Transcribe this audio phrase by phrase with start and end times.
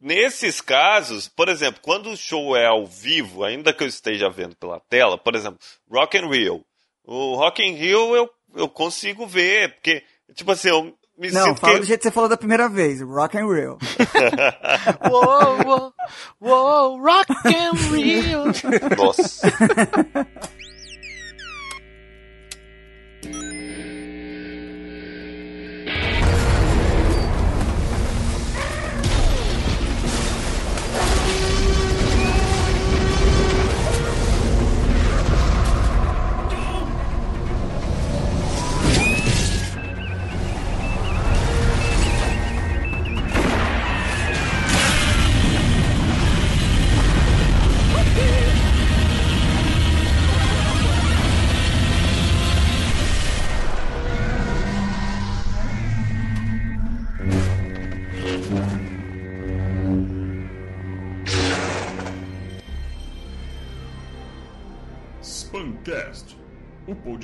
[0.00, 4.56] Nesses casos, por exemplo, quando o show é ao vivo, ainda que eu esteja vendo
[4.56, 5.58] pela tela, por exemplo,
[5.90, 6.64] Rock and Rio.
[7.04, 10.02] O Rock in Rio eu, eu consigo ver, porque,
[10.34, 11.80] tipo assim, eu, me Não, sinto fala que...
[11.80, 13.78] do jeito que você falou da primeira vez, rock and roll.
[15.10, 15.94] Uou, uou,
[16.40, 18.44] uou, rock and real.
[18.96, 19.52] Nossa.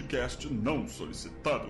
[0.06, 1.68] podcast não solicitado.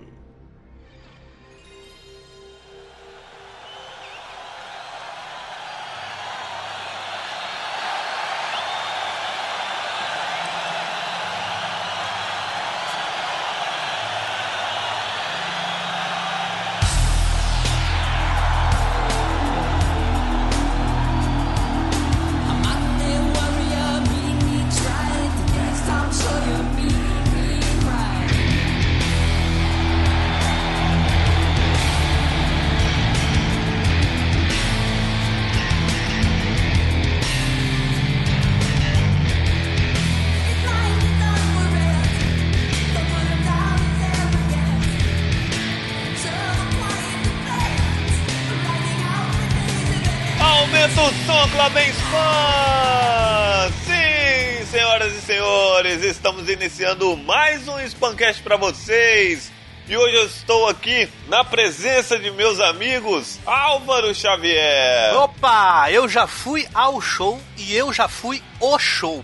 [51.57, 53.71] O som, Clubem Spam!
[53.85, 59.51] Sim, senhoras e senhores, estamos iniciando mais um Spamcast para vocês.
[59.87, 65.15] E hoje eu estou aqui na presença de meus amigos Álvaro Xavier.
[65.15, 69.23] Opa, eu já fui ao show e eu já fui o show.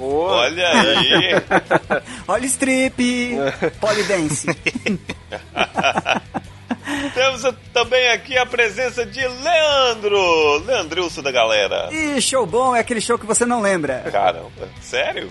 [0.00, 1.30] Olha aí.
[2.26, 3.36] Olha o strip,
[3.80, 4.46] polidense.
[7.14, 7.42] Temos
[7.72, 11.88] também aqui a presença de Leandro, Leandrilson da galera.
[11.92, 14.04] E show bom é aquele show que você não lembra.
[14.10, 15.30] Caramba, sério?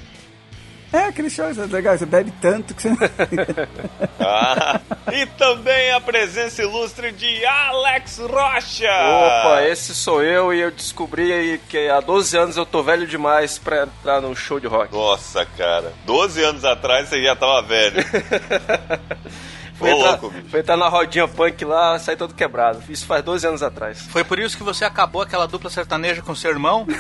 [0.94, 2.98] É aquele show é legal, você bebe tanto que você não
[4.20, 4.80] Ah,
[5.12, 8.88] e também a presença ilustre de Alex Rocha.
[8.88, 13.58] Opa, esse sou eu e eu descobri que há 12 anos eu tô velho demais
[13.58, 14.94] pra entrar num show de rock.
[14.94, 15.92] Nossa, cara.
[16.06, 18.02] 12 anos atrás você já tava velho.
[19.78, 22.82] Fui, Ô, entrar, louco, fui entrar na rodinha punk lá, saí todo quebrado.
[22.90, 24.02] Isso faz 12 anos atrás.
[24.10, 26.88] Foi por isso que você acabou aquela dupla sertaneja com seu irmão?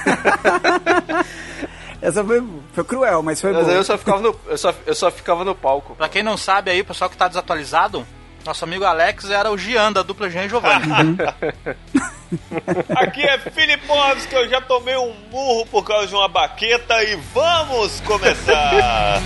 [2.01, 2.43] Essa foi,
[2.73, 5.55] foi cruel, mas foi Mas eu só ficava no, eu só, eu só ficava no
[5.55, 5.95] palco.
[5.95, 8.05] Pra quem não sabe aí, o pessoal que tá desatualizado,
[8.45, 10.85] nosso amigo Alex era o Gian da dupla Jean e Giovanni.
[12.95, 17.15] Aqui é Filipovs, que eu já tomei um murro por causa de uma baqueta e
[17.33, 19.21] vamos começar!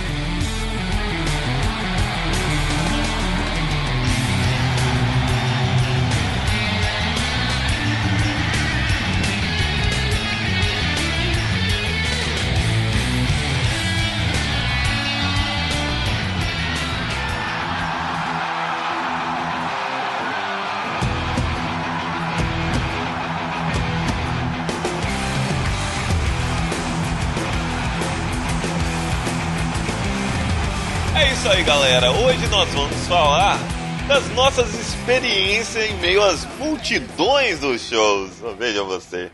[33.10, 33.58] Falar
[34.06, 38.30] das nossas experiências em meio às multidões dos shows.
[38.56, 39.32] Veja você.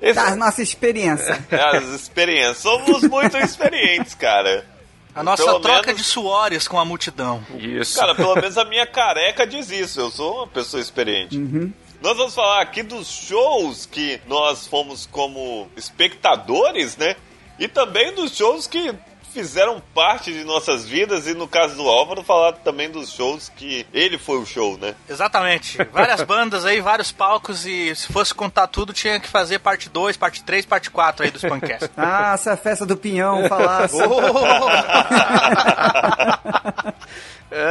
[0.00, 0.14] Esse...
[0.14, 1.36] Das nossas experiências.
[1.50, 2.58] As experiências.
[2.58, 4.64] Somos muito experientes, cara.
[5.12, 6.00] A nossa pelo troca menos...
[6.00, 7.44] de suores com a multidão.
[7.58, 7.98] Isso.
[7.98, 9.98] Cara, pelo menos a minha careca diz isso.
[9.98, 11.36] Eu sou uma pessoa experiente.
[11.36, 11.72] Uhum.
[12.00, 17.16] Nós vamos falar aqui dos shows que nós fomos como espectadores, né?
[17.58, 18.94] E também dos shows que
[19.32, 23.86] fizeram parte de nossas vidas e no caso do Álvaro falar também dos shows que
[23.92, 24.94] ele foi o show, né?
[25.08, 25.78] Exatamente.
[25.92, 30.16] Várias bandas aí, vários palcos e se fosse contar tudo tinha que fazer parte 2,
[30.16, 31.90] parte 3, parte 4 aí dos Pancast.
[31.96, 33.96] ah, essa é a festa do Pinhão, falasse.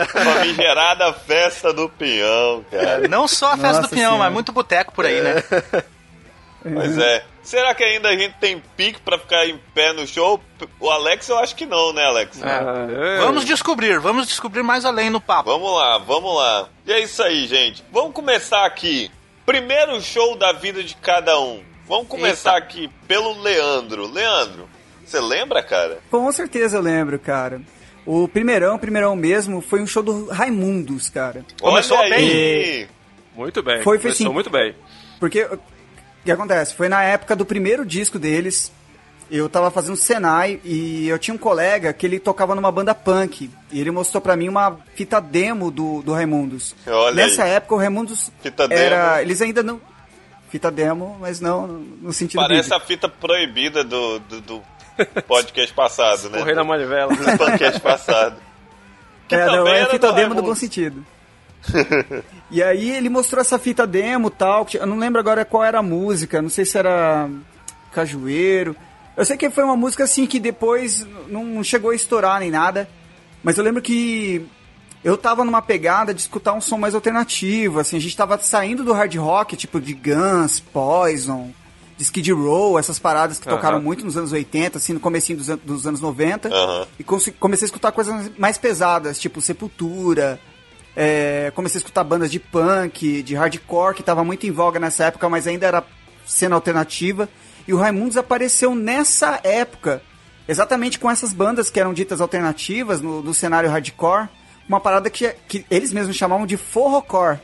[0.08, 3.08] Famigerada festa do pinhão, cara.
[3.08, 4.24] Não só a festa Nossa do pinhão, senhora.
[4.26, 5.44] mas muito boteco por aí, né?
[6.74, 7.24] Pois é.
[7.44, 10.40] Será que ainda a gente tem pique para ficar em pé no show?
[10.80, 12.42] O Alex eu acho que não, né, Alex?
[12.42, 13.20] É.
[13.20, 15.50] Vamos descobrir, vamos descobrir mais além no papo.
[15.50, 16.68] Vamos lá, vamos lá.
[16.86, 17.84] E é isso aí, gente.
[17.92, 19.10] Vamos começar aqui.
[19.46, 21.64] Primeiro show da vida de cada um.
[21.88, 22.66] Vamos começar Eita.
[22.66, 24.12] aqui pelo Leandro.
[24.12, 24.68] Leandro,
[25.06, 26.00] você lembra, cara?
[26.12, 27.62] Com certeza eu lembro, cara.
[28.06, 31.46] O primeirão, primeirão mesmo, foi um show do Raimundos, cara.
[31.62, 32.88] Começou Olha bem.
[33.36, 33.76] Muito bem.
[33.84, 34.76] Foi, foi Começou assim, muito bem.
[35.20, 35.48] Porque
[36.28, 36.76] que acontece?
[36.76, 38.72] Foi na época do primeiro disco deles.
[39.30, 43.50] Eu tava fazendo Senai e eu tinha um colega que ele tocava numa banda punk.
[43.72, 46.76] E ele mostrou para mim uma fita demo do, do Raimundos.
[46.86, 47.52] Olha Nessa aí.
[47.52, 49.16] época o Raimundos fita era.
[49.16, 49.22] Demo.
[49.22, 49.82] Eles ainda não.
[50.50, 52.40] Fita demo, mas não no sentido.
[52.40, 54.64] Parece a fita proibida do, do, do
[55.28, 56.40] podcast passado, né?
[56.40, 57.14] Correr na manivela.
[57.14, 58.38] Do podcast passado.
[59.28, 61.06] Que é, não, é fita demo no bom sentido.
[62.52, 64.68] e aí ele mostrou essa fita demo tal.
[64.74, 66.42] Eu não lembro agora qual era a música.
[66.42, 67.30] Não sei se era
[67.92, 68.76] Cajueiro.
[69.16, 72.88] Eu sei que foi uma música assim que depois não chegou a estourar nem nada.
[73.44, 74.46] Mas eu lembro que
[75.04, 77.80] eu tava numa pegada de escutar um som mais alternativo.
[77.80, 81.52] Assim, a gente tava saindo do hard rock, tipo de Guns, Poison,
[81.98, 85.48] de Skid Row, essas paradas que tocaram muito nos anos 80, assim, no comecinho dos,
[85.48, 86.50] dos anos 90.
[87.00, 90.40] E comecei a escutar coisas mais pesadas, tipo Sepultura,
[91.00, 95.06] é, comecei a escutar bandas de punk, de hardcore, que estava muito em voga nessa
[95.06, 95.84] época, mas ainda era
[96.26, 97.30] cena alternativa.
[97.68, 100.02] E o Raimundos apareceu nessa época,
[100.48, 104.28] exatamente com essas bandas que eram ditas alternativas no, no cenário hardcore,
[104.68, 107.38] uma parada que, que eles mesmos chamavam de forrocore.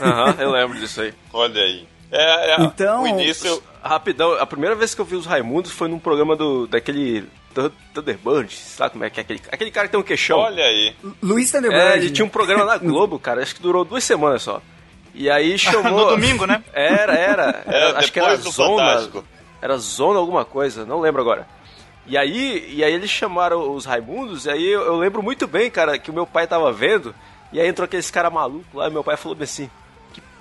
[0.00, 1.14] Aham, uhum, eu lembro disso aí.
[1.32, 1.86] Olha aí.
[2.10, 3.62] É, é, então, o início...
[3.80, 7.28] Rapidão, a primeira vez que eu vi os Raimundos foi num programa do, daquele
[7.94, 10.38] Thunderbird, sabe como é que é aquele, aquele cara que tem um queixão?
[10.38, 10.94] Olha aí.
[11.22, 11.92] Luiz Thunderbird.
[11.92, 14.62] É, ele tinha um programa na Globo, cara, acho que durou duas semanas só.
[15.14, 16.06] E aí chamou...
[16.06, 16.62] no domingo, né?
[16.72, 17.62] Era, era.
[17.66, 18.84] era acho que era Zona...
[18.84, 19.24] Fantástico.
[19.60, 21.46] Era Zona alguma coisa, não lembro agora.
[22.06, 25.70] E aí, e aí eles chamaram os Raimundos, e aí eu, eu lembro muito bem,
[25.70, 27.14] cara, que o meu pai tava vendo,
[27.52, 29.68] e aí entrou aqueles cara maluco lá, e meu pai falou assim,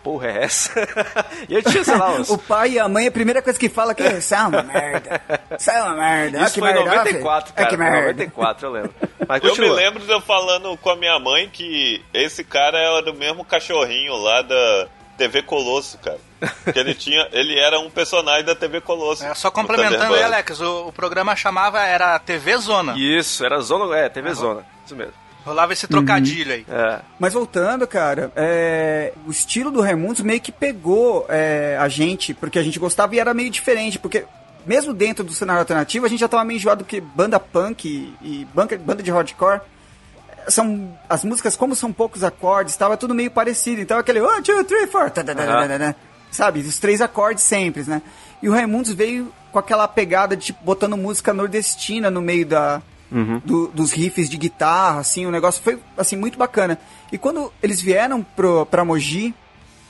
[0.07, 0.71] porra é essa?
[1.49, 2.29] e eu tinha, sei lá, uns...
[2.29, 4.63] O pai e a mãe, a primeira coisa que fala que é, isso é uma
[4.63, 5.21] merda.
[5.59, 6.43] Isso é uma merda.
[6.43, 7.67] Isso foi em 94, cara.
[7.67, 8.01] É que merda.
[8.07, 8.93] 94, eu lembro.
[9.27, 13.11] Mas eu me lembro de eu falando com a minha mãe que esse cara era
[13.11, 14.87] o mesmo cachorrinho lá da
[15.17, 16.19] TV Colosso, cara.
[16.71, 19.25] Que ele tinha, ele era um personagem da TV Colosso.
[19.25, 22.93] É, só complementando aí, Alex, o, o, programa chamava, era TV Zona.
[22.97, 25.26] Isso, era Zona, é, TV Zona, isso mesmo.
[25.47, 26.57] Rolava esse trocadilho uhum.
[26.57, 26.65] aí.
[26.69, 26.99] É.
[27.17, 32.59] Mas voltando, cara, é, o estilo do Raimundos meio que pegou é, a gente, porque
[32.59, 34.25] a gente gostava e era meio diferente, porque
[34.65, 38.13] mesmo dentro do cenário alternativo, a gente já tava meio enjoado que banda punk e,
[38.21, 39.61] e banda, banda de hardcore
[40.49, 43.81] são as músicas como são poucos acordes, estava tudo meio parecido.
[43.81, 45.93] Então aquele one, two, three, four, uhum.
[46.29, 48.01] sabe, os três acordes sempre, né?
[48.41, 52.81] E o Raimundos veio com aquela pegada de tipo botando música nordestina no meio da
[53.11, 53.41] uhum.
[53.43, 56.79] do, dos riffs de guitarra, assim, o negócio foi, assim, muito bacana.
[57.11, 59.33] E quando eles vieram pro, pra Mogi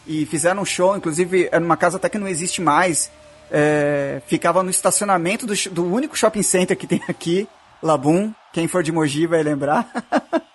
[0.05, 3.11] e fizeram um show, inclusive era numa casa até que não existe mais,
[3.51, 7.47] é, ficava no estacionamento do, do único shopping center que tem aqui,
[7.81, 9.87] Labum, quem for de Mogi vai lembrar.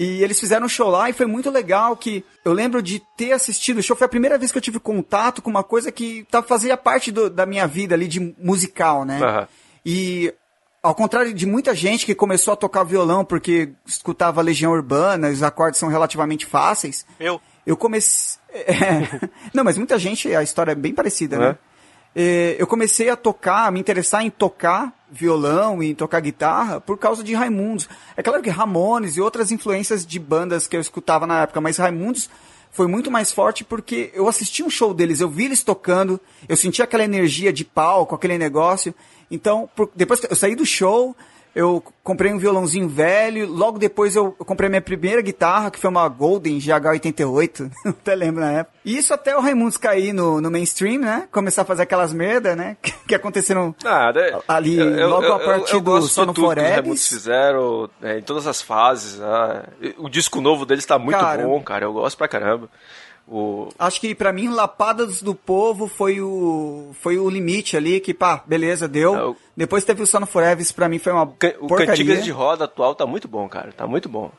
[0.00, 3.32] E eles fizeram um show lá e foi muito legal que eu lembro de ter
[3.32, 3.94] assistido o show.
[3.94, 7.12] Foi a primeira vez que eu tive contato com uma coisa que tá, fazia parte
[7.12, 9.20] do, da minha vida ali de musical, né?
[9.20, 9.46] Uhum.
[9.84, 10.34] E
[10.82, 15.42] ao contrário de muita gente que começou a tocar violão porque escutava Legião Urbana, os
[15.42, 17.06] acordes são relativamente fáceis.
[17.18, 17.40] Eu?
[17.66, 18.40] Eu comecei.
[18.52, 19.28] É...
[19.52, 21.58] Não, mas muita gente, a história é bem parecida, né?
[22.14, 26.80] É, eu comecei a tocar, a me interessar em tocar violão e em tocar guitarra
[26.80, 27.88] por causa de Raimundos.
[28.16, 31.76] É claro que Ramones e outras influências de bandas que eu escutava na época, mas
[31.76, 32.28] Raimundos
[32.70, 36.56] foi muito mais forte porque eu assisti um show deles, eu vi eles tocando, eu
[36.56, 38.94] senti aquela energia de palco, aquele negócio.
[39.30, 41.16] Então, por, depois eu saí do show,
[41.54, 45.90] eu comprei um violãozinho velho, logo depois eu, eu comprei minha primeira guitarra, que foi
[45.90, 48.78] uma Golden GH88, até lembro na época.
[48.84, 51.28] E isso até o Raimundos cair no, no mainstream, né?
[51.30, 52.76] Começar a fazer aquelas merda, né?
[53.10, 56.74] Que, aconteceram Nada, ali eu, logo eu, a partir eu, do Sono Forever.
[56.74, 59.18] Raimundos fizeram é, em todas as fases.
[59.18, 59.62] Né?
[59.98, 61.86] O disco novo deles tá muito cara, bom, cara.
[61.86, 62.68] Eu gosto pra caramba.
[63.30, 63.68] O...
[63.78, 68.42] Acho que para mim Lapadas do Povo foi o foi o limite ali que pá,
[68.44, 69.14] beleza, deu.
[69.14, 69.36] É, o...
[69.56, 72.92] Depois teve o Sono Forever, pra mim foi uma Can O Cantigas de Roda atual
[72.96, 74.32] tá muito bom, cara, tá muito bom.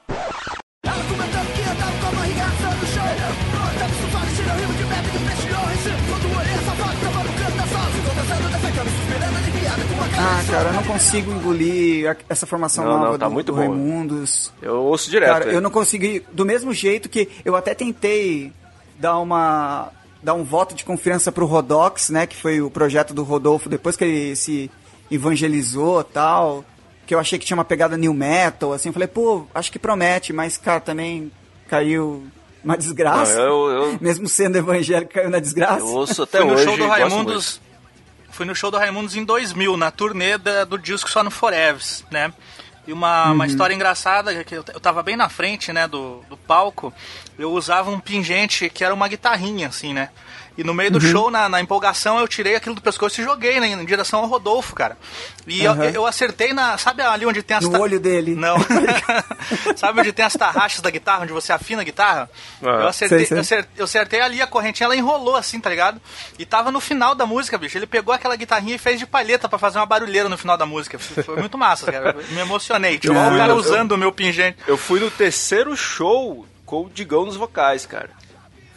[10.23, 13.57] Ah, cara, eu não consigo engolir essa formação não, nova não, tá do, muito do
[13.57, 14.51] Raimundos.
[14.61, 15.29] Eu ouço direto.
[15.31, 16.25] Cara, eu não consegui.
[16.31, 18.51] Do mesmo jeito que eu até tentei
[19.01, 19.91] dar uma
[20.23, 23.97] dar um voto de confiança pro Rodox, né, que foi o projeto do Rodolfo depois
[23.97, 24.69] que ele se
[25.09, 26.63] evangelizou, tal,
[27.07, 29.79] que eu achei que tinha uma pegada new metal, assim, eu falei, pô, acho que
[29.79, 31.31] promete, mas cara, também
[31.67, 32.23] caiu
[32.63, 33.35] uma desgraça.
[33.35, 33.97] Não, eu, eu...
[33.99, 35.79] Mesmo sendo evangélico, caiu na desgraça.
[35.79, 36.65] Eu ouço até Fui hoje.
[36.65, 37.61] No show do Raimundos,
[38.29, 41.81] fui no show do Raimundos em 2000, na turnê da, do disco Só no Forever,
[42.11, 42.31] né?
[42.87, 43.33] E uma, uhum.
[43.33, 46.91] uma história engraçada, que eu, eu tava bem na frente, né, do, do palco,
[47.41, 50.09] eu usava um pingente que era uma guitarrinha, assim, né?
[50.57, 51.11] E no meio do uhum.
[51.11, 54.27] show, na, na, empolgação, eu tirei aquilo do pescoço e joguei né, em direção ao
[54.27, 54.97] Rodolfo, cara.
[55.47, 55.83] E uhum.
[55.83, 56.77] eu, eu, acertei na.
[56.77, 57.63] Sabe ali onde tem as.
[57.63, 57.79] No ta...
[57.79, 58.35] olho dele.
[58.35, 58.57] Não.
[59.77, 62.29] sabe onde tem as tarraxas da guitarra, onde você afina a guitarra?
[62.61, 63.37] eu, acertei, sei, sei.
[63.37, 66.01] Eu, acertei, eu, acertei, ali a correntinha, ela enrolou assim, tá ligado?
[66.37, 67.77] E tava no final da música, bicho.
[67.77, 70.65] Ele pegou aquela guitarrinha e fez de palheta para fazer uma barulheira no final da
[70.65, 70.99] música.
[70.99, 72.11] Foi muito massa, cara.
[72.11, 72.99] Eu me emocionei.
[72.99, 74.57] Tipo, o cara usando o meu pingente.
[74.67, 78.09] Eu fui no terceiro show com o Digão nos vocais, cara.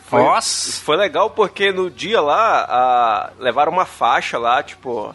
[0.05, 0.83] Foi, Nossa!
[0.83, 5.15] Foi legal porque no dia lá, a, levaram uma faixa lá, tipo,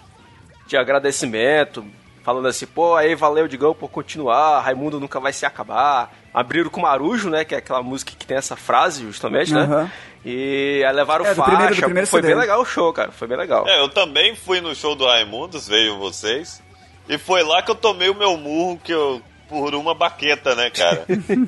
[0.66, 1.86] de agradecimento,
[2.24, 6.10] falando assim, pô, aí valeu, Digão, por continuar, Raimundo nunca vai se acabar.
[6.34, 9.64] Abriram com Marujo, né, que é aquela música que tem essa frase, justamente, né?
[9.64, 9.90] Uhum.
[10.24, 12.34] E aí levaram é, faixa, primeiro, primeiro foi CD.
[12.34, 13.68] bem legal o show, cara, foi bem legal.
[13.68, 16.64] É, eu também fui no show do Raimundos, veio vocês,
[17.10, 20.70] e foi lá que eu tomei o meu murro, que eu por uma baqueta, né,
[20.70, 21.06] cara?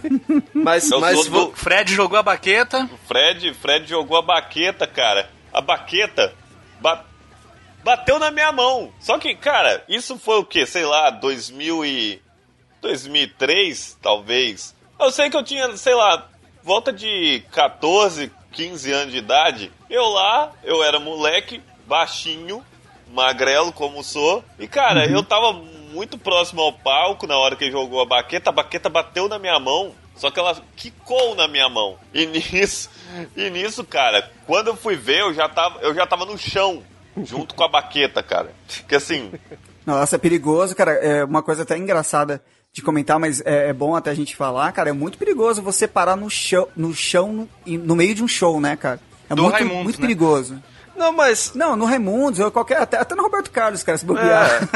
[0.53, 1.51] mas mas do...
[1.53, 2.89] Fred jogou a baqueta.
[3.07, 5.29] Fred, Fred jogou a baqueta, cara.
[5.53, 6.33] A baqueta
[6.79, 7.05] ba...
[7.83, 8.91] bateu na minha mão.
[8.99, 10.65] Só que, cara, isso foi o quê?
[10.65, 12.21] Sei lá, 2000 e
[12.81, 14.75] 2003, talvez.
[14.99, 16.27] Eu sei que eu tinha, sei lá,
[16.63, 19.71] volta de 14, 15 anos de idade.
[19.89, 22.65] Eu lá, eu era moleque, baixinho,
[23.13, 24.43] magrelo como sou.
[24.57, 25.15] E, cara, uhum.
[25.15, 25.53] eu tava
[25.91, 28.49] muito próximo ao palco na hora que ele jogou a baqueta.
[28.49, 31.97] A baqueta bateu na minha mão, só que ela quicou na minha mão.
[32.13, 32.89] E nisso,
[33.35, 36.81] e nisso, cara, quando eu fui ver, eu já tava, eu já tava no chão,
[37.23, 38.51] junto com a baqueta, cara.
[38.87, 39.31] Que assim.
[39.85, 40.93] Nossa, é perigoso, cara.
[40.93, 42.41] É uma coisa até engraçada
[42.73, 44.89] de comentar, mas é, é, bom até a gente falar, cara.
[44.89, 48.61] É muito perigoso você parar no chão, no chão, no, no meio de um show,
[48.61, 48.99] né, cara?
[49.29, 50.07] É Do muito, Raimundo, muito né?
[50.07, 50.61] perigoso.
[51.01, 51.53] Não, mas.
[51.55, 52.77] Não, no Raimundos, ou qualquer.
[52.77, 54.69] Até, até no Roberto Carlos, cara, se bobear.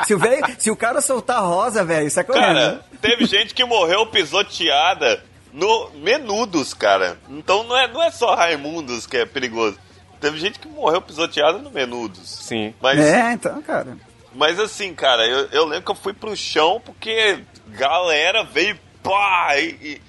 [0.00, 0.02] É.
[0.04, 2.44] se, o véio, se o cara soltar rosa, velho, isso é correto.
[2.44, 7.16] Cara, teve gente que morreu pisoteada no Menudos, cara.
[7.28, 9.78] Então não é, não é só Raimundos que é perigoso.
[10.20, 12.28] Teve gente que morreu pisoteada no Menudos.
[12.28, 12.74] Sim.
[12.82, 13.96] Mas, é, então, cara.
[14.34, 19.56] Mas assim, cara, eu, eu lembro que eu fui pro chão porque galera veio pá,
[19.56, 20.02] e,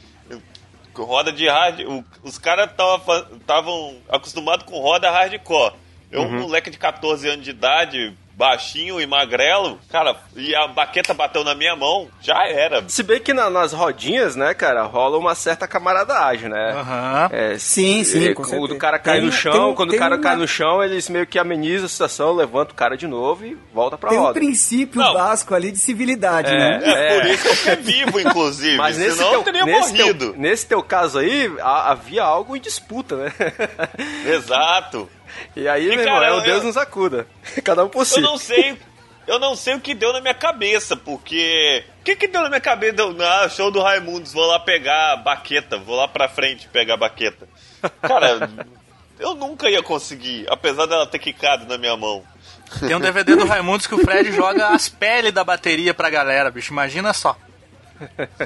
[0.95, 1.81] roda de hard.
[1.81, 5.73] O, os caras estavam acostumados com roda hardcore.
[6.11, 6.37] Eu, uhum.
[6.37, 11.43] um moleque de 14 anos de idade, baixinho e magrelo, cara, e a baqueta bateu
[11.43, 12.81] na minha mão, já era.
[12.87, 16.73] Se bem que na, nas rodinhas, né, cara, rola uma certa camaradagem, né?
[16.73, 17.37] Uhum.
[17.37, 18.33] É, sim, sim.
[18.33, 20.21] quando o cara cai tem, no chão, tem, quando tem o cara uma...
[20.23, 23.57] cai no chão, eles meio que amenizam a situação, levanta o cara de novo e
[23.73, 24.33] volta pra tem roda.
[24.33, 25.13] Tem um princípio Não.
[25.13, 26.79] básico ali de civilidade, é, né?
[26.81, 28.77] É, é, por isso que eu fiquei vivo, inclusive.
[28.77, 30.31] Mas nesse senão teu, eu teria nesse morrido.
[30.31, 33.33] Teu, nesse teu caso aí, havia algo em disputa, né?
[34.25, 35.09] Exato.
[35.55, 37.27] E aí, e, meu cara, irmão, é o Deus eu, nos acuda.
[37.63, 38.15] Cada um por si.
[38.15, 38.77] Eu não sei.
[39.27, 41.83] Eu não sei o que deu na minha cabeça, porque.
[42.01, 43.13] O que, que deu na minha cabeça?
[43.13, 46.95] Na ah, show do Raimundos, vou lá pegar a baqueta, vou lá pra frente pegar
[46.95, 47.47] a baqueta.
[48.01, 48.49] Cara,
[49.19, 52.23] eu nunca ia conseguir, apesar dela ter quicado na minha mão.
[52.79, 56.49] Tem um DVD do Raimundos que o Fred joga as peles da bateria pra galera,
[56.49, 56.71] bicho.
[56.71, 57.37] Imagina só.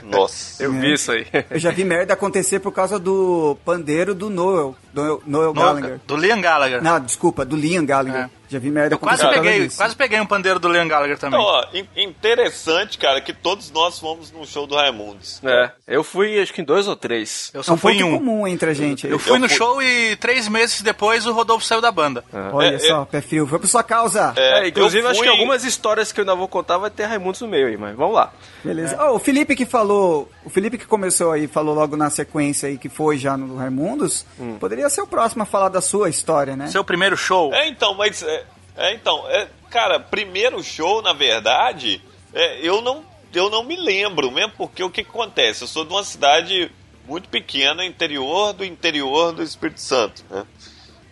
[0.04, 0.64] Nossa.
[0.64, 1.28] Eu vi isso aí.
[1.50, 6.00] Eu já vi merda acontecer por causa do pandeiro do Noel do Noel Gallagher.
[6.06, 6.82] Do Liam Gallagher.
[6.82, 8.26] Não, desculpa, do Liam Gallagher.
[8.26, 8.44] É.
[8.54, 11.40] Já vi merda eu quase peguei, quase peguei um pandeiro do Liam Gallagher também.
[11.40, 11.66] Então, ó,
[12.00, 15.42] interessante, cara, que todos nós fomos no show do Raimundos.
[15.44, 17.50] É, eu fui acho que em dois ou três.
[17.52, 18.20] Eu só é um fui em um.
[18.20, 19.08] comum entre a gente.
[19.08, 19.58] Eu fui eu no fui...
[19.58, 22.24] show e três meses depois o Rodolfo saiu da banda.
[22.32, 22.38] É.
[22.54, 23.06] Olha é, só, é...
[23.06, 23.48] pé frio.
[23.48, 24.34] Foi por sua causa.
[24.36, 25.12] É, inclusive, fui...
[25.12, 27.78] acho que algumas histórias que eu ainda vou contar vai ter Raimundos no meio aí,
[27.78, 28.32] mas vamos lá.
[28.64, 29.00] Beleza.
[29.04, 32.78] Oh, o Felipe que falou, o Felipe que começou aí, falou logo na sequência aí
[32.78, 34.58] que foi já no Raimundos, hum.
[34.60, 36.68] poderia ser o próximo a falar da sua história, né?
[36.68, 37.54] Seu primeiro show.
[37.54, 38.46] É, então, mas é,
[38.76, 42.02] é, então, é, cara, primeiro show, na verdade,
[42.34, 45.64] é, eu, não, eu não me lembro, mesmo porque o que, que acontece?
[45.64, 46.72] Eu sou de uma cidade
[47.08, 50.46] muito pequena, interior do interior do Espírito Santo, né?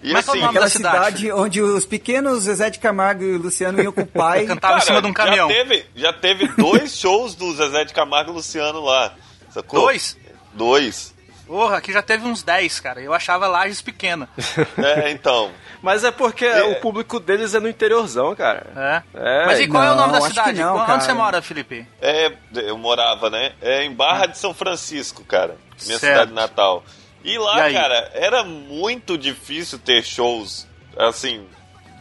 [0.03, 3.91] E Mas assim, aquela cidade, cidade onde os pequenos Zezé de Camargo e Luciano iam
[3.91, 4.45] com o pai.
[4.45, 5.47] Cantavam em cima de um caminhão.
[5.47, 9.13] Já teve, já teve dois shows do Zezé de Camargo e Luciano lá.
[9.51, 9.81] Sacou?
[9.81, 10.17] Dois?
[10.53, 11.13] Dois.
[11.51, 13.01] Porra, aqui já teve uns 10, cara.
[13.01, 14.29] Eu achava Lages pequena.
[14.77, 15.51] É, então.
[15.81, 16.63] Mas é porque é.
[16.63, 18.67] o público deles é no interiorzão, cara.
[18.75, 19.03] É.
[19.13, 19.45] é.
[19.45, 20.59] Mas e qual não, é o nome da cidade?
[20.61, 21.01] Não, Onde cara.
[21.01, 21.85] você mora, Felipe?
[22.01, 23.51] É, eu morava, né?
[23.61, 25.57] É em Barra de São Francisco, cara.
[25.85, 26.13] Minha certo.
[26.13, 26.83] cidade natal.
[27.23, 31.45] E lá, e cara, era muito difícil ter shows, assim,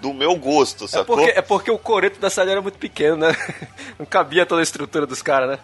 [0.00, 1.20] do meu gosto, sacou?
[1.20, 3.36] É porque, é porque o coreto da cidade era muito pequeno, né?
[3.98, 5.58] Não cabia toda a estrutura dos caras, né?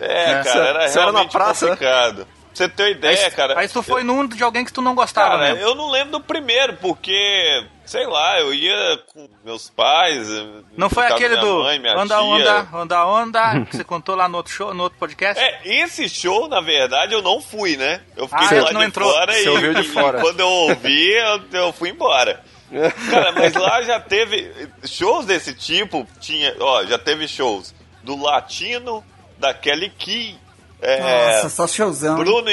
[0.00, 1.72] É, cara, era realmente era na praça, né?
[1.72, 2.18] complicado.
[2.20, 2.39] Né?
[2.52, 3.58] Você ter uma ideia, aí, cara.
[3.58, 4.04] Aí tu foi eu...
[4.04, 8.06] num de alguém que tu não gostava, cara, eu não lembro do primeiro, porque, sei
[8.06, 10.28] lá, eu ia com meus pais.
[10.76, 12.24] Não foi aquele do mãe, Onda, tia.
[12.24, 15.42] Onda, Onda, Onda, que você contou lá no outro show, no outro podcast?
[15.42, 18.00] É, esse show, na verdade, eu não fui, né?
[18.16, 19.12] Eu fiquei ah, lá não de entrou.
[19.12, 20.18] fora você e, ouviu de fora.
[20.18, 22.42] e quando eu ouvi, eu, eu fui embora.
[23.10, 24.50] Cara, mas lá já teve
[24.84, 29.04] shows desse tipo, tinha, ó, já teve shows do Latino,
[29.38, 30.38] da Kelly Key,
[30.80, 32.16] é, Nossa, só showzão.
[32.16, 32.50] Bruno,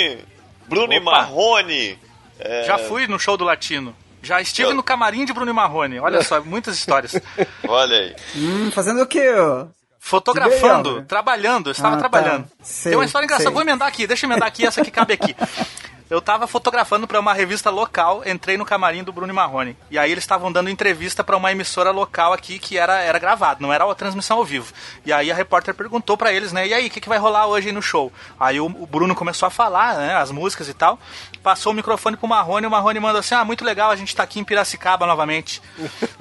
[0.67, 1.97] Bruno Marrone.
[2.39, 2.63] É...
[2.63, 3.95] Já fui no show do Latino.
[4.21, 4.75] Já estive Eu...
[4.75, 5.99] no camarim de Bruno e Marrone.
[5.99, 7.15] Olha só, muitas histórias.
[7.67, 8.15] Olha aí.
[8.35, 9.67] Hum, fazendo o quê, ó?
[9.99, 12.09] Fotografando, trabalhando, eu estava ah, tá.
[12.09, 12.43] trabalhando.
[12.43, 12.55] Tá.
[12.61, 13.53] Sei, Tem uma história engraçada, sei.
[13.53, 15.35] vou emendar aqui, deixa eu emendar aqui, essa que cabe aqui.
[16.09, 19.75] Eu tava fotografando para uma revista local, entrei no camarim do Bruno Marrone.
[19.91, 23.61] E aí eles estavam dando entrevista para uma emissora local aqui que era, era gravado,
[23.61, 24.71] não era a transmissão ao vivo.
[25.05, 26.67] E aí a repórter perguntou para eles, né?
[26.67, 28.11] E aí, o que, que vai rolar hoje no show?
[28.39, 30.15] Aí o, o, Bruno começou a falar, né?
[30.15, 30.97] As músicas e tal.
[31.43, 34.15] Passou o microfone pro Marrone e o Marrone mandou assim: Ah, muito legal, a gente
[34.15, 35.61] tá aqui em Piracicaba novamente.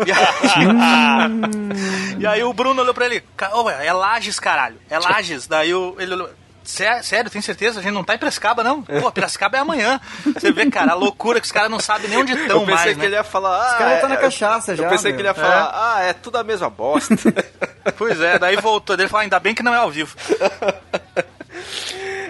[0.05, 0.19] e, aí,
[2.21, 3.23] e aí o Bruno olhou pra ele:
[3.53, 4.79] oh, É Lages, caralho.
[4.91, 5.47] É Lages.
[5.47, 6.31] Daí ele olhou.
[6.67, 7.81] Sério, tem certeza?
[7.81, 8.83] A gente não tá em Piracicaba, não?
[8.83, 10.01] Pô, Piracicaba é amanhã.
[10.25, 12.77] Você vê, cara, a loucura que os caras não sabem nem onde estão mais, Eu
[12.77, 13.07] pensei que né?
[13.07, 13.57] ele ia falar...
[13.57, 15.17] Ah, os caras estão é, na cachaça eu já, Eu pensei meu.
[15.17, 15.71] que ele ia falar, é.
[15.75, 17.15] ah, é tudo a mesma bosta.
[17.97, 18.97] pois é, daí voltou.
[18.97, 20.17] Ele falou, ainda bem que não é ao vivo.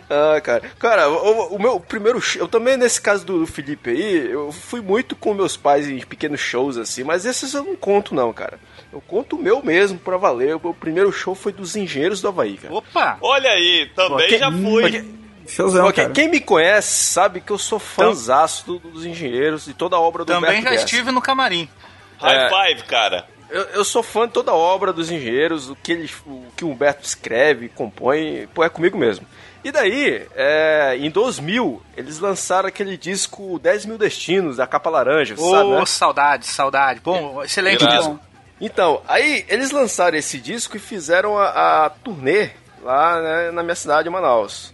[0.08, 0.62] Ah, cara.
[0.78, 2.42] Cara, o, o, meu primeiro show.
[2.42, 5.98] Eu também, nesse caso do, do, Felipe aí, eu fui muito com meus pais em
[5.98, 8.58] pequenos shows, assim, mas esses eu não conto, não, cara.
[8.96, 10.56] Eu conto o meu mesmo pra valer.
[10.56, 12.74] O primeiro show foi dos Engenheiros do Havaí, cara.
[12.74, 13.18] Opa!
[13.20, 14.82] Olha aí, também Pô, já fui.
[14.82, 15.04] Porque,
[15.46, 16.14] Showzão, Porque cara.
[16.14, 20.24] quem me conhece sabe que eu sou fãzaço então, dos engenheiros e toda a obra
[20.24, 21.68] do Também já estive no camarim.
[22.18, 23.26] High é, five, cara.
[23.50, 26.64] Eu, eu, sou fã de toda a obra dos engenheiros, o que, ele, o que
[26.64, 29.26] o Humberto escreve, compõe, pô, é comigo mesmo.
[29.62, 35.34] E daí, é, em 2000, eles lançaram aquele disco 10 mil Destinos, da capa laranja,
[35.36, 35.70] oh, sabe?
[35.70, 35.86] Né?
[35.86, 37.00] saudade, saudade.
[37.00, 37.96] Bom, excelente Irado.
[37.98, 38.20] disco.
[38.60, 42.50] Então, aí eles lançaram esse disco e fizeram a, a turnê
[42.82, 44.72] lá né, na minha cidade, Manaus.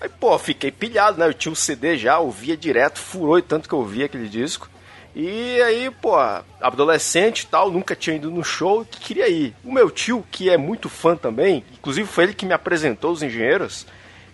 [0.00, 1.26] Aí, pô, fiquei pilhado, né?
[1.26, 4.28] Eu tinha o um CD já, ouvia direto, furou e tanto que eu ouvia aquele
[4.28, 4.68] disco.
[5.14, 6.16] E aí, pô,
[6.60, 9.54] adolescente e tal, nunca tinha ido no show que queria ir.
[9.62, 13.22] O meu tio, que é muito fã também, inclusive foi ele que me apresentou os
[13.22, 13.86] engenheiros,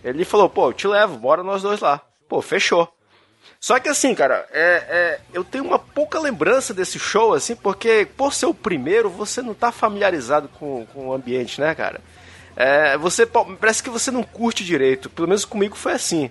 [0.02, 2.00] ele falou, pô, eu te levo, bora nós dois lá.
[2.28, 2.88] Pô, fechou.
[3.60, 5.80] Só que assim, cara, é, é, eu tenho uma
[6.28, 11.08] lembrança desse show, assim, porque por ser o primeiro, você não tá familiarizado com, com
[11.08, 12.00] o ambiente, né, cara?
[12.56, 15.08] É, você parece que você não curte direito.
[15.08, 16.30] Pelo menos comigo foi assim.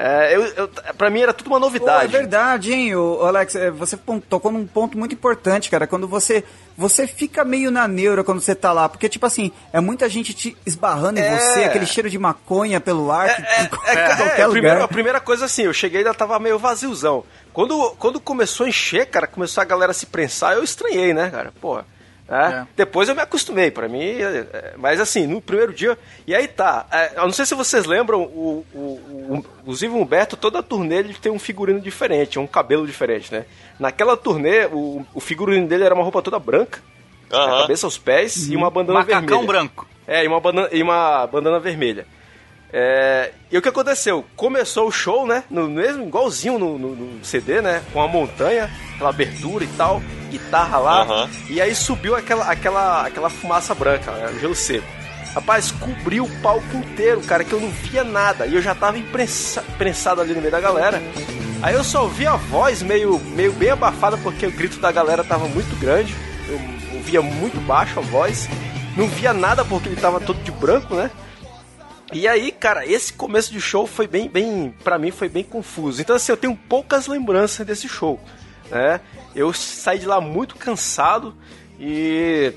[0.00, 2.08] É, eu, eu, pra mim era tudo uma novidade.
[2.08, 3.56] Pô, é verdade, hein, o Alex?
[3.56, 5.88] É, você tocou num ponto muito importante, cara.
[5.88, 6.44] Quando você.
[6.76, 8.88] Você fica meio na neura quando você tá lá.
[8.88, 11.26] Porque, tipo assim, é muita gente te esbarrando é...
[11.26, 13.34] em você, aquele cheiro de maconha pelo ar.
[13.34, 13.60] Que, é,
[13.98, 14.50] é, é, qualquer lugar.
[14.50, 17.24] Primeiro, a primeira coisa assim, eu cheguei e ainda tava meio vaziozão.
[17.52, 21.52] Quando, quando começou a encher, cara, começou a galera se prensar, eu estranhei, né, cara?
[21.60, 21.84] Porra.
[22.28, 22.66] É.
[22.76, 24.02] Depois eu me acostumei, para mim.
[24.02, 25.96] É, é, mas assim, no primeiro dia.
[26.26, 26.86] E aí tá.
[26.92, 30.96] É, eu não sei se vocês lembram, o, o, o, o Humberto, toda a turnê
[30.96, 33.46] ele tem um figurino diferente, um cabelo diferente, né?
[33.78, 36.82] Naquela turnê, o, o figurino dele era uma roupa toda branca,
[37.32, 37.38] uhum.
[37.38, 38.52] da cabeça aos pés, uhum.
[38.52, 39.46] e uma bandana Macacão vermelha.
[39.46, 39.88] branco.
[40.06, 42.06] É, e uma bandana, e uma bandana vermelha.
[42.72, 44.24] É, e o que aconteceu?
[44.36, 45.44] Começou o show, né?
[45.50, 47.82] No mesmo, igualzinho no, no, no, CD, né?
[47.92, 51.04] Com a montanha, aquela abertura e tal, guitarra lá.
[51.04, 51.30] Uhum.
[51.48, 54.38] E aí subiu aquela, aquela, aquela fumaça branca, né?
[54.38, 54.86] gelo seco.
[55.34, 58.46] Rapaz, cobriu o palco inteiro, cara, que eu não via nada.
[58.46, 61.00] E eu já tava imprensa, prensado ali no meio da galera.
[61.62, 65.24] Aí eu só ouvi a voz meio, meio bem abafada, porque o grito da galera
[65.24, 66.14] tava muito grande.
[66.48, 66.60] Eu
[66.96, 68.48] ouvia muito baixo a voz.
[68.96, 71.10] Não via nada porque ele tava todo de branco, né?
[72.12, 76.00] E aí, cara, esse começo de show foi bem, bem, para mim foi bem confuso.
[76.00, 78.18] Então assim, eu tenho poucas lembranças desse show,
[78.70, 79.00] né?
[79.34, 81.36] Eu saí de lá muito cansado
[81.78, 82.52] e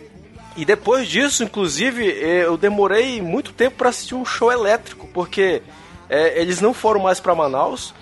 [0.55, 5.61] e depois disso, inclusive, eu demorei muito tempo para assistir um show elétrico, porque
[6.09, 7.93] é, eles não foram mais para Manaus.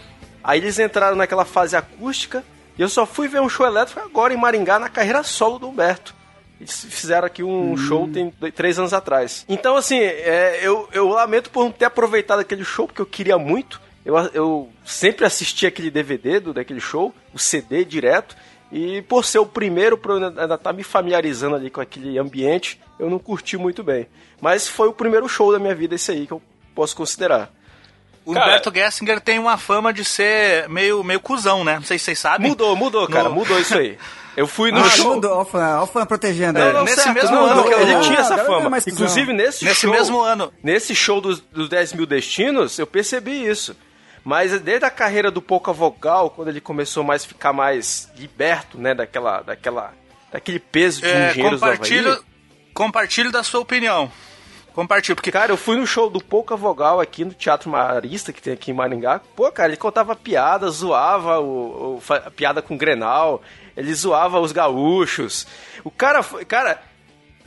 [0.44, 2.44] Aí eles entraram naquela fase acústica
[2.78, 5.70] e eu só fui ver um show elétrico agora em Maringá na carreira solo do
[5.70, 6.16] Humberto.
[6.60, 7.78] Eles fizeram aqui um hum.
[7.78, 9.46] show tem três anos atrás.
[9.48, 13.38] Então, assim, é, eu, eu lamento por não ter aproveitado aquele show, porque eu queria
[13.38, 13.82] muito.
[14.06, 18.36] Eu, eu sempre assisti aquele DVD do, daquele show, o CD direto.
[18.72, 22.80] E por ser o primeiro, por ainda estar tá me familiarizando ali com aquele ambiente,
[23.00, 24.08] eu não curti muito bem.
[24.42, 26.42] Mas foi o primeiro show da minha vida esse aí que eu
[26.76, 27.52] posso considerar.
[28.26, 31.76] O cara, Humberto Gessinger tem uma fama de ser meio, meio cuzão, né?
[31.76, 32.50] Não sei se vocês sabem.
[32.50, 33.36] Mudou, mudou, cara, no...
[33.36, 33.98] mudou isso aí.
[34.38, 35.16] Eu fui no ah, show.
[35.16, 36.82] Mudou, o fã, protegendo ele.
[36.84, 38.78] Nesse certo, mesmo não, ano que ele tinha essa fama.
[38.88, 40.54] Inclusive nesse, nesse show, mesmo ano.
[40.64, 43.76] Nesse show dos, dos 10 mil destinos, eu percebi isso.
[44.24, 48.78] Mas desde a carreira do Pouca Vogal, quando ele começou mais a ficar mais liberto,
[48.78, 49.94] né, daquela, daquela,
[50.32, 52.24] daquele peso de é, engenheiros compartilho, do Havaí.
[52.74, 54.12] Compartilho da sua opinião.
[54.74, 55.32] Compartilho, porque...
[55.32, 58.72] Cara, eu fui no show do Pouca Vogal aqui no Teatro Marista, que tem aqui
[58.72, 59.20] em Maringá.
[59.36, 63.42] Pô, cara, ele contava piada, zoava o, o a piada com Grenal,
[63.80, 65.48] ele zoava os gaúchos.
[65.84, 66.82] O cara, cara,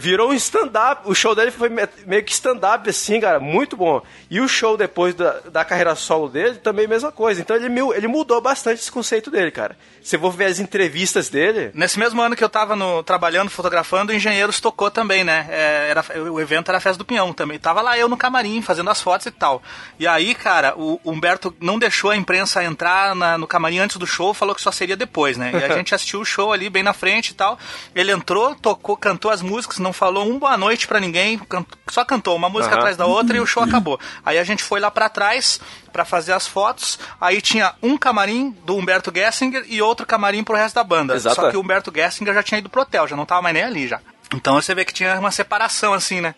[0.02, 1.02] virou um stand-up.
[1.04, 4.02] O show dele foi meio que stand-up, assim, cara, muito bom.
[4.28, 7.40] E o show depois da, da carreira solo dele, também mesma coisa.
[7.40, 9.76] Então ele, ele mudou bastante esse conceito dele, cara.
[10.02, 11.70] Você for ver as entrevistas dele.
[11.72, 15.46] Nesse mesmo ano que eu tava no, trabalhando, fotografando, o Engenheiros tocou também, né?
[15.48, 17.56] É, era, o evento era a festa do Pinhão também.
[17.56, 19.62] Tava lá eu no camarim, fazendo as fotos e tal.
[20.00, 23.96] E aí, cara, o, o Humberto não deixou a imprensa entrar na, no camarim antes
[23.96, 25.52] do show, falou que só seria depois, né?
[25.54, 27.56] E a gente assistiu o show ali bem na frente e tal.
[27.94, 31.40] Ele entrou, tocou, cantou as músicas, não falou um boa noite para ninguém,
[31.88, 32.78] só cantou uma música uhum.
[32.80, 33.98] atrás da outra e o show acabou.
[34.24, 35.60] Aí a gente foi lá para trás
[35.92, 40.56] para fazer as fotos, aí tinha um camarim do Humberto Gessinger e outro camarim pro
[40.56, 41.14] resto da banda.
[41.14, 41.36] Exato.
[41.36, 43.64] Só que o Humberto Gessinger já tinha ido pro hotel, já não tava mais nem
[43.64, 44.00] ali já.
[44.34, 46.34] Então você vê que tinha uma separação assim, né?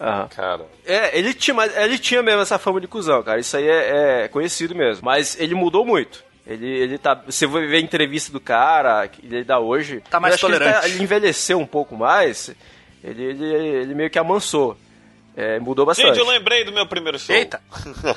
[0.00, 0.28] Aham.
[0.28, 0.66] Cara.
[0.84, 3.38] É, ele tinha, ele tinha mesmo essa fama de cuzão, cara.
[3.38, 5.04] Isso aí é, é conhecido mesmo.
[5.04, 6.24] Mas ele mudou muito.
[6.46, 7.14] Ele, ele tá.
[7.26, 10.02] Você vai ver a entrevista do cara, que ele dá hoje.
[10.10, 10.70] Tá mais tolerante.
[10.70, 12.54] Ele, tá, ele, envelheceu um pouco mais.
[13.04, 14.76] Ele, ele, ele meio que amansou.
[15.36, 16.08] É, mudou bastante.
[16.08, 17.34] Gente, eu lembrei do meu primeiro show.
[17.34, 17.60] Eita!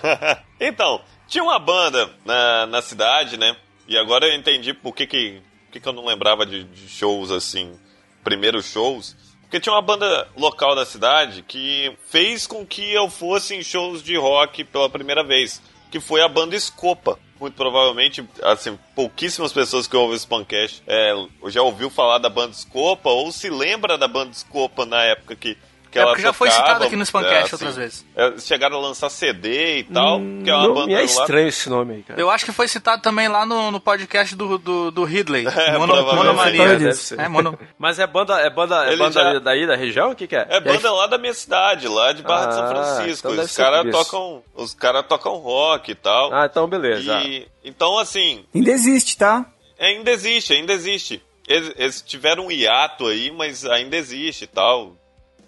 [0.60, 3.56] então, tinha uma banda na, na cidade, né?
[3.86, 7.32] E agora eu entendi por que, que, que, que eu não lembrava de, de shows
[7.32, 7.78] assim,
[8.24, 9.16] primeiros shows.
[9.42, 14.02] Porque tinha uma banda local da cidade que fez com que eu fosse em shows
[14.02, 15.62] de rock pela primeira vez.
[15.92, 21.14] Que foi a banda Escopa muito provavelmente, assim, pouquíssimas pessoas que ouvem esse podcast é,
[21.48, 25.58] já ouviu falar da banda Scopa ou se lembra da banda Scopa na época que
[25.90, 28.06] que é ela porque já foi citado aqui no Spamcast é, assim, outras vezes.
[28.16, 30.20] É, chegaram a lançar CD e tal.
[30.20, 31.50] Hum, que é uma banda é estranho lá...
[31.50, 32.20] esse nome aí, cara.
[32.20, 35.46] Eu acho que foi citado também lá no, no podcast do, do, do Ridley.
[35.68, 36.68] É, Mono, Monomania.
[36.78, 37.20] Deve ser.
[37.20, 37.58] É, mono...
[37.78, 39.40] Mas é banda, é banda, é banda já...
[39.40, 40.12] daí, da região?
[40.12, 40.46] O que, que é?
[40.50, 43.30] É banda lá da minha cidade, lá de Barra ah, de São ah, Francisco.
[43.30, 46.34] Então os caras tocam, os cara tocam rock e tal.
[46.34, 47.20] Ah, então beleza.
[47.22, 48.46] E, então, assim...
[48.54, 49.46] Ainda existe, tá?
[49.80, 51.22] ainda existe, ainda existe.
[51.48, 54.98] Eles, eles tiveram um hiato aí, mas ainda existe e tal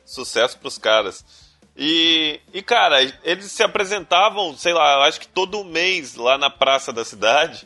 [0.10, 1.24] sucesso pros caras.
[1.78, 6.92] E, e, cara, eles se apresentavam, sei lá, acho que todo mês lá na praça
[6.92, 7.66] da cidade.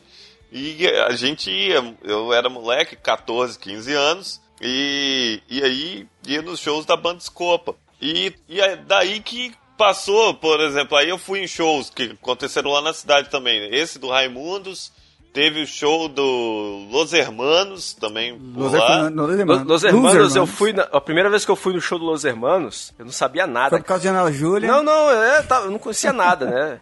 [0.52, 6.60] E a gente ia, eu era moleque, 14, 15 anos, e, e aí ia nos
[6.60, 7.74] shows da banda Escopa.
[8.00, 12.70] E, e é daí que passou, por exemplo, aí eu fui em shows que aconteceram
[12.70, 13.74] lá na cidade também.
[13.74, 14.92] Esse do Raimundos,
[15.34, 19.10] Teve o show do Los Hermanos também Los lá.
[19.10, 20.72] Los Hermanos, Los Hermanos eu fui...
[20.72, 23.44] Na, a primeira vez que eu fui no show do Los Hermanos, eu não sabia
[23.44, 23.70] nada.
[23.70, 24.68] Foi por causa de Ana Júlia?
[24.68, 26.80] Não, não, é, tá, eu não conhecia nada, né?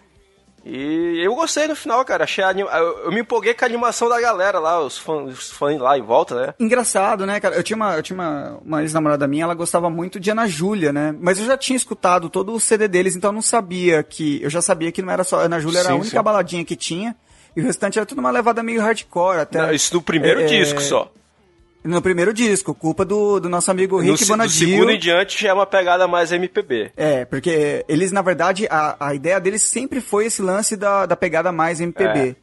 [0.67, 2.25] E eu gostei no final, cara.
[2.25, 2.61] Achei anim...
[2.61, 6.03] eu, me empolguei com a animação da galera lá, os fãs, os fãs lá em
[6.03, 6.55] volta, né?
[6.61, 7.57] Engraçado, né, cara?
[7.57, 10.93] Eu tinha uma, eu tinha uma, uma ex-namorada minha, ela gostava muito de Ana Júlia,
[10.93, 11.17] né?
[11.19, 14.43] Mas eu já tinha escutado todo o CD deles, então eu não sabia que.
[14.43, 15.41] Eu já sabia que não era só.
[15.41, 16.23] Ana Júlia era sim, a única sim.
[16.23, 17.17] baladinha que tinha.
[17.57, 19.41] E o restante era tudo uma levada meio hardcore.
[19.41, 21.13] Até, Não, isso no primeiro é, disco só.
[21.85, 24.67] No primeiro disco, culpa do, do nosso amigo Rick no, Bonadio.
[24.67, 26.93] Do segundo em diante já é uma pegada mais MPB.
[26.97, 31.17] É, porque eles, na verdade, a, a ideia deles sempre foi esse lance da, da
[31.17, 32.37] pegada mais MPB.
[32.39, 32.43] É.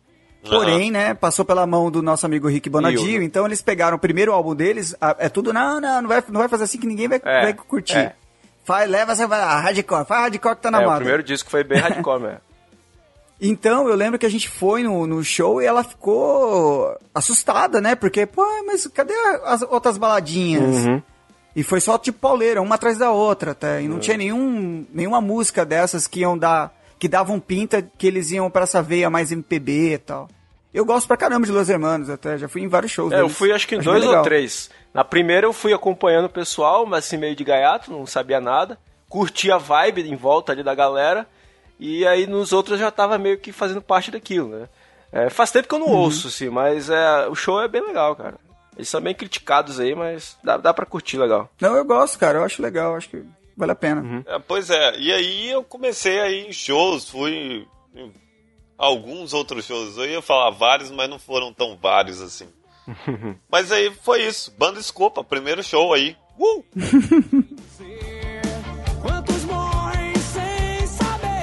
[0.49, 0.91] Porém, uhum.
[0.91, 4.55] né, passou pela mão do nosso amigo Rick Bonadio, então eles pegaram o primeiro álbum
[4.55, 7.41] deles, é tudo, não, não, não vai, não vai fazer assim que ninguém vai, é,
[7.41, 7.97] vai curtir.
[7.97, 8.13] É.
[8.63, 10.95] Faz, leva, você vai, hardcore, faz hardcore que tá na é, moda.
[10.95, 12.39] o primeiro disco foi bem hardcore, mesmo.
[13.41, 17.95] Então, eu lembro que a gente foi no, no show e ela ficou assustada, né?
[17.95, 19.13] Porque, pô, mas cadê
[19.45, 20.85] as outras baladinhas?
[20.85, 21.01] Uhum.
[21.55, 23.79] E foi só tipo pauleira, uma atrás da outra, tá?
[23.79, 23.99] E não uhum.
[23.99, 28.63] tinha nenhum, nenhuma música dessas que iam dar, que davam pinta que eles iam para
[28.63, 30.27] essa veia mais MPB e tal.
[30.73, 33.11] Eu gosto pra caramba de Los Hermanos, até já fui em vários shows.
[33.11, 33.31] É, deles.
[33.31, 34.69] eu fui acho que em dois ou três.
[34.93, 38.77] Na primeira eu fui acompanhando o pessoal, mas assim meio de gaiato, não sabia nada.
[39.07, 41.27] Curti a vibe em volta ali da galera.
[41.79, 44.69] E aí nos outros já tava meio que fazendo parte daquilo, né?
[45.11, 45.97] É, faz tempo que eu não uhum.
[45.97, 48.35] ouço, assim, mas é, o show é bem legal, cara.
[48.75, 51.49] Eles são bem criticados aí, mas dá, dá pra curtir legal.
[51.59, 53.23] Não, eu gosto, cara, eu acho legal, acho que
[53.57, 54.01] vale a pena.
[54.01, 54.23] Uhum.
[54.25, 58.13] É, pois é, e aí eu comecei aí em shows, fui em
[58.77, 59.97] alguns outros shows.
[59.97, 62.47] Eu ia falar vários, mas não foram tão vários assim.
[63.51, 66.15] mas aí foi isso, Banda Escopa, primeiro show aí.
[66.37, 66.63] Uh!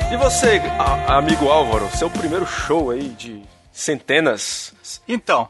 [0.09, 0.63] E você,
[1.09, 3.43] amigo Álvaro, seu primeiro show aí de
[3.73, 4.73] centenas?
[5.09, 5.49] Então,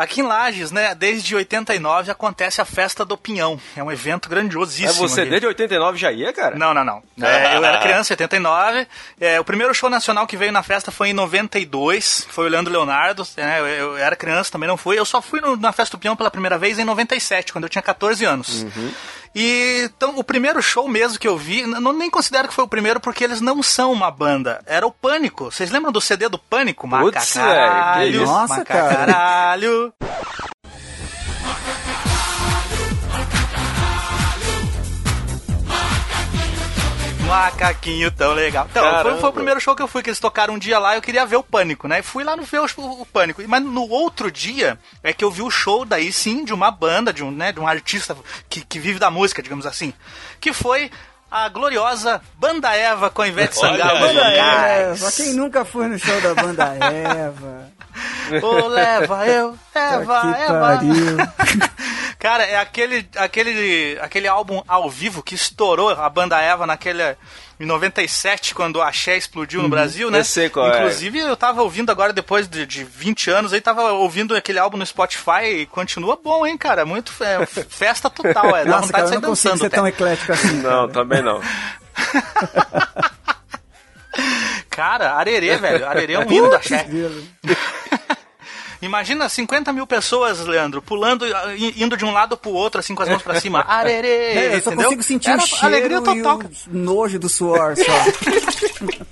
[0.00, 3.60] Aqui em Lages, né, desde 89 acontece a Festa do Pinhão.
[3.76, 5.04] É um evento grandiosíssimo.
[5.04, 5.28] É você aqui.
[5.28, 6.56] desde 89 já ia, cara?
[6.56, 7.02] Não, não, não.
[7.20, 8.86] É, eu era criança em 89.
[9.20, 12.26] É, o primeiro show nacional que veio na festa foi em 92.
[12.30, 13.28] Foi o Leandro Leonardo.
[13.36, 14.98] Né, eu, eu, era criança, também não fui.
[14.98, 17.68] Eu só fui no, na Festa do Pinhão pela primeira vez em 97, quando eu
[17.68, 18.62] tinha 14 anos.
[18.62, 18.94] Uhum.
[19.34, 22.68] E então o primeiro show mesmo que eu vi, não nem considero que foi o
[22.68, 24.60] primeiro porque eles não são uma banda.
[24.66, 25.50] Era o Pânico.
[25.50, 26.86] Vocês lembram do CD do Pânico?
[26.86, 28.24] Macacaralho.
[28.26, 29.92] Nossa, macacaralho.
[37.30, 38.66] Macaquinho tão legal.
[38.70, 40.96] Então, foi, foi, o primeiro show que eu fui, que eles tocaram um dia lá
[40.96, 42.02] eu queria ver o Pânico, né?
[42.02, 43.42] Fui lá no ver o, o, Pânico.
[43.46, 47.12] Mas no outro dia é que eu vi o show daí sim de uma banda,
[47.12, 48.16] de um, né, de um artista
[48.48, 49.94] que, que vive da música, digamos assim.
[50.40, 50.90] Que foi
[51.30, 54.00] a gloriosa Banda Eva com a Ivete Sangalo.
[54.00, 57.70] Banda Eva, quem nunca foi no show da Banda Eva?
[58.42, 61.70] Ô, oh, leva eu, Eva, que Eva.
[62.20, 67.16] Cara, é aquele, aquele, aquele álbum ao vivo que estourou a banda Eva naquele.
[67.58, 69.70] Em 97, quando o Axé explodiu no uhum.
[69.70, 70.20] Brasil, né?
[70.20, 70.78] Eu sei qual é.
[70.78, 71.28] Inclusive, é.
[71.28, 74.86] eu tava ouvindo agora, depois de, de 20 anos, aí tava ouvindo aquele álbum no
[74.86, 76.86] Spotify e continua bom, hein, cara?
[76.86, 78.64] Muito é, festa total, é.
[78.64, 79.58] Dá Nossa, vontade cara, de sair eu não dançando.
[79.58, 79.76] ser até.
[79.76, 80.56] tão eclético assim.
[80.56, 80.88] Não, cara.
[80.88, 81.40] também não.
[84.70, 85.86] cara, Arerê, velho.
[85.86, 86.86] Arerê é um hino da Axé.
[88.82, 91.26] Imagina 50 mil pessoas, Leandro, pulando,
[91.76, 93.60] indo de um lado pro outro, assim, com as mãos pra cima.
[93.68, 94.08] Arerê!
[94.08, 94.84] É, eu só entendeu?
[94.86, 96.40] consigo sentir Era o cheiro alegria total.
[96.42, 97.84] e o nojo do suor só.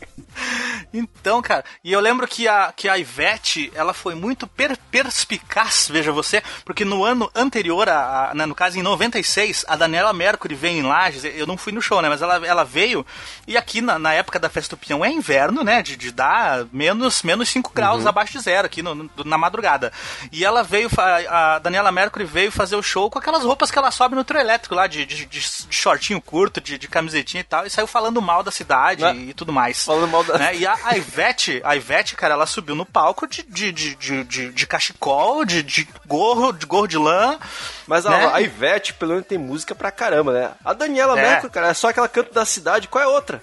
[0.92, 5.88] Então, cara, e eu lembro que a, que a Ivete, ela foi muito per, perspicaz,
[5.90, 10.12] veja você, porque no ano anterior, a, a né, no caso em 96, a Daniela
[10.12, 13.04] Mercury veio em Lages, eu não fui no show, né, mas ela, ela veio,
[13.46, 16.66] e aqui na, na época da Festa do Pinhão é inverno, né, de, de dar
[16.72, 18.08] menos, menos 5 graus uhum.
[18.08, 19.92] abaixo de zero aqui no, no, na madrugada.
[20.32, 23.78] E ela veio, a, a Daniela Mercury veio fazer o show com aquelas roupas que
[23.78, 27.44] ela sobe no trio elétrico lá, de, de, de shortinho curto, de, de camisetinha e
[27.44, 29.14] tal, e saiu falando mal da cidade né?
[29.14, 29.84] e tudo mais.
[29.84, 30.38] Falando mal da...
[30.38, 30.56] Né?
[30.56, 34.24] E a, a Ivete, a Ivete, cara, ela subiu no palco de, de, de, de,
[34.24, 37.38] de, de cachecol, de, de gorro, de gorro de lã.
[37.86, 38.26] Mas né?
[38.26, 40.50] a, a, Ivete, pelo menos, tem música pra caramba, né?
[40.64, 41.22] A Daniela é.
[41.22, 43.42] Mercury, cara, é só aquela canto da cidade, qual é outra?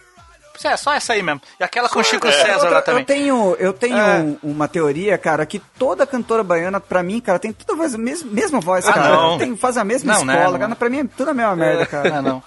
[0.63, 1.41] É, só essa aí mesmo.
[1.59, 2.31] E aquela com o Chico é.
[2.31, 3.01] César lá também.
[3.01, 4.19] Eu tenho, eu tenho é.
[4.19, 8.31] um, uma teoria, cara, que toda cantora baiana, pra mim, cara, tem toda a mesma,
[8.31, 9.09] mesma voz, ah, cara.
[9.09, 9.37] Não.
[9.37, 10.75] Tem, faz a mesma não, escola, não, cara.
[10.75, 12.21] Pra mim é tudo a mesma merda, cara.
[12.21, 12.43] Não, não.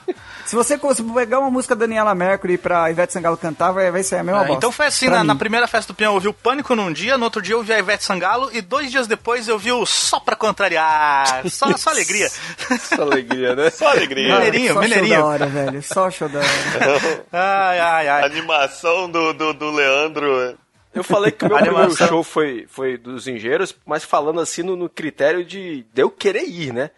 [0.49, 0.79] Se você
[1.14, 4.49] pegar uma música da Daniela Mercury pra Ivete Sangalo cantar, vai, vai ser a mesma
[4.49, 6.90] é, Então foi assim, na, na, primeira festa do Pinhão eu vi o Pânico num
[6.90, 9.73] dia, no outro dia eu vi a Ivete Sangalo e dois dias depois eu vi
[9.73, 11.42] o Só Pra Contrariar.
[11.51, 12.31] Só, só alegria.
[12.81, 13.68] só alegria, né?
[13.68, 14.37] Só alegria.
[14.37, 15.14] Mineirinho, só mineirinho.
[15.14, 15.83] Show da hora, velho.
[15.83, 16.49] Só show da hora.
[17.31, 18.23] ai, ai, ai.
[18.23, 20.57] A animação do, do, do Leandro...
[20.95, 24.75] Eu falei que o meu primeiro show foi, foi dos Engenheiros, mas falando assim no,
[24.75, 26.91] no critério de, de eu querer ir, né?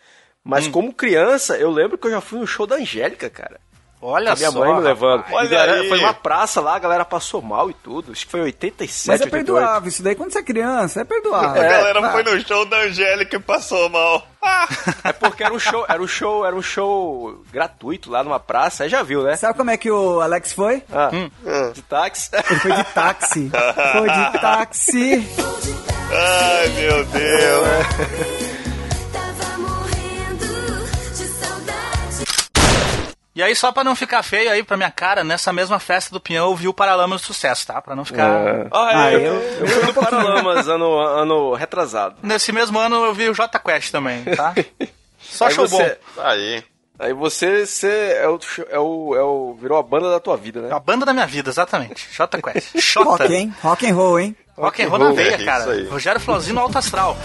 [0.45, 0.73] Mas hum.
[0.73, 3.61] como criança, eu lembro que eu já fui no show da Angélica, cara.
[4.03, 5.25] Olha a minha só, mãe me levando.
[5.31, 8.13] Olha foi uma praça lá, a galera passou mal e tudo.
[8.13, 11.63] Acho que foi 87, Mas é perdoável, isso daí quando você é criança, é perdoável.
[11.63, 14.27] A galera é, foi no show da Angélica e passou mal.
[15.05, 18.85] é porque era um show, era um show, era um show gratuito lá numa praça,
[18.85, 19.37] aí já viu, né?
[19.37, 20.83] Sabe como é que o Alex foi?
[20.91, 21.31] Ah, hum.
[21.75, 22.31] De táxi?
[22.33, 23.51] Ele foi de táxi.
[23.93, 25.29] foi de táxi.
[26.11, 28.50] Ai, meu Deus.
[33.41, 36.21] E aí, só pra não ficar feio aí pra minha cara, nessa mesma festa do
[36.21, 37.81] Pinhão eu vi o Paralamas do Sucesso, tá?
[37.81, 38.29] Pra não ficar...
[38.29, 38.67] É.
[38.71, 42.17] Ah, ah, eu, eu, eu fui no Paralamas ano, ano retrasado.
[42.23, 44.55] Nesse mesmo ano eu vi o J Quest também, tá?
[45.19, 45.99] Só aí show você...
[46.17, 46.23] bom.
[46.23, 46.63] Aí.
[46.99, 49.57] Aí você, você é, o, é, o, é o.
[49.59, 50.69] Virou a banda da tua vida, né?
[50.71, 52.11] A banda da minha vida, exatamente.
[52.13, 52.75] J Quest.
[53.03, 53.55] Rock, hein?
[53.63, 54.37] Rock and roll, hein?
[54.55, 55.89] Rock and roll na veia, é cara.
[55.89, 57.17] Rogério Flauzino Alto Astral.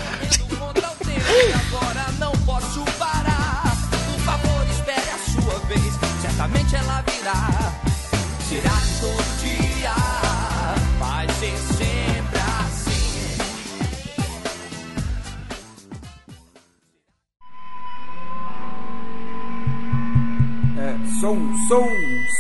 [21.26, 21.90] Som, som,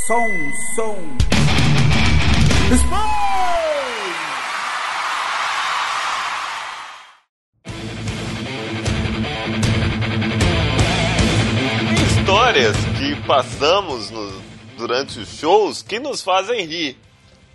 [0.07, 0.31] som,
[0.75, 1.17] som.
[2.71, 3.25] Explode!
[12.25, 14.44] histórias que passamos no,
[14.87, 16.97] durante os shows que nos fazem rir.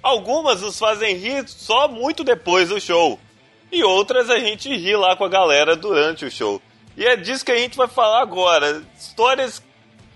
[0.03, 3.21] Algumas nos fazem rir só muito depois do show.
[3.71, 6.61] E outras a gente ri lá com a galera durante o show.
[6.97, 8.83] E é disso que a gente vai falar agora.
[8.99, 9.63] Histórias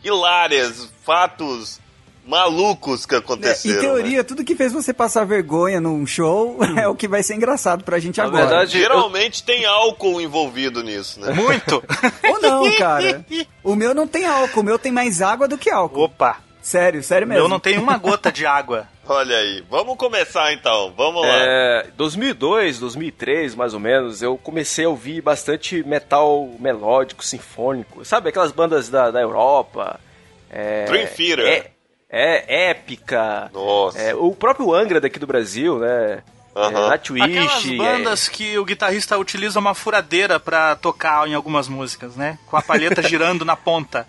[0.03, 1.81] hilárias, fatos
[2.27, 3.74] malucos que aconteceram.
[3.74, 4.22] É, em teoria, né?
[4.22, 7.98] tudo que fez você passar vergonha num show é o que vai ser engraçado pra
[7.98, 8.46] gente Na agora.
[8.46, 9.46] Verdade, Geralmente eu...
[9.46, 11.33] tem álcool envolvido nisso, né?
[11.33, 11.85] Muito!
[12.29, 13.24] Ou não, cara.
[13.62, 16.05] O meu não tem álcool, o meu tem mais água do que álcool.
[16.05, 16.38] Opa!
[16.64, 17.44] Sério, sério mesmo.
[17.44, 18.88] Eu não tenho uma gota de água.
[19.07, 21.29] Olha aí, vamos começar então, vamos lá.
[21.31, 28.03] É, 2002, 2003, mais ou menos, eu comecei a ouvir bastante metal melódico, sinfônico.
[28.03, 30.00] Sabe aquelas bandas da, da Europa?
[30.50, 31.46] É, Dream Theater.
[31.46, 31.70] É,
[32.09, 33.50] é épica.
[33.53, 34.00] Nossa.
[34.00, 36.22] É, o próprio Angra daqui do Brasil, né?
[36.57, 36.64] Uhum.
[36.64, 38.31] É, Nightwish, Aquelas bandas é...
[38.31, 42.38] que o guitarrista utiliza uma furadeira para tocar em algumas músicas, né?
[42.46, 44.07] Com a palheta girando na ponta.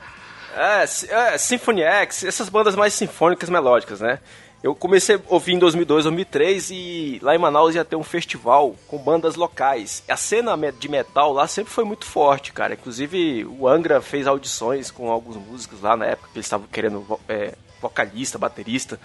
[0.56, 4.20] É, é, Symphony X, essas bandas mais sinfônicas melódicas, né?
[4.64, 8.74] Eu comecei a ouvir em 2002, 2003 e lá em Manaus ia ter um festival
[8.88, 10.02] com bandas locais.
[10.10, 12.74] A cena de metal lá sempre foi muito forte, cara.
[12.74, 17.20] Inclusive o Angra fez audições com alguns músicos lá na época que eles estavam querendo
[17.30, 19.00] é, vocalista, baterista.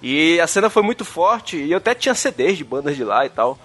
[0.00, 3.26] E a cena foi muito forte e eu até tinha CDs de bandas de lá
[3.26, 3.58] e tal.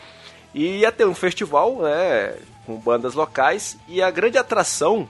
[0.54, 5.08] E ia ter um festival, né, com bandas locais e a grande atração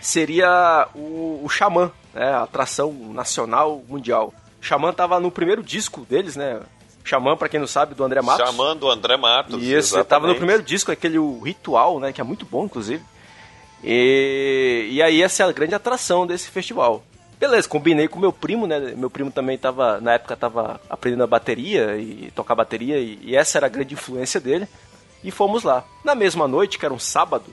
[0.00, 4.32] seria o, o Xamã, né, a atração nacional mundial.
[4.60, 6.60] Xamã tava no primeiro disco deles, né?
[7.04, 8.46] Xamã, para quem não sabe, do André Matos.
[8.46, 9.62] Xamã do André Matos.
[9.62, 10.06] Isso, exatamente.
[10.06, 13.04] tava no primeiro disco, aquele Ritual, né, que é muito bom, inclusive.
[13.82, 17.04] E, e aí essa é a grande atração desse festival.
[17.38, 18.94] Beleza, combinei com meu primo, né?
[18.96, 23.36] Meu primo também tava, na época, tava aprendendo a bateria e tocar bateria, e, e
[23.36, 24.66] essa era a grande influência dele.
[25.22, 25.84] E fomos lá.
[26.02, 27.44] Na mesma noite, que era um sábado,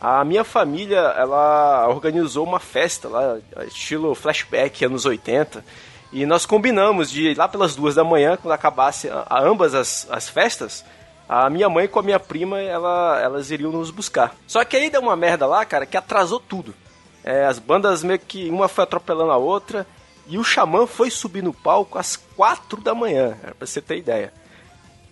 [0.00, 5.62] a minha família, ela organizou uma festa lá, estilo flashback, anos 80.
[6.10, 10.08] E nós combinamos de ir lá pelas duas da manhã, quando acabasse a, ambas as,
[10.10, 10.84] as festas,
[11.28, 14.34] a minha mãe com a minha prima, ela, elas iriam nos buscar.
[14.46, 16.74] Só que aí deu uma merda lá, cara, que atrasou tudo.
[17.22, 19.86] É, as bandas meio que uma foi atropelando a outra.
[20.26, 24.32] E o Xamã foi subir no palco às quatro da manhã, pra você ter ideia.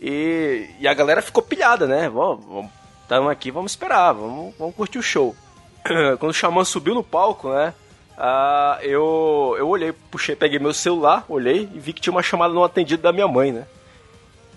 [0.00, 2.08] E, e a galera ficou pilhada, né?
[2.08, 2.70] Vamos,
[3.08, 5.34] estamos aqui, vamos esperar, vamos, vamos curtir o show.
[6.20, 7.72] Quando o Xamã subiu no palco, né?
[8.18, 12.52] Uh, eu, eu olhei, puxei, peguei meu celular, olhei e vi que tinha uma chamada
[12.52, 13.66] não atendida da minha mãe, né?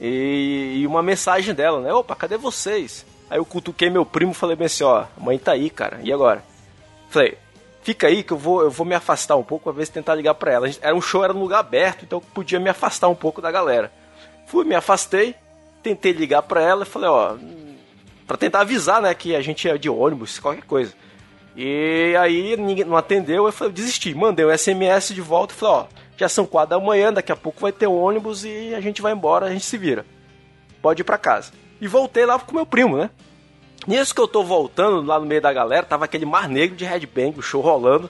[0.01, 1.93] E, e, uma mensagem dela, né?
[1.93, 3.05] Opa, cadê vocês?
[3.29, 6.01] Aí eu cutuquei meu primo e falei bem assim, ó, a mãe tá aí, cara,
[6.03, 6.43] e agora?
[7.09, 7.37] Falei,
[7.83, 10.15] fica aí que eu vou, eu vou me afastar um pouco, pra ver se tentar
[10.15, 10.69] ligar pra ela.
[10.81, 13.49] Era um show, era num lugar aberto, então eu podia me afastar um pouco da
[13.49, 13.93] galera.
[14.47, 15.35] Fui, me afastei,
[15.81, 17.37] tentei ligar pra ela e falei, ó,
[18.31, 20.93] pra tentar avisar, né, que a gente ia de ônibus, qualquer coisa.
[21.53, 25.75] E aí ninguém não atendeu, eu falei, desisti, mandei um SMS de volta e falei,
[25.75, 28.79] ó, já são quatro da manhã, daqui a pouco vai ter um ônibus e a
[28.79, 30.05] gente vai embora, a gente se vira.
[30.81, 31.51] Pode ir pra casa.
[31.81, 33.09] E voltei lá com meu primo, né?
[33.85, 36.85] Nisso que eu tô voltando lá no meio da galera, tava aquele mar negro de
[36.85, 38.09] headbang, o show rolando.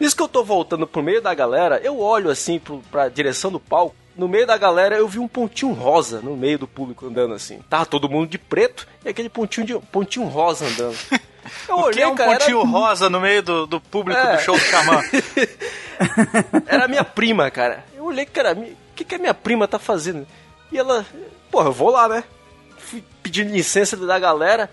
[0.00, 3.52] Nisso que eu tô voltando pro meio da galera, eu olho assim pro, pra direção
[3.52, 3.94] do palco.
[4.16, 7.60] No meio da galera eu vi um pontinho rosa no meio do público andando assim.
[7.68, 10.96] Tava todo mundo de preto e aquele pontinho, de, pontinho rosa andando.
[11.68, 12.68] Eu olhei, o que é um cara, pontinho era...
[12.68, 14.36] rosa no meio do, do público é.
[14.36, 15.02] do show do Xamã?
[16.66, 17.84] era minha prima, cara.
[17.94, 20.26] Eu olhei, cara, o que, que a minha prima tá fazendo?
[20.70, 21.06] E ela,
[21.50, 22.24] porra, eu vou lá, né?
[22.76, 24.68] Fui pedindo licença da galera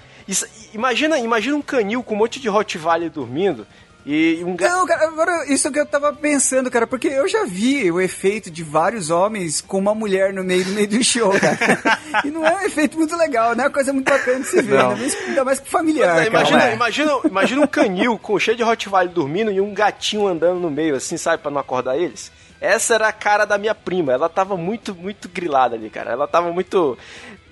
[0.74, 3.66] imagina, imagina um canil com um monte de Rottweiler dormindo
[4.06, 7.92] E um Não, cara, agora isso que eu tava pensando, cara, porque eu já vi
[7.92, 12.00] o efeito de vários homens com uma mulher no meio, no meio do show, cara.
[12.24, 14.62] e não é um efeito muito legal, não é uma coisa muito bacana de se
[14.62, 16.24] ver, ainda mais, ainda mais que familiar.
[16.24, 16.74] É, imagina, é.
[16.74, 20.96] imagina, imagina um canil com cheio de Rottweiler dormindo e um gatinho andando no meio,
[20.96, 22.32] assim, sabe, para não acordar eles.
[22.62, 24.12] Essa era a cara da minha prima.
[24.12, 26.12] Ela tava muito, muito grilada ali, cara.
[26.12, 26.98] Ela tava muito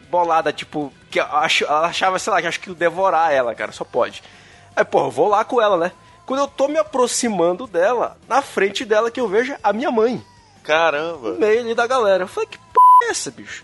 [0.09, 4.23] bolada, tipo, que ela achava, sei lá, que acho que devorar ela, cara, só pode.
[4.75, 5.91] Aí, pô, eu vou lá com ela, né?
[6.27, 10.21] Quando eu tô me aproximando dela, na frente dela que eu vejo a minha mãe.
[10.61, 11.31] Caramba.
[11.31, 12.25] No meio ali da galera.
[12.25, 13.63] Eu falei, que porra é essa, bicho?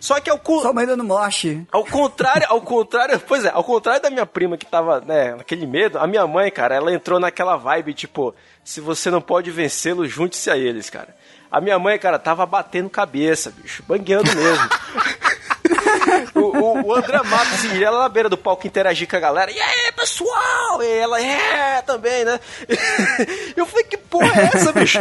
[0.00, 0.60] Só que ao co...
[0.60, 1.64] Sua mãe dando moche.
[1.70, 5.68] Ao contrário, ao contrário, pois é, ao contrário da minha prima que tava, né, naquele
[5.68, 8.34] medo, a minha mãe, cara, ela entrou naquela vibe, tipo,
[8.64, 11.14] se você não pode vencê-lo, junte-se a eles, cara.
[11.48, 14.68] A minha mãe, cara, tava batendo cabeça, bicho, bangueando mesmo.
[16.34, 19.50] o, o, o, André Matos e ela na beira do palco interagir com a galera.
[19.50, 20.82] E aí, pessoal?
[20.82, 22.40] E ela, é, também, né?
[23.56, 24.98] Eu falei, que porra é essa, bicho?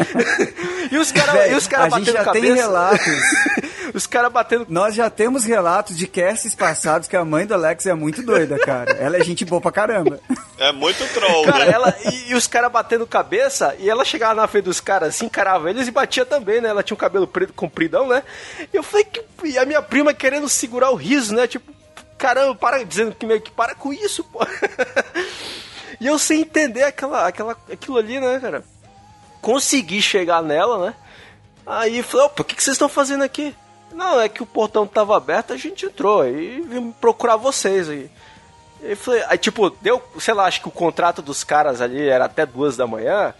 [0.91, 2.45] E os caras cara batendo gente já cabeça.
[2.45, 2.99] tem relatos.
[3.93, 4.65] Os caras batendo.
[4.69, 8.57] Nós já temos relatos de casts passados que a mãe do Alex é muito doida,
[8.59, 8.91] cara.
[8.91, 10.19] Ela é gente boa pra caramba.
[10.57, 11.71] É muito troll, cara, né?
[11.71, 15.25] Ela, e, e os caras batendo cabeça, e ela chegava na frente dos caras assim,
[15.25, 16.69] encarava eles e batia também, né?
[16.69, 18.23] Ela tinha um cabelo preto, compridão, né?
[18.59, 19.23] E eu falei que.
[19.43, 21.47] E a minha prima querendo segurar o riso, né?
[21.47, 21.71] Tipo,
[22.17, 24.39] caramba, para, dizendo que meio que para com isso, pô.
[25.99, 28.63] e eu sem entender aquela, aquela, aquilo ali, né, cara?
[29.41, 30.95] Consegui chegar nela, né?
[31.65, 33.55] Aí falei, opa, o que, que vocês estão fazendo aqui?
[33.93, 38.09] Não, é que o portão tava aberto, a gente entrou e vim procurar vocês aí.
[38.81, 42.25] E falei, aí tipo, deu, sei lá, acho que o contrato dos caras ali era
[42.25, 43.33] até duas da manhã,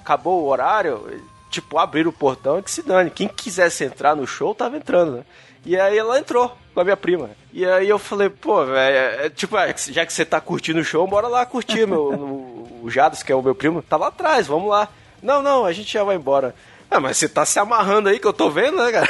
[0.00, 3.10] acabou o horário, tipo, abriram o portão e que se dane.
[3.10, 5.24] Quem quisesse entrar no show tava entrando, né?
[5.64, 7.30] E aí ela entrou com a minha prima.
[7.52, 10.80] E aí eu falei, pô, velho, é, é, tipo, é, já que você tá curtindo
[10.80, 12.68] o show, bora lá curtir, meu.
[12.82, 14.88] o Jados, que é o meu primo, tá lá atrás, vamos lá.
[15.22, 16.54] Não, não, a gente já vai embora.
[16.90, 19.08] Ah, mas você tá se amarrando aí que eu tô vendo, né, cara?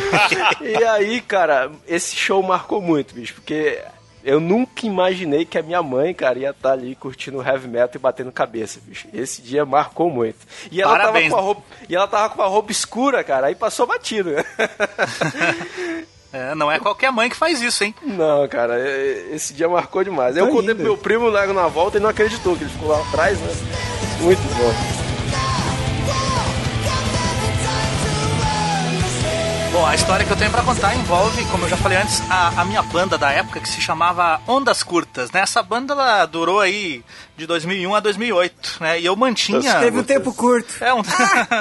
[0.62, 3.82] e aí, cara, esse show marcou muito, bicho, porque
[4.24, 7.90] eu nunca imaginei que a minha mãe, cara, ia estar tá ali curtindo heavy metal
[7.94, 9.08] e batendo cabeça, bicho.
[9.12, 10.38] Esse dia marcou muito.
[10.70, 13.54] E ela, tava com a roupa, e ela tava com a roupa escura, cara, aí
[13.54, 14.30] passou batido.
[16.32, 17.92] É, não é qualquer mãe que faz isso, hein?
[18.04, 18.78] Não, cara,
[19.32, 20.36] esse dia marcou demais.
[20.36, 22.88] Tá eu contei pro meu primo logo na volta e não acreditou que ele ficou
[22.88, 23.52] lá atrás, né?
[24.20, 25.09] Muito bom.
[29.72, 32.60] Bom, a história que eu tenho para contar envolve, como eu já falei antes, a,
[32.60, 35.42] a, minha banda da época que se chamava Ondas Curtas, né?
[35.42, 37.04] Essa banda ela durou aí
[37.36, 39.00] de 2001 a 2008, né?
[39.00, 39.78] E eu mantinha...
[39.78, 40.74] Teve um tempo curto.
[40.82, 41.02] É, um...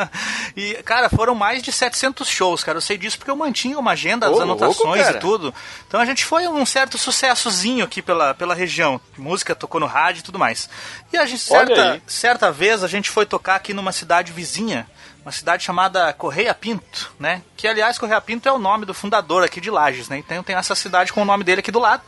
[0.57, 2.77] e, cara, foram mais de 700 shows, cara.
[2.79, 5.53] Eu sei disso porque eu mantinha uma agenda, as anotações louco, e tudo.
[5.87, 8.99] Então a gente foi um certo sucessozinho aqui pela, pela região.
[9.19, 10.67] Música tocou no rádio e tudo mais.
[11.13, 14.87] E a gente, certa, certa vez, a gente foi tocar aqui numa cidade vizinha,
[15.23, 17.41] uma cidade chamada Correia Pinto, né?
[17.55, 20.17] Que aliás Correia Pinto é o nome do fundador aqui de Lages, né?
[20.17, 22.01] Então tem essa cidade com o nome dele aqui do lado.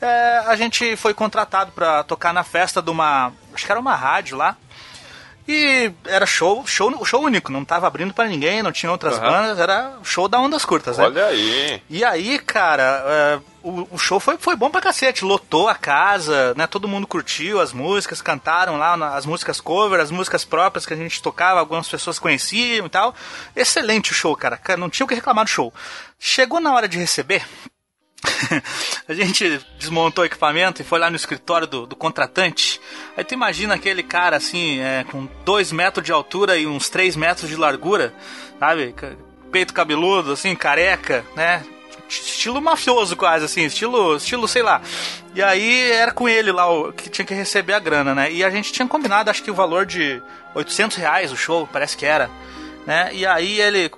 [0.00, 3.94] É, a gente foi contratado para tocar na festa de uma, acho que era uma
[3.94, 4.56] rádio lá.
[5.48, 9.20] E era show, show, show único, não tava abrindo para ninguém, não tinha outras uhum.
[9.20, 11.04] bandas, era show da Ondas Curtas, né?
[11.04, 11.80] Olha aí.
[11.88, 16.54] E aí, cara, é, o, o, show foi, foi bom pra cacete, lotou a casa,
[16.54, 16.68] né?
[16.68, 20.96] Todo mundo curtiu as músicas, cantaram lá as músicas cover, as músicas próprias que a
[20.96, 23.12] gente tocava, algumas pessoas conheciam e tal.
[23.56, 25.74] Excelente o show, cara, não tinha o que reclamar do show.
[26.16, 27.44] Chegou na hora de receber,
[29.08, 32.80] a gente desmontou o equipamento e foi lá no escritório do, do contratante.
[33.16, 37.16] Aí tu imagina aquele cara assim, é, com 2 metros de altura e uns 3
[37.16, 38.14] metros de largura,
[38.60, 38.94] sabe?
[39.50, 41.64] Peito cabeludo, assim, careca, né?
[42.08, 44.80] Estilo mafioso quase, assim, estilo, estilo, sei lá.
[45.34, 48.30] E aí era com ele lá o, que tinha que receber a grana, né?
[48.30, 50.22] E a gente tinha combinado, acho que o valor de
[50.54, 52.30] 800 reais o show, parece que era.
[52.86, 53.10] Né?
[53.12, 53.90] E aí ele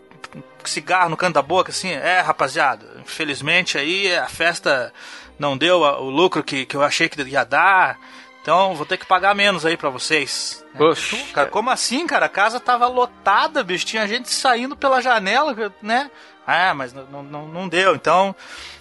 [0.65, 4.93] cigarro no canto da boca, assim, é, rapaziada, infelizmente aí a festa
[5.39, 7.99] não deu o lucro que, que eu achei que ia dar,
[8.43, 10.65] então vou ter que pagar menos aí para vocês.
[10.77, 11.17] Poxa.
[11.33, 12.27] Cara, como assim, cara?
[12.27, 16.11] A casa tava lotada, bicho, tinha gente saindo pela janela, né?
[16.51, 18.35] Ah, mas não, não, não deu, então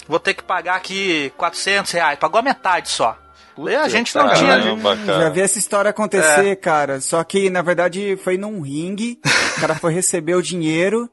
[0.07, 3.17] vou ter que pagar aqui 400 reais, pagou a metade só.
[3.53, 4.61] Puta, a gente não tinha.
[5.03, 6.55] Já vi essa história acontecer, é.
[6.55, 7.01] cara.
[7.01, 9.19] Só que, na verdade, foi num ringue.
[9.57, 11.09] O cara foi receber o dinheiro.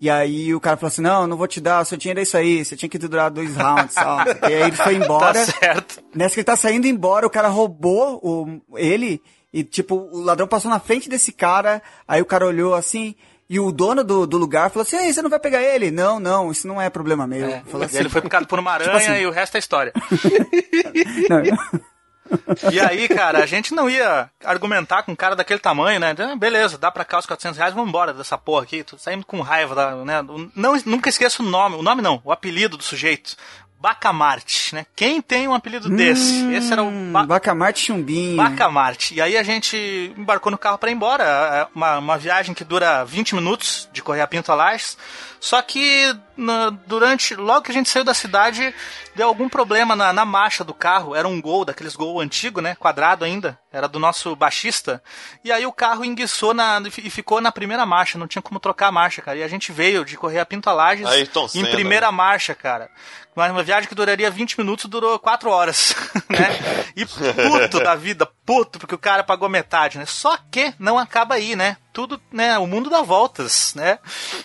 [0.00, 2.24] E aí o cara falou assim: não, não vou te dar, o seu dinheiro é
[2.24, 4.24] isso aí, você tinha que durar dois rounds, só.
[4.50, 5.32] e aí ele foi embora.
[5.32, 6.02] Tá certo.
[6.12, 10.48] Nessa que ele tá saindo embora, o cara roubou o, ele, e tipo, o ladrão
[10.48, 13.14] passou na frente desse cara, aí o cara olhou assim.
[13.48, 15.90] E o dono do, do lugar falou assim: Ei, você não vai pegar ele?
[15.90, 17.46] Não, não, isso não é problema meu.
[17.46, 19.22] É, assim, ele foi picado por uma aranha tipo assim.
[19.22, 19.92] e o resto é história.
[21.28, 21.84] não,
[22.72, 26.10] E aí, cara, a gente não ia argumentar com um cara daquele tamanho, né?
[26.10, 28.82] Então, beleza, dá pra cá os 400 reais, vamos embora dessa porra aqui.
[28.82, 30.22] Tô saindo com raiva, né?
[30.54, 33.36] Não, nunca esqueço o nome, o nome não, o apelido do sujeito.
[33.84, 34.86] Bacamarte, né?
[34.96, 36.50] Quem tem um apelido hum, desse?
[36.54, 38.38] Esse era o ba Bacamarte Chumbinho.
[38.38, 39.14] Bacamarte.
[39.14, 39.76] E aí a gente
[40.16, 41.22] embarcou no carro para ir embora.
[41.22, 44.96] É uma, uma viagem que dura 20 minutos de correr a Pinto a Lages.
[45.38, 47.34] Só que na, durante.
[47.34, 48.74] Logo que a gente saiu da cidade,
[49.14, 51.14] deu algum problema na, na marcha do carro.
[51.14, 52.74] Era um gol, daqueles gol antigo, né?
[52.74, 53.58] Quadrado ainda.
[53.72, 55.02] Era do nosso baixista.
[55.44, 58.18] E aí o carro enguiçou na, e ficou na primeira marcha.
[58.18, 59.38] Não tinha como trocar a marcha, cara.
[59.38, 61.08] E a gente veio de correr a Pinto Lages
[61.54, 62.12] em primeira né?
[62.12, 62.90] marcha, cara.
[63.34, 65.94] Mas uma viagem que duraria 20 minutos durou 4 horas,
[66.30, 66.48] né?
[66.94, 70.06] E puto da vida, puto, porque o cara pagou metade, né?
[70.06, 71.76] Só que não acaba aí, né?
[71.94, 72.58] Tudo, né?
[72.58, 73.98] O mundo dá voltas, né?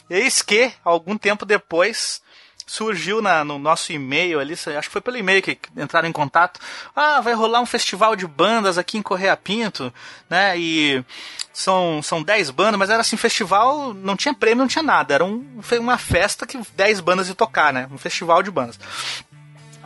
[0.09, 2.21] Eis que, algum tempo depois,
[2.69, 6.59] surgiu na, no nosso e-mail ali, acho que foi pelo e-mail que entraram em contato.
[6.95, 9.91] Ah, vai rolar um festival de bandas aqui em Correia Pinto,
[10.29, 10.55] né?
[10.57, 11.03] E
[11.51, 15.15] são, são 10 bandas, mas era assim, festival, não tinha prêmio, não tinha nada.
[15.15, 17.89] Era um, uma festa que 10 bandas iam tocar, né?
[17.91, 18.79] Um festival de bandas.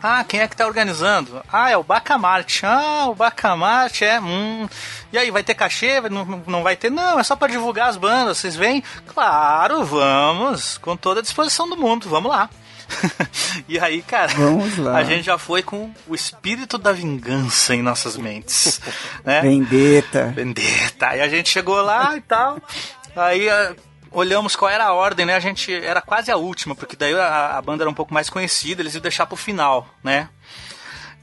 [0.06, 1.42] Ah, quem é que tá organizando?
[1.50, 2.66] Ah, é o Bacamarte.
[2.66, 4.20] Ah, o Bacamarte é.
[4.20, 4.68] Hum.
[5.10, 5.98] E aí, vai ter cachê?
[6.10, 6.90] Não, não vai ter?
[6.90, 8.36] Não, é só para divulgar as bandas.
[8.36, 8.84] Vocês vêm?
[9.06, 10.76] Claro, vamos.
[10.76, 12.06] Com toda a disposição do mundo.
[12.06, 12.50] Vamos lá.
[13.66, 14.30] e aí, cara,
[14.94, 18.82] a gente já foi com o espírito da vingança em nossas mentes.
[19.24, 19.40] né?
[19.40, 20.26] Vendetta.
[20.36, 21.08] Vendetta.
[21.08, 22.60] Aí a gente chegou lá e tal.
[23.16, 23.74] Aí ah,
[24.14, 25.34] olhamos qual era a ordem, né?
[25.34, 28.30] A gente era quase a última, porque daí a, a banda era um pouco mais
[28.30, 30.28] conhecida, eles iam deixar pro final, né?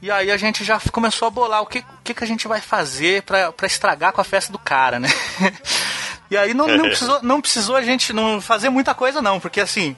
[0.00, 2.48] E aí a gente já começou a bolar o que, o que, que a gente
[2.48, 5.08] vai fazer para estragar com a festa do cara, né?
[6.30, 9.60] e aí não, não, precisou, não precisou a gente não fazer muita coisa, não, porque
[9.60, 9.96] assim,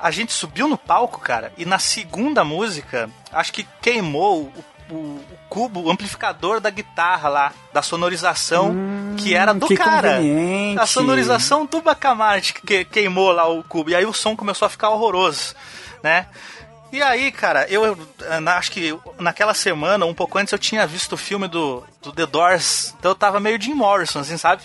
[0.00, 4.52] a gente subiu no palco, cara, e na segunda música, acho que queimou
[4.88, 9.68] o, o, o cubo, o amplificador da guitarra lá, da sonorização, hum, que era do
[9.68, 10.18] que cara.
[10.76, 13.90] A sonorização do Bacamarte que queimou lá o cubo.
[13.90, 15.54] E aí o som começou a ficar horroroso,
[16.02, 16.26] né?
[16.90, 17.96] E aí, cara, eu,
[18.56, 22.26] acho que naquela semana, um pouco antes, eu tinha visto o filme do, do The
[22.26, 24.62] Doors, então eu tava meio Jim Morrison, assim, sabe?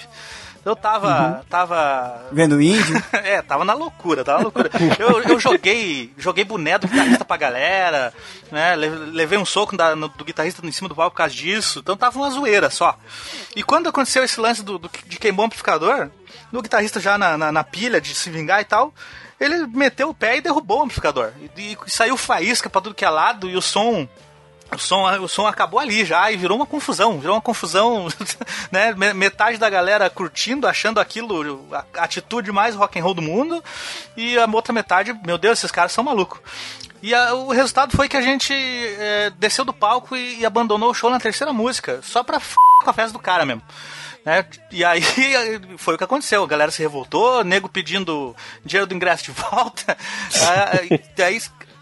[0.66, 1.07] Eu tava.
[1.07, 1.43] Uhum.
[1.49, 2.28] tava.
[2.32, 3.01] Vendo índio?
[3.14, 4.70] é, tava na loucura, tava na loucura.
[4.99, 6.14] eu, eu joguei.
[6.18, 8.14] Joguei boné do guitarrista pra galera,
[8.51, 8.76] né?
[8.76, 11.80] Levei um soco da, no, do guitarrista em cima do palco por causa disso.
[11.80, 12.97] Então tava uma zoeira só.
[13.55, 16.10] E quando aconteceu esse lance do, do de queimou o amplificador,
[16.51, 18.93] do guitarrista já na, na, na pilha de se vingar e tal
[19.39, 21.32] ele meteu o pé e derrubou o amplificador.
[21.57, 24.07] E, e, saiu faísca pra tudo que é lado e o som
[24.74, 27.20] o som, o som acabou ali já e virou uma confusão.
[27.20, 28.07] Virou uma confusão,
[28.72, 28.93] né?
[29.13, 33.63] Metade da galera curtindo, achando aquilo a atitude mais rock and roll do mundo,
[34.15, 36.39] e a outra metade, meu Deus, esses caras são malucos.
[37.01, 40.91] E a, o resultado foi que a gente é, desceu do palco e, e, abandonou
[40.91, 43.63] o show na terceira música, só pra f com a festa do cara mesmo.
[44.26, 44.45] Né?
[44.72, 45.01] E aí
[45.78, 46.43] foi o que aconteceu.
[46.43, 49.97] A galera se revoltou, nego pedindo dinheiro do ingresso de volta.
[50.78, 50.99] aí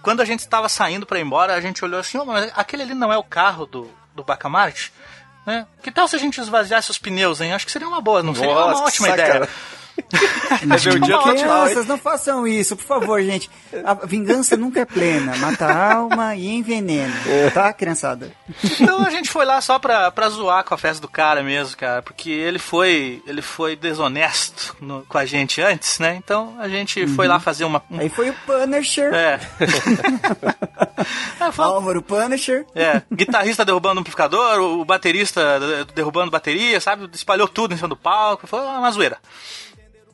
[0.07, 2.83] quando a gente estava saindo para ir embora, a gente olhou assim, oh, mas aquele
[2.83, 4.93] ali não é o carro do, do Bacamarte?
[5.45, 5.67] Né?
[5.83, 7.51] Que tal se a gente esvaziasse os pneus, hein?
[7.51, 9.49] Acho que seria uma boa, não seria Nossa, uma ótima ideia.
[10.61, 13.49] é meu dia crianças, não façam isso, por favor, gente.
[13.83, 15.35] A vingança nunca é plena.
[15.37, 17.13] Mata a alma e envenena.
[17.27, 17.49] É.
[17.49, 18.31] Tá, criançada?
[18.79, 21.75] Então a gente foi lá só pra, pra zoar com a festa do cara mesmo,
[21.75, 22.01] cara.
[22.01, 26.15] Porque ele foi, ele foi desonesto no, com a gente antes, né?
[26.15, 27.15] Então a gente uhum.
[27.15, 27.81] foi lá fazer uma.
[27.89, 27.99] Um...
[27.99, 29.13] Aí foi o Punisher.
[29.13, 29.39] É.
[31.39, 31.65] é foi...
[31.65, 32.65] Álvaro Punisher.
[32.75, 33.01] É.
[33.11, 35.59] Guitarrista derrubando o amplificador, o baterista
[35.93, 37.09] derrubando bateria, sabe?
[37.13, 38.47] Espalhou tudo em cima do palco.
[38.47, 39.17] Foi uma zoeira.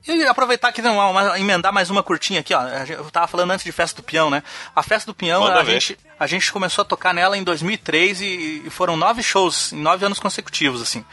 [0.05, 2.61] E aproveitar aqui, uma, uma, emendar mais uma curtinha aqui, ó.
[2.89, 4.43] Eu tava falando antes de Festa do Peão, né?
[4.75, 8.63] A Festa do Peão, a gente, a gente começou a tocar nela em 2003 e,
[8.65, 11.05] e, foram nove shows em nove anos consecutivos, assim.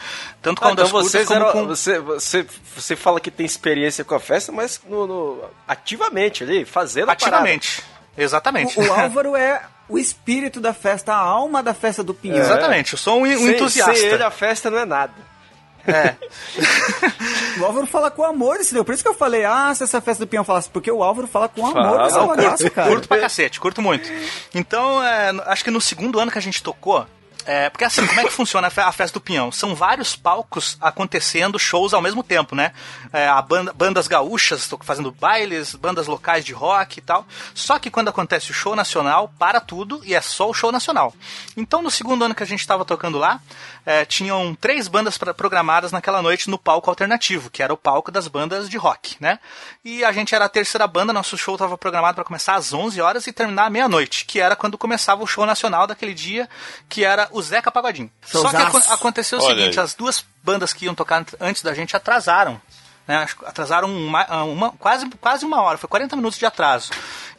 [0.43, 1.67] Tanto com ah, então vocês como eram, com...
[1.69, 6.65] Você, você, você fala que tem experiência com a festa, mas no, no ativamente ali,
[6.65, 7.85] fazendo Ativamente.
[8.19, 8.79] Exatamente.
[8.79, 12.39] O, o Álvaro é o espírito da festa, a alma da festa do Pinhão.
[12.39, 13.95] Exatamente, eu sou um, um sem, entusiasta.
[13.95, 15.30] Sem ele a festa não é nada.
[15.87, 16.15] É.
[17.61, 20.25] o Álvaro fala com amor desse Por isso que eu falei, ah, se essa festa
[20.25, 22.89] do peão falasse, porque o Álvaro fala com amor fala, desse curto, cara.
[22.89, 24.11] Curto pra cacete, curto muito.
[24.55, 27.07] Então, é, acho que no segundo ano que a gente tocou,
[27.51, 29.51] é, porque assim, como é que funciona a festa do Pinhão?
[29.51, 32.71] São vários palcos acontecendo, shows ao mesmo tempo, né?
[33.13, 37.27] É, a banda, bandas gaúchas fazendo bailes, bandas locais de rock e tal.
[37.53, 41.13] Só que quando acontece o show nacional, para tudo e é só o show nacional.
[41.57, 43.41] Então, no segundo ano que a gente estava tocando lá,
[43.85, 48.29] é, tinham três bandas programadas naquela noite no palco alternativo, que era o palco das
[48.29, 49.41] bandas de rock, né?
[49.85, 53.01] E a gente era a terceira banda, nosso show estava programado para começar às 11
[53.01, 56.49] horas e terminar à meia-noite, que era quando começava o show nacional daquele dia,
[56.89, 58.11] que era o o Zeca Pagodinho.
[58.23, 59.85] Só que ac aconteceu o Olha seguinte, aí.
[59.85, 62.61] as duas bandas que iam tocar antes da gente atrasaram.
[63.07, 63.27] Né?
[63.45, 66.91] Atrasaram uma, uma, quase, quase uma hora, foi 40 minutos de atraso.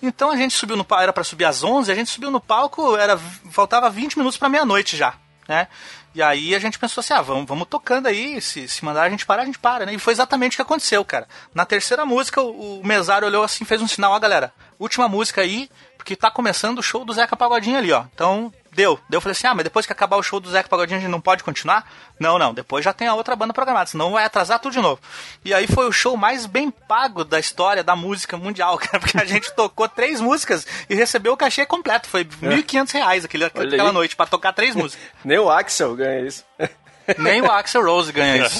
[0.02, 2.42] Então a gente subiu no palco, era para subir às 11, a gente subiu no
[2.42, 3.18] palco, era
[3.52, 5.14] faltava 20 minutos para meia-noite já,
[5.48, 5.68] né?
[6.14, 9.10] E aí a gente pensou assim, ah, vamos, vamos tocando aí, se, se mandar a
[9.10, 9.94] gente parar, a gente para, né?
[9.94, 11.26] E foi exatamente o que aconteceu, cara.
[11.54, 15.40] Na terceira música, o, o mesário olhou assim, fez um sinal, ó, galera, última música
[15.40, 15.70] aí,
[16.02, 18.06] porque tá começando o show do Zeca Pagodinho ali, ó.
[18.12, 19.00] Então, deu.
[19.08, 21.00] Deu, eu falei assim, ah, mas depois que acabar o show do Zeca Pagodinho a
[21.00, 21.88] gente não pode continuar?
[22.20, 25.00] Não, não, depois já tem a outra banda programada, senão vai atrasar tudo de novo.
[25.46, 29.16] E aí foi o show mais bem pago da história da música mundial, cara, porque
[29.16, 33.92] a gente tocou três músicas e recebeu o cachê completo, foi 1.500 reais aquele, aquela
[33.92, 35.06] noite para tocar três músicas.
[35.24, 36.44] Nem o Axel ganha isso.
[37.20, 38.60] Nem o Axel Rose ganha isso.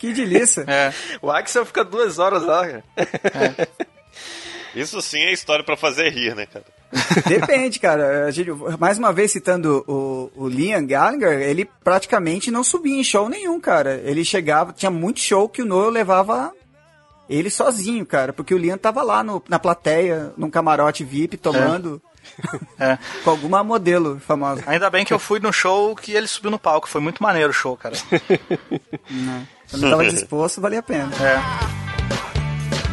[0.00, 0.64] que delícia.
[0.66, 0.92] É.
[1.22, 2.84] O Axel fica duas horas lá, cara.
[2.96, 3.93] É.
[4.74, 6.64] Isso sim é história para fazer rir, né, cara?
[7.26, 8.30] Depende, cara.
[8.30, 13.28] Gente, mais uma vez citando o, o Liam Gallagher, ele praticamente não subia em show
[13.28, 14.00] nenhum, cara.
[14.04, 16.52] Ele chegava, tinha muito show que o Noel levava
[17.28, 22.00] ele sozinho, cara, porque o Liam tava lá no, na plateia, num camarote VIP, tomando.
[22.10, 22.14] É.
[22.92, 22.98] é.
[23.22, 24.62] com alguma modelo famosa.
[24.66, 26.88] Ainda bem que eu fui no show que ele subiu no palco.
[26.88, 27.96] Foi muito maneiro o show, cara.
[29.10, 29.46] Não.
[29.70, 31.10] Quando tava disposto, valia a pena.
[31.16, 31.83] É.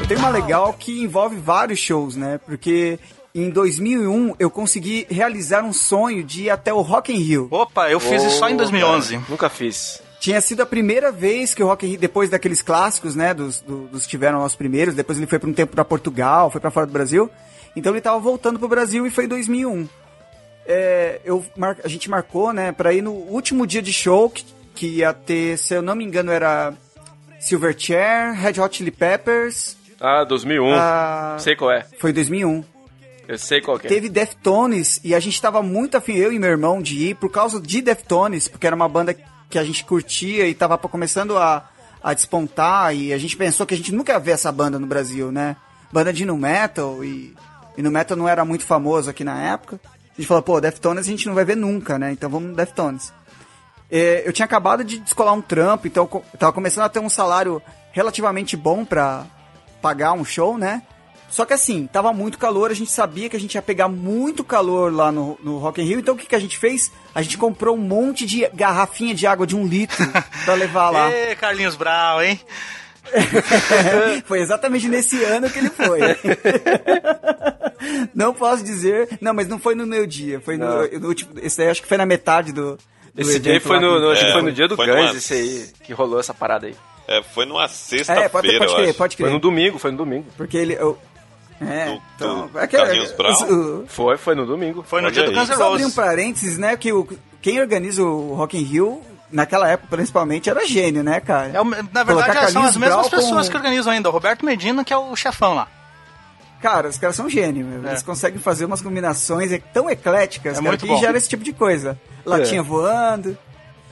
[0.08, 2.40] Tenho uma legal que envolve vários shows, né?
[2.46, 3.00] Porque
[3.34, 7.48] em 2001 eu consegui realizar um sonho de ir até o Rock in Rio.
[7.50, 9.14] Opa, eu fiz oh, isso só em 2011.
[9.14, 10.02] Cara, nunca fiz.
[10.20, 13.62] Tinha sido a primeira vez que o Rock in Rio, depois daqueles clássicos, né, dos,
[13.62, 16.60] dos, dos que tiveram os primeiros, depois ele foi por um tempo para Portugal, foi
[16.60, 17.30] para fora do Brasil.
[17.76, 19.88] Então ele tava voltando pro Brasil e foi em 2001.
[20.66, 21.44] É, eu,
[21.84, 24.46] a gente marcou, né, para ir no último dia de show, que,
[24.76, 26.74] que ia ter, se eu não me engano, era
[27.40, 29.81] Silverchair, Red Hot Chili Peppers.
[30.02, 30.74] Ah, 2001.
[30.74, 31.86] Ah, Sei qual é.
[32.00, 32.64] Foi 2001.
[33.28, 33.82] Eu sei qual é.
[33.82, 37.30] Teve Deftones e a gente tava muito afim, eu e meu irmão, de ir por
[37.30, 39.16] causa de Deftones, porque era uma banda
[39.50, 41.70] que a gente curtia e tava começando a,
[42.02, 44.88] a despontar e a gente pensou que a gente nunca ia ver essa banda no
[44.88, 45.56] Brasil, né?
[45.94, 47.36] Banda de no metal e,
[47.78, 49.80] e no metal não era muito famoso aqui na época.
[49.86, 52.12] A gente falou, pô, Deftones a gente não vai ver nunca, né?
[52.12, 53.14] Então vamos no Deftones.
[53.90, 57.10] É, eu tinha acabado de descolar um trampo, então eu tava começando a ter um
[57.10, 59.26] salário relativamente bom pra
[59.82, 60.82] pagar um show, né?
[61.30, 64.44] Só que assim, tava muito calor, a gente sabia que a gente ia pegar muito
[64.44, 66.92] calor lá no, no Rock in Rio, então o que, que a gente fez?
[67.16, 70.06] A gente comprou um monte de garrafinha de água de um litro
[70.44, 71.10] pra levar lá.
[71.10, 72.38] Ê, Carlinhos Brau, hein?
[74.26, 76.00] foi exatamente nesse ano que ele foi.
[78.14, 79.18] não posso dizer.
[79.20, 80.40] Não, mas não foi no meu dia.
[80.40, 81.32] Foi no, no último.
[81.42, 82.78] Esse aí acho que foi na metade do.
[83.18, 86.20] Esse dia foi no, no, é, foi no dia do Guns, esse aí, que rolou
[86.20, 86.76] essa parada aí.
[87.08, 88.26] É, foi numa sexta-feira.
[88.26, 89.26] É, pode, pode crer, pode crer.
[89.26, 90.28] Foi no domingo, foi no domingo.
[90.38, 90.74] Porque ele.
[90.74, 90.98] Eu,
[91.62, 93.86] é, do, então, do é que, Carlinhos Brown?
[93.88, 94.84] Foi, foi no domingo.
[94.84, 97.08] Foi no Olha dia do Guns Só abrir um parênteses, né, que o,
[97.42, 99.02] quem organiza o Rock in Rio
[99.32, 101.50] naquela época, principalmente, era gênio, né, cara?
[101.50, 103.52] É, na verdade, são as mesmas pessoas com...
[103.52, 104.10] que organizam ainda.
[104.10, 105.68] O Roberto Medina, que é o chefão lá.
[106.62, 107.90] Cara, os caras são gênios, é.
[107.90, 111.00] eles conseguem fazer umas combinações tão ecléticas, é cara, que bom.
[111.00, 112.00] gera esse tipo de coisa.
[112.24, 112.64] Latinha é.
[112.64, 113.36] voando.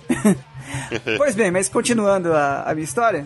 [1.17, 3.25] pois bem, mas continuando a, a minha história,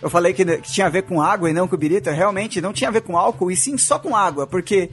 [0.00, 2.72] eu falei que, que, tinha a ver com água e não com birita, realmente não
[2.72, 4.90] tinha a ver com álcool, e sim só com água, porque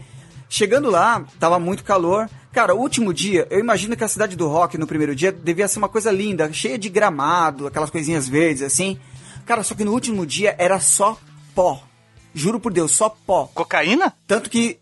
[0.49, 2.30] chegando lá, tava muito calor.
[2.51, 5.67] Cara, o último dia, eu imagino que a cidade do rock no primeiro dia devia
[5.67, 8.99] ser uma coisa linda, cheia de gramado, aquelas coisinhas verdes assim.
[9.45, 11.17] Cara, só que no último dia era só
[11.55, 11.89] pó.
[12.34, 13.49] Juro por Deus, só pó.
[13.53, 14.13] Cocaína?
[14.27, 14.80] Tanto que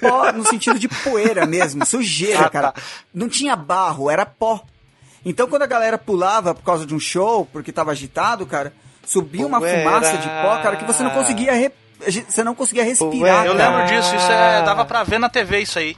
[0.00, 2.72] pó no sentido de poeira mesmo, sujeira, ah, cara.
[2.72, 2.82] Tá.
[3.14, 4.62] Não tinha barro, era pó.
[5.24, 8.72] Então quando a galera pulava por causa de um show, porque tava agitado, cara,
[9.04, 11.72] subia uma fumaça de pó, cara, que você não conseguia re...
[12.28, 13.46] você não conseguia respirar.
[13.46, 15.96] Eu lembro disso, isso é, dava pra ver na TV isso aí.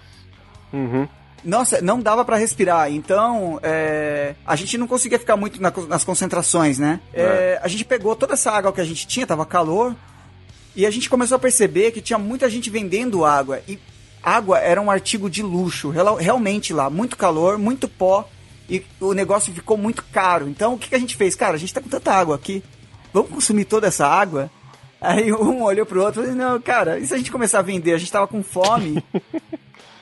[0.73, 1.09] Uhum.
[1.45, 2.91] Nossa, não dava para respirar.
[2.91, 7.01] Então, é, a gente não conseguia ficar muito na, nas concentrações, né?
[7.13, 7.23] É.
[7.23, 9.95] É, a gente pegou toda essa água que a gente tinha, tava calor,
[10.75, 13.61] e a gente começou a perceber que tinha muita gente vendendo água.
[13.69, 13.79] E
[14.23, 16.89] água era um artigo de luxo, realmente lá.
[16.89, 18.29] Muito calor, muito pó,
[18.69, 20.49] e o negócio ficou muito caro.
[20.49, 21.35] Então, o que, que a gente fez?
[21.35, 22.63] Cara, a gente tá com tanta água aqui
[23.13, 24.51] vamos consumir toda essa água?
[25.01, 27.63] Aí um olhou pro outro e falou, não, cara, e se a gente começar a
[27.63, 27.93] vender?
[27.93, 29.05] A gente tava com fome.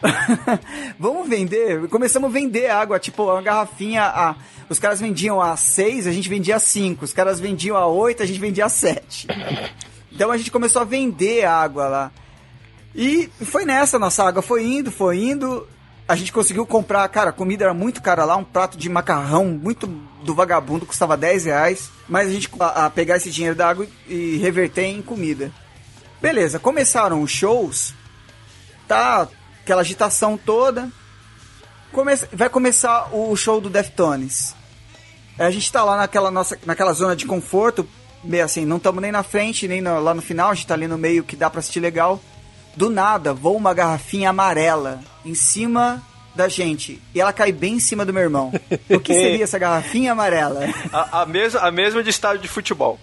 [0.98, 1.88] vamos vender?
[1.88, 4.36] Começamos a vender água, tipo, uma garrafinha a...
[4.68, 7.04] Os caras vendiam a 6, a gente vendia a 5.
[7.04, 9.26] Os caras vendiam a 8, a gente vendia a 7.
[10.12, 12.12] Então a gente começou a vender água lá.
[12.94, 15.66] E foi nessa, nossa água foi indo, foi indo
[16.10, 19.44] a gente conseguiu comprar, cara, a comida era muito cara lá, um prato de macarrão
[19.44, 19.86] muito
[20.24, 21.88] do vagabundo, custava 10 reais.
[22.08, 25.52] Mas a gente a, a pegar esse dinheiro da água e, reverter em comida.
[26.20, 27.94] Beleza, começaram os shows,
[28.88, 29.28] tá
[29.62, 30.90] aquela agitação toda.
[32.32, 34.56] vai começar o show do Deftones.
[35.38, 37.88] A gente tá lá naquela nossa, naquela zona de conforto,
[38.22, 40.74] meio assim, não estamos nem na frente, nem no, lá no final, a gente tá
[40.74, 42.20] ali no meio que dá pra assistir legal.
[42.76, 46.02] Do nada, voa uma garrafinha amarela em cima
[46.34, 47.00] da gente.
[47.14, 48.52] E ela cai bem em cima do meu irmão.
[48.88, 50.60] O que seria essa garrafinha amarela?
[50.92, 52.98] A, a, mesma, a mesma de estádio de futebol.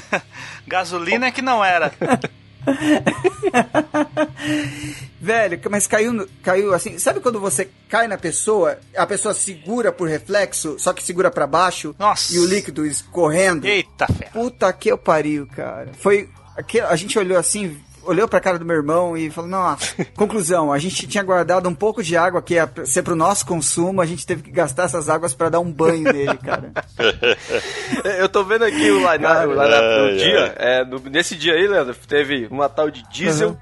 [0.66, 1.92] Gasolina é que não era.
[5.20, 6.98] Velho, mas caiu, caiu assim.
[6.98, 11.46] Sabe quando você cai na pessoa, a pessoa segura por reflexo, só que segura para
[11.46, 12.34] baixo Nossa.
[12.34, 13.66] e o líquido escorrendo?
[13.66, 14.30] Eita, fé.
[14.32, 15.90] Puta que eu pariu, cara.
[15.98, 16.28] Foi.
[16.88, 20.78] A gente olhou assim, olhou pra cara do meu irmão e falou: Nossa, conclusão, a
[20.78, 24.26] gente tinha guardado um pouco de água que ia ser pro nosso consumo, a gente
[24.26, 26.72] teve que gastar essas águas para dar um banho nele, cara.
[28.18, 30.54] Eu tô vendo aqui o line-up do dia.
[30.56, 33.56] É, no, nesse dia aí, Leandro, teve uma tal de Diesel, uhum.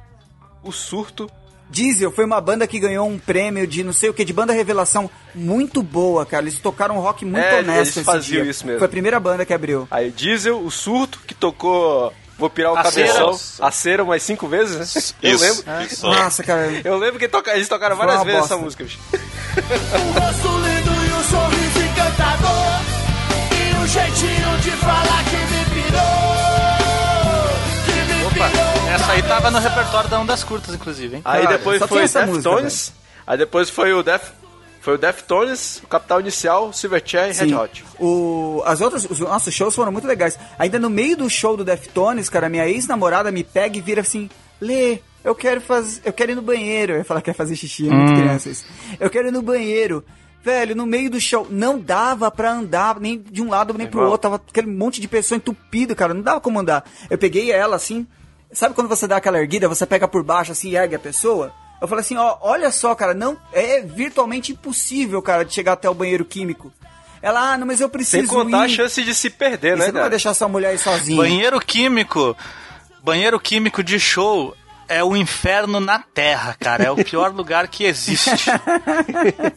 [0.68, 1.28] o Surto.
[1.70, 4.52] Diesel foi uma banda que ganhou um prêmio de não sei o que, de banda
[4.52, 6.44] revelação muito boa, cara.
[6.44, 7.96] Eles tocaram um rock muito é, honesto.
[7.96, 8.78] Eles faziam isso mesmo.
[8.78, 9.88] Foi a primeira banda que abriu.
[9.90, 13.34] Aí Diesel, o Surto, que tocou Vou pirar o a cabeção.
[13.34, 13.68] Cera.
[13.68, 14.82] A cera umas cinco vezes, né?
[14.82, 15.64] Isso, eu lembro.
[15.90, 16.06] Isso.
[16.06, 16.80] Nossa, cara.
[16.84, 18.54] Eu lembro que toca, eles tocaram várias vezes bosta.
[18.54, 18.84] essa música.
[18.84, 22.80] o rosto lindo e o sorriso encantador.
[23.52, 27.04] E o jeitinho de falar que me pirou.
[27.86, 28.94] Que me Opa, pirou.
[28.94, 31.22] Essa aí tava no repertório da Ondas Curtas, inclusive, hein?
[31.24, 32.92] Aí depois foi Deftones.
[33.26, 34.30] Aí depois foi o Def
[34.84, 37.84] foi o Deftones, o Capital Inicial, Silverchair e Red Hot.
[37.98, 40.38] O, as outras, os nossos shows foram muito legais.
[40.58, 44.28] Ainda no meio do show do Deftones, cara, minha ex-namorada me pega e vira assim,
[44.60, 46.92] Lê, eu quero fazer, eu quero ir no banheiro.
[46.92, 48.16] Eu ia falar que quer fazer xixi, é muito hum.
[48.16, 48.62] crianças.
[49.00, 50.04] Eu quero ir no banheiro.
[50.42, 54.02] Velho, no meio do show, não dava pra andar nem de um lado nem pro
[54.02, 54.18] outro.
[54.18, 56.12] Tava aquele monte de pessoa entupido, cara.
[56.12, 56.84] Não dava como andar.
[57.08, 58.06] Eu peguei ela assim.
[58.52, 61.50] Sabe quando você dá aquela erguida, você pega por baixo assim e ergue a pessoa?
[61.80, 65.88] Eu falei assim, ó, olha só, cara, não é virtualmente impossível, cara, de chegar até
[65.88, 66.72] o banheiro químico.
[67.20, 68.72] Ela, ah, não, mas eu preciso Sem contar ir.
[68.72, 69.86] a chance de se perder, e né?
[69.86, 71.16] Você não vai deixar sua mulher aí sozinha.
[71.16, 72.36] Banheiro químico,
[73.02, 74.54] banheiro químico de show
[74.88, 76.84] é o inferno na Terra, cara.
[76.84, 78.50] É o pior lugar que existe.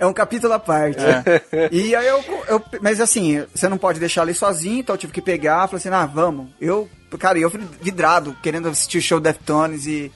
[0.00, 0.98] É um capítulo à parte.
[0.98, 1.68] É.
[1.70, 5.12] E aí eu, eu, Mas assim, você não pode deixar ali sozinho, então eu tive
[5.12, 6.48] que pegar, falei assim, ah, vamos.
[6.58, 6.88] Eu,
[7.18, 10.10] cara, eu fui vidrado, querendo assistir o show Deftones e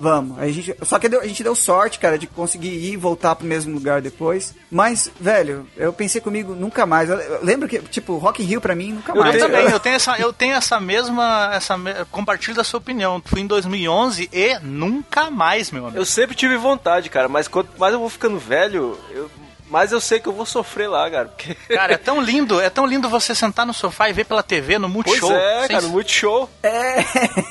[0.00, 0.38] Vamos.
[0.38, 3.46] A gente, só que a gente deu sorte, cara, de conseguir ir e voltar pro
[3.46, 4.54] mesmo lugar depois.
[4.70, 7.10] Mas, velho, eu pensei comigo, nunca mais.
[7.10, 9.34] Eu, eu lembro que, tipo, Rock in Rio pra mim, nunca mais.
[9.34, 11.76] Eu também, eu tenho essa, eu tenho essa mesma, essa,
[12.10, 13.22] compartilho da sua opinião.
[13.24, 16.00] Fui em 2011 e nunca mais, meu amigo.
[16.00, 19.30] Eu sempre tive vontade, cara, mas quanto mais eu vou ficando velho, eu
[19.70, 21.28] mas eu sei que eu vou sofrer lá, cara.
[21.28, 21.54] Porque...
[21.72, 24.78] Cara, é tão lindo, é tão lindo você sentar no sofá e ver pela TV
[24.78, 25.30] no Multishow.
[25.30, 26.50] Pois é, cara, no Multishow.
[26.62, 27.02] É.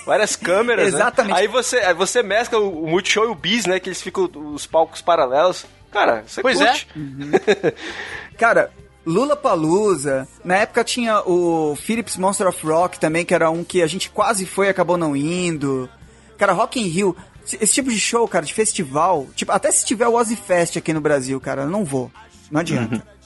[0.06, 1.00] Várias câmeras, né?
[1.00, 1.34] Exatamente.
[1.34, 1.40] Né?
[1.40, 3.80] Aí você, aí você mescla o, Multishow e o Bis, né?
[3.80, 5.66] Que eles ficam os palcos paralelos.
[5.92, 6.88] Cara, você pois curte.
[6.94, 7.00] é.
[7.00, 7.32] Uhum.
[8.38, 8.70] cara,
[9.06, 10.28] Lula Palusa.
[10.44, 14.10] Na época tinha o Philips Monster of Rock também, que era um que a gente
[14.10, 15.90] quase foi e acabou não indo.
[16.38, 17.16] Cara, Rock in Rio.
[17.60, 20.94] Esse tipo de show, cara, de festival, tipo, até se tiver o Ozzy Fest aqui
[20.94, 22.12] no Brasil, cara, eu não vou.
[22.52, 22.96] Não adianta.
[22.96, 23.02] Uhum.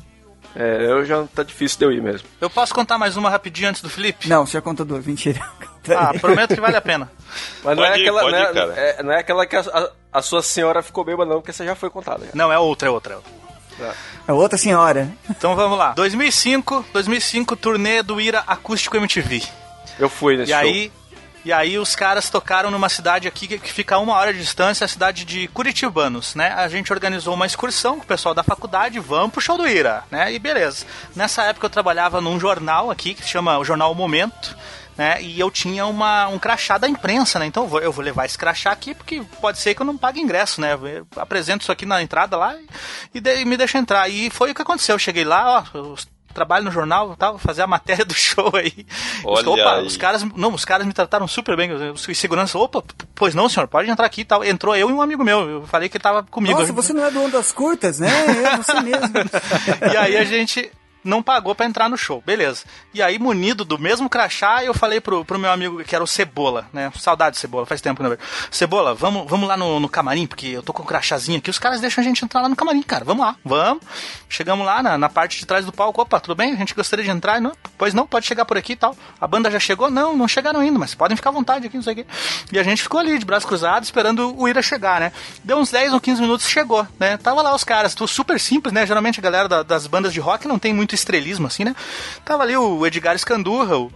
[0.55, 2.27] É, eu já tá difícil de eu ir mesmo.
[2.39, 4.29] Eu posso contar mais uma rapidinho antes do Felipe?
[4.29, 5.41] Não, você já contou duas, mentira.
[5.97, 7.11] Ah, prometo que vale a pena.
[7.63, 10.21] Mas não, é aquela, não, é, ir, é, não é aquela que a, a, a,
[10.21, 12.27] sua senhora ficou bêbada, não, porque você já foi contada.
[12.33, 13.13] Não, é outra, é outra.
[13.13, 13.31] É outra.
[13.81, 13.93] É.
[14.27, 15.09] é outra senhora.
[15.29, 15.93] Então vamos lá.
[15.93, 19.41] 2005, 2005, turnê do Ira Acústico MTV.
[19.99, 20.63] Eu fui nesse E show.
[20.63, 20.91] aí,
[21.45, 24.85] e aí os caras tocaram numa cidade aqui que fica a uma hora de distância,
[24.85, 26.53] a cidade de Curitibanos, né?
[26.53, 30.03] A gente organizou uma excursão com o pessoal da faculdade, vamos pro show do Ira,
[30.09, 30.33] né?
[30.33, 30.85] E beleza.
[31.15, 34.55] Nessa época eu trabalhava num jornal aqui, que chama o Jornal Momento,
[34.97, 35.21] né?
[35.21, 37.45] E eu tinha uma, um crachá da imprensa, né?
[37.45, 39.97] Então eu vou, eu vou levar esse crachá aqui, porque pode ser que eu não
[39.97, 40.73] pague ingresso, né?
[40.73, 42.55] Eu apresento isso aqui na entrada lá
[43.13, 44.07] e, de, e me deixa entrar.
[44.07, 44.95] E foi o que aconteceu.
[44.95, 48.85] Eu cheguei lá, ó, os trabalho no jornal, tal, fazer a matéria do show aí.
[49.23, 49.85] Olha opa, aí.
[49.85, 52.83] os caras, não, os caras me trataram super bem, os segurança, opa,
[53.15, 54.43] pois não, senhor, pode entrar aqui e tal.
[54.43, 56.59] Entrou eu e um amigo meu, eu falei que ele tava comigo.
[56.59, 58.09] Nossa, você não é do Ondas Curtas, né?
[58.45, 59.07] É você mesmo.
[59.93, 60.71] e aí a gente,
[61.03, 62.63] não pagou para entrar no show, beleza.
[62.93, 66.07] E aí, munido do mesmo crachá, eu falei pro, pro meu amigo que era o
[66.07, 66.91] Cebola, né?
[66.97, 68.21] Saudade de Cebola, faz tempo que não vejo.
[68.51, 71.59] Cebola, vamos, vamos lá no, no camarim, porque eu tô com um crachazinho aqui, os
[71.59, 73.03] caras deixam a gente entrar lá no camarim, cara.
[73.03, 73.83] Vamos lá, vamos.
[74.29, 76.53] Chegamos lá na, na parte de trás do palco, opa, tudo bem?
[76.53, 77.39] A gente gostaria de entrar?
[77.41, 78.95] Não, pois não, pode chegar por aqui e tal.
[79.19, 79.89] A banda já chegou?
[79.89, 82.05] Não, não chegaram ainda, mas podem ficar à vontade aqui, não sei o quê.
[82.51, 85.11] E a gente ficou ali, de braços cruzados, esperando o Ira chegar, né?
[85.43, 87.17] Deu uns 10 ou 15 minutos, chegou, né?
[87.17, 88.85] Tava lá os caras, super simples, né?
[88.85, 91.75] Geralmente a galera da, das bandas de rock não tem muito estrelismo, assim, né?
[92.23, 93.91] Tava ali o Edgar Scandurra, o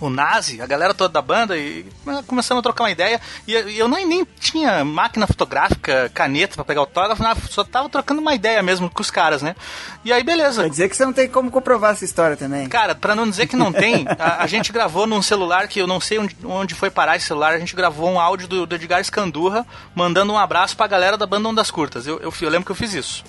[0.00, 1.84] o Nazi, a galera toda da banda, e
[2.26, 3.20] começamos a trocar uma ideia.
[3.46, 8.34] E eu nem, nem tinha máquina fotográfica, caneta para pegar autógrafo, só tava trocando uma
[8.34, 9.56] ideia mesmo com os caras, né?
[10.04, 10.62] E aí, beleza.
[10.62, 12.68] Quer dizer que você não tem como comprovar essa história também.
[12.68, 15.86] Cara, para não dizer que não tem, a, a, gente gravou num celular que eu
[15.86, 18.74] não sei onde, onde foi parar esse celular, a gente gravou um áudio do, do
[18.74, 22.06] Edgar Escandurra mandando um abraço pra galera da banda Ondas Curtas.
[22.06, 23.24] Eu, eu, eu lembro que eu fiz isso.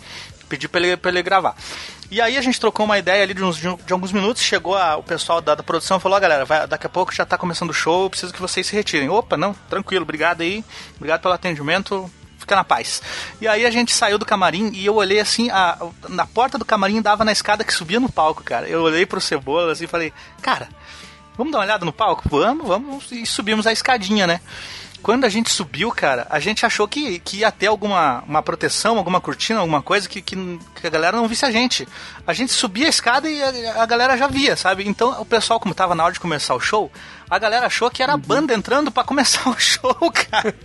[0.47, 1.55] Pedi pra ele, pra ele gravar.
[2.11, 4.97] E aí a gente trocou uma ideia ali de, uns, de, alguns minutos, chegou a,
[4.97, 7.37] o pessoal da, da produção e falou, oh, galera, vai, daqui a pouco já tá
[7.37, 9.09] começando o show, eu preciso que vocês se retirem.
[9.09, 10.63] Opa, não, tranquilo, obrigado aí,
[10.95, 13.01] obrigado pelo atendimento, fica na paz.
[13.39, 16.65] E aí a gente saiu do camarim e eu olhei assim, a, na porta do
[16.65, 18.67] camarim dava na escada que subia no palco, cara.
[18.67, 20.67] Eu olhei pro Cebolas assim, e falei, cara,
[21.37, 22.27] vamos dar uma olhada no palco?
[22.27, 24.41] Vamos, vamos, e subimos a escadinha, né?
[25.01, 28.97] Quando a gente subiu, cara, a gente achou que, que ia ter alguma uma proteção,
[28.97, 31.87] alguma cortina, alguma coisa que, que, que, a galera não visse a gente.
[32.27, 34.87] A gente subia a escada e a, a, galera já via, sabe?
[34.87, 36.91] Então o pessoal, como tava na hora de começar o show,
[37.29, 38.21] a galera achou que era a uhum.
[38.21, 40.55] banda entrando para começar o show, cara.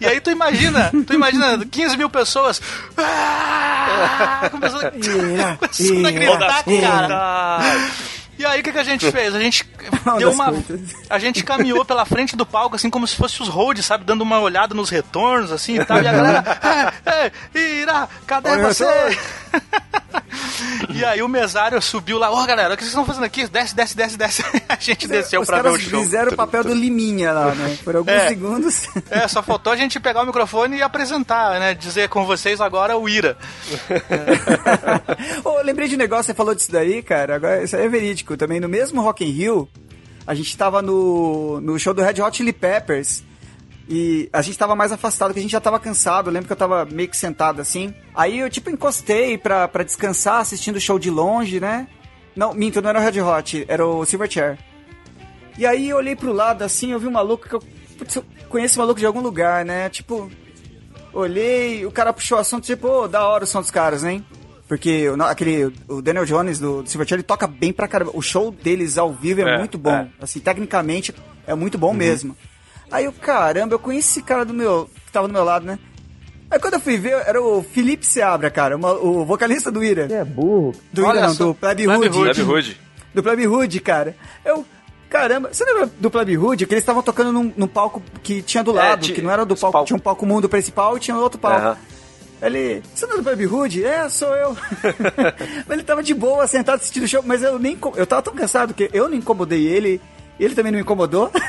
[0.00, 2.60] E aí tu imagina, tu imagina 15 mil pessoas.
[2.96, 4.90] Ah, começando,
[5.58, 7.74] começando a gritar, cara.
[8.38, 9.34] E aí o que, que a gente fez?
[9.34, 9.68] A gente
[10.18, 10.52] deu uma.
[11.08, 14.04] A gente caminhou pela frente do palco, assim, como se fosse os roads, sabe?
[14.04, 16.02] Dando uma olhada nos retornos, assim e tal.
[16.02, 16.44] E a galera.
[17.04, 18.84] É, é, Ira, cadê Oi, você?
[20.90, 23.46] e aí o mesário subiu lá, ô oh, galera, o que vocês estão fazendo aqui?
[23.46, 24.44] Desce, desce, desce, desce.
[24.68, 26.00] A gente desceu Os pra ver o show.
[26.00, 27.78] fizeram o papel do Liminha lá, né?
[27.84, 28.88] Por alguns é, segundos.
[29.10, 31.74] É, só faltou a gente pegar o microfone e apresentar, né?
[31.74, 33.36] Dizer com vocês agora o Ira.
[35.44, 37.36] oh, lembrei de um negócio, você falou disso daí, cara.
[37.36, 38.60] Agora, isso aí é verídico também.
[38.60, 39.68] No mesmo Rock in Rio,
[40.26, 43.22] a gente tava no, no show do Red Hot Chili Peppers.
[43.88, 46.28] E a gente tava mais afastado, porque a gente já tava cansado.
[46.28, 47.94] Eu lembro que eu tava meio que sentado assim.
[48.14, 51.86] Aí eu, tipo, encostei pra, pra descansar, assistindo o show de longe, né?
[52.34, 54.58] Não, minto, não era o Red Hot, era o Silverchair.
[55.56, 57.62] E aí eu olhei pro lado assim, eu vi um maluco que eu.
[57.96, 59.88] Putz, eu conheço esse maluco de algum lugar, né?
[59.88, 60.28] Tipo,
[61.12, 64.22] olhei, o cara puxou o assunto, tipo, oh, da hora o som dos caras, né?
[64.66, 68.12] Porque aquele, o Daniel Jones do, do Silverchair, ele toca bem pra caramba.
[68.14, 69.90] O show deles ao vivo é, é muito bom.
[69.90, 70.08] É.
[70.20, 71.14] Assim, tecnicamente
[71.46, 71.94] é muito bom uhum.
[71.94, 72.36] mesmo.
[72.90, 74.88] Aí eu, caramba, eu conheci esse cara do meu.
[75.04, 75.78] que tava do meu lado, né?
[76.50, 80.06] Aí quando eu fui ver, era o Felipe Seabra, cara, uma, o vocalista do Ira.
[80.10, 80.72] É burro.
[80.92, 82.42] Do Olha Ira, não, do Pleb Hood.
[82.42, 82.80] Hood.
[83.12, 84.16] Do Pleb Hood, cara.
[84.44, 84.64] Eu,
[85.10, 86.66] caramba, você lembra do Pleb Hood?
[86.66, 89.30] Que eles estavam tocando num, num, palco que tinha do é, lado, é, que não
[89.30, 91.68] era do palco, palco, tinha um palco mundo principal e tinha outro palco.
[91.68, 91.93] Uhum.
[92.44, 93.84] Ele, você não é do Pleb Hood?
[93.84, 94.56] É, sou eu.
[95.70, 98.74] ele tava de boa, sentado assistindo o show, mas eu nem, eu tava tão cansado
[98.74, 99.98] que eu não incomodei ele,
[100.38, 101.30] ele também não me incomodou.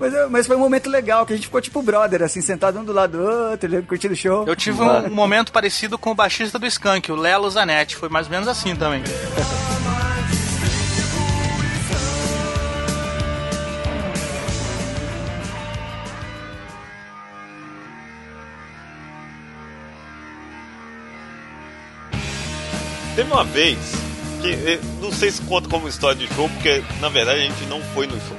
[0.00, 2.82] Mas, mas foi um momento legal, que a gente ficou tipo brother, assim, sentado um
[2.82, 4.44] do lado do outro, curtindo o show.
[4.48, 7.94] Eu tive um, um, momento parecido com o baixista do Skank, o Lelo Zanetti.
[7.94, 9.04] Foi mais ou menos assim também.
[23.22, 23.78] Teve uma vez
[24.40, 27.64] que, eh, não sei se conta como história de show, porque na verdade a gente
[27.66, 28.36] não foi no show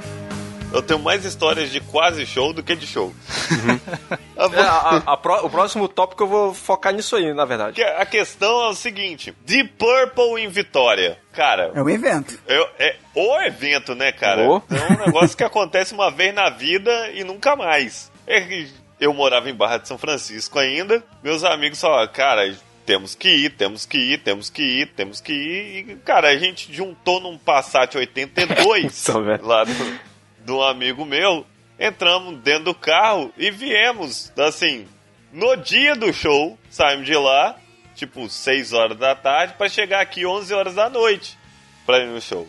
[0.74, 3.14] eu tenho mais histórias de quase show do que de show.
[3.50, 3.80] Uhum.
[4.52, 7.80] é, a, a, pro, o próximo tópico eu vou focar nisso aí, na verdade.
[7.80, 11.16] A questão é o seguinte: Deep Purple em Vitória.
[11.32, 11.70] Cara.
[11.76, 12.36] É um evento.
[12.48, 14.48] Eu, é o evento, né, cara?
[14.48, 14.60] Oh.
[14.68, 18.10] É um negócio que acontece uma vez na vida e nunca mais.
[18.26, 18.66] É
[18.98, 21.04] eu morava em Barra de São Francisco ainda.
[21.22, 22.52] Meus amigos falaram, cara,
[22.84, 25.90] temos que ir, temos que ir, temos que ir, temos que ir.
[25.90, 29.06] E, cara, a gente juntou num Passat 82
[29.42, 30.00] lá do,
[30.44, 31.46] de um amigo meu,
[31.78, 34.86] entramos dentro do carro e viemos, assim,
[35.32, 37.58] no dia do show, saímos de lá,
[37.94, 41.38] tipo 6 horas da tarde, para chegar aqui 11 horas da noite
[41.86, 42.48] para ir no show.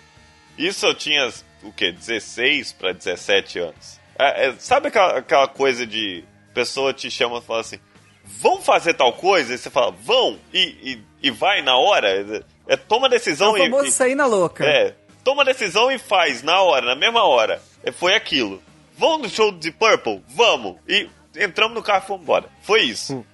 [0.57, 1.29] Isso eu tinha,
[1.63, 1.91] o quê?
[1.91, 3.99] 16 para 17 anos.
[4.17, 6.23] É, é, sabe aquela, aquela coisa de
[6.53, 7.79] pessoa te chama e fala assim:
[8.39, 9.53] vão fazer tal coisa?
[9.53, 12.43] E você fala, vão, e, e, e vai na hora?
[12.67, 13.91] É, toma decisão é o famoso e.
[13.91, 14.65] sair na louca.
[14.65, 17.61] É, toma decisão e faz na hora, na mesma hora.
[17.83, 18.61] É, foi aquilo.
[18.97, 20.23] Vamos no show de Purple?
[20.29, 20.77] Vamos!
[20.87, 22.45] E entramos no carro e fomos embora.
[22.61, 23.25] Foi isso.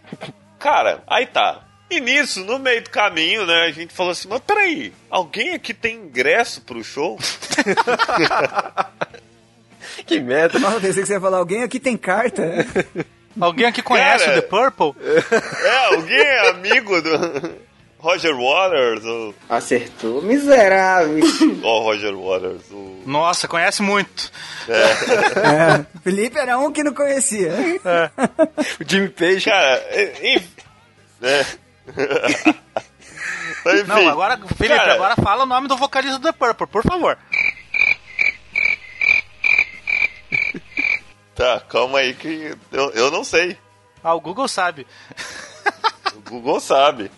[0.58, 1.68] Cara, aí tá.
[1.90, 5.74] E nisso, no meio do caminho, né, a gente falou assim, mas peraí, alguém aqui
[5.74, 7.20] tem ingresso pro show?
[10.08, 10.58] que merda.
[10.58, 12.44] Nossa, pensei que você ia falar, alguém aqui tem carta.
[13.40, 14.94] alguém aqui conhece Cara, o The Purple?
[15.64, 17.72] É, alguém é amigo do...
[18.02, 19.06] Roger Waters.
[19.06, 19.34] O...
[19.48, 21.24] Acertou, miserável.
[21.64, 22.72] Ó, oh, Roger Waters.
[22.72, 23.04] O...
[23.06, 24.32] Nossa, conhece muito.
[24.68, 24.82] É.
[24.82, 25.86] é.
[26.04, 27.52] Felipe era um que não conhecia.
[27.86, 28.10] É.
[28.80, 29.46] o Jimmy Page.
[29.46, 29.84] Cara,
[30.24, 30.50] enfim.
[31.22, 31.46] É.
[33.88, 34.94] Não, agora, Felipe, cara...
[34.96, 37.16] agora fala o nome do vocalista do The Purple, por favor.
[41.36, 43.58] Tá, calma aí que eu, eu não sei.
[44.04, 44.86] Ah, o Google sabe.
[46.16, 47.12] o Google sabe.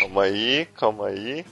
[0.00, 1.44] Calma aí, calma aí.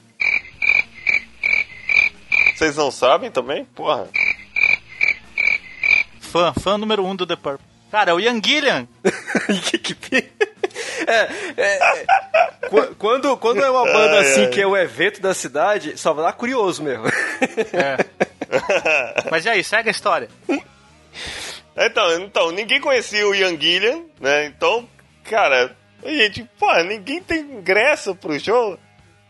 [2.56, 3.64] Vocês não sabem também?
[3.64, 4.08] Porra.
[6.20, 7.66] Fã, fã número um do The Purple.
[7.90, 8.86] Cara, é o Ian Gillian.
[11.06, 11.78] é, é,
[12.98, 16.32] quando, quando é uma banda assim que é o evento da cidade, só vai lá
[16.32, 17.06] curioso mesmo.
[17.72, 18.04] É.
[19.30, 20.28] Mas e aí, segue a história.
[21.76, 24.46] Então, então, ninguém conhecia o Ian Gillian, né?
[24.46, 24.88] Então,
[25.24, 28.78] cara, a gente, pô, ninguém tem ingresso pro show.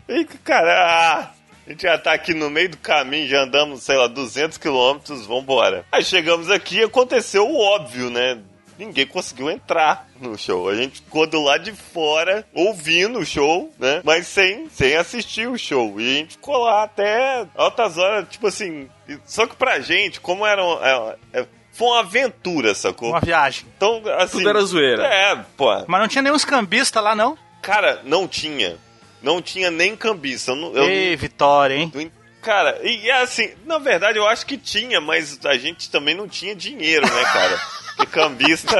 [0.08, 1.30] E, cara, ah,
[1.66, 5.26] a gente já tá aqui no meio do caminho, já andamos, sei lá, 200 quilômetros,
[5.26, 5.84] vambora.
[5.92, 8.38] Aí chegamos aqui aconteceu o óbvio, né?
[8.78, 10.68] Ninguém conseguiu entrar no show.
[10.68, 14.00] A gente ficou do lado de fora, ouvindo o show, né?
[14.04, 16.00] Mas sem, sem assistir o show.
[16.00, 18.88] E a gente ficou lá até altas horas, tipo assim.
[19.24, 20.62] Só que pra gente, como era.
[20.62, 23.10] É, é, foi uma aventura, sacou?
[23.10, 23.66] Uma viagem.
[23.76, 24.38] Então, assim.
[24.38, 25.04] Tudo era zoeira.
[25.04, 25.84] É, pô.
[25.86, 27.36] Mas não tinha nenhum cambista lá, não?
[27.60, 28.78] Cara, não tinha
[29.22, 30.52] não tinha nem cambista.
[30.52, 32.12] Eu, eu, Ei, Vitória, hein?
[32.40, 36.54] Cara, e assim, na verdade eu acho que tinha, mas a gente também não tinha
[36.54, 37.60] dinheiro, né, cara?
[37.98, 38.76] Porque cambista.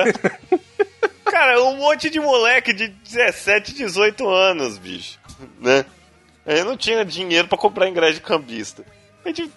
[1.24, 5.18] Cara, um monte de moleque de 17, 18 anos, bicho.
[5.60, 5.84] Né?
[6.46, 8.84] Eu não tinha dinheiro para comprar ingresso de cambista.
[9.24, 9.50] A gente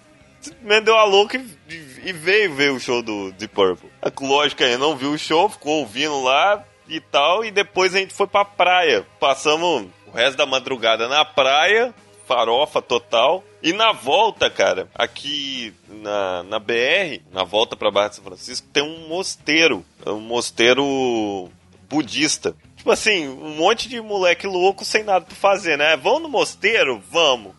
[0.61, 3.89] me deu a louca e, e, veio ver o show do Deep Purple.
[4.19, 8.13] Lógico, aí não viu o show, ficou ouvindo lá e tal, e depois a gente
[8.13, 9.05] foi pra praia.
[9.19, 11.93] Passamos o resto da madrugada na praia,
[12.27, 13.43] farofa total.
[13.63, 18.67] E na volta, cara, aqui na, na BR, na volta pra Barra de São Francisco,
[18.73, 19.85] tem um mosteiro.
[20.05, 21.49] Um mosteiro
[21.89, 22.55] budista.
[22.75, 25.95] Tipo assim, um monte de moleque louco sem nada pra fazer, né?
[25.95, 27.01] Vão no mosteiro?
[27.11, 27.53] Vamos.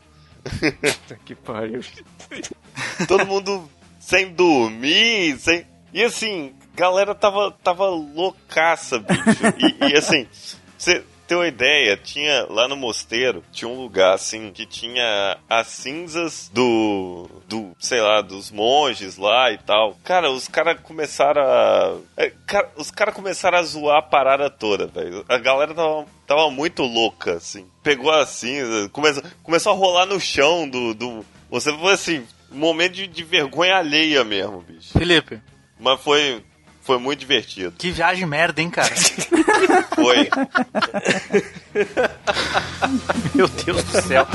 [1.24, 1.80] que pariu.
[3.07, 5.64] Todo mundo sem dormir, sem.
[5.92, 9.22] E assim, galera tava, tava loucaça, bicho.
[9.59, 10.26] E, e assim,
[10.76, 15.66] você ter uma ideia, tinha lá no mosteiro, tinha um lugar assim que tinha as
[15.68, 19.97] cinzas do do, sei lá, dos monges lá e tal.
[20.05, 24.87] Cara, os caras começaram a é, cara, os caras começaram a zoar a parada toda,
[24.87, 25.24] velho.
[25.26, 27.66] A galera tava tava muito louca assim.
[27.83, 32.59] Pegou a cinza, começou começou a rolar no chão do do você foi assim, um
[32.59, 34.93] momento de, de vergonha alheia mesmo, bicho.
[34.93, 35.41] Felipe,
[35.80, 36.43] mas foi
[36.83, 37.72] foi muito divertido.
[37.78, 38.93] Que viagem merda, hein, cara?
[39.95, 40.28] Foi.
[43.35, 44.26] Meu Deus do céu.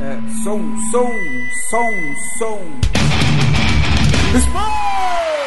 [0.00, 1.10] É, som, som,
[1.70, 1.90] som,
[2.38, 2.58] som.
[4.36, 5.41] Explode!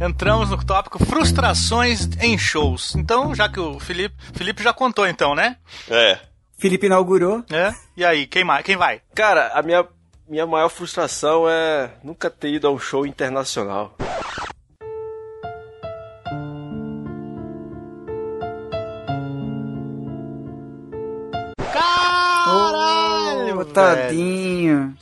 [0.00, 2.94] Entramos no tópico frustrações em shows.
[2.94, 5.56] Então, já que o Felipe, Felipe já contou então, né?
[5.88, 6.18] É.
[6.58, 7.44] Felipe inaugurou.
[7.50, 7.72] É.
[7.96, 8.64] E aí, quem mais?
[8.64, 9.00] Quem vai?
[9.14, 9.86] Cara, a minha
[10.28, 13.96] minha maior frustração é nunca ter ido a um show internacional.
[21.72, 23.60] Caralho!
[23.60, 24.94] Oh, tadinho.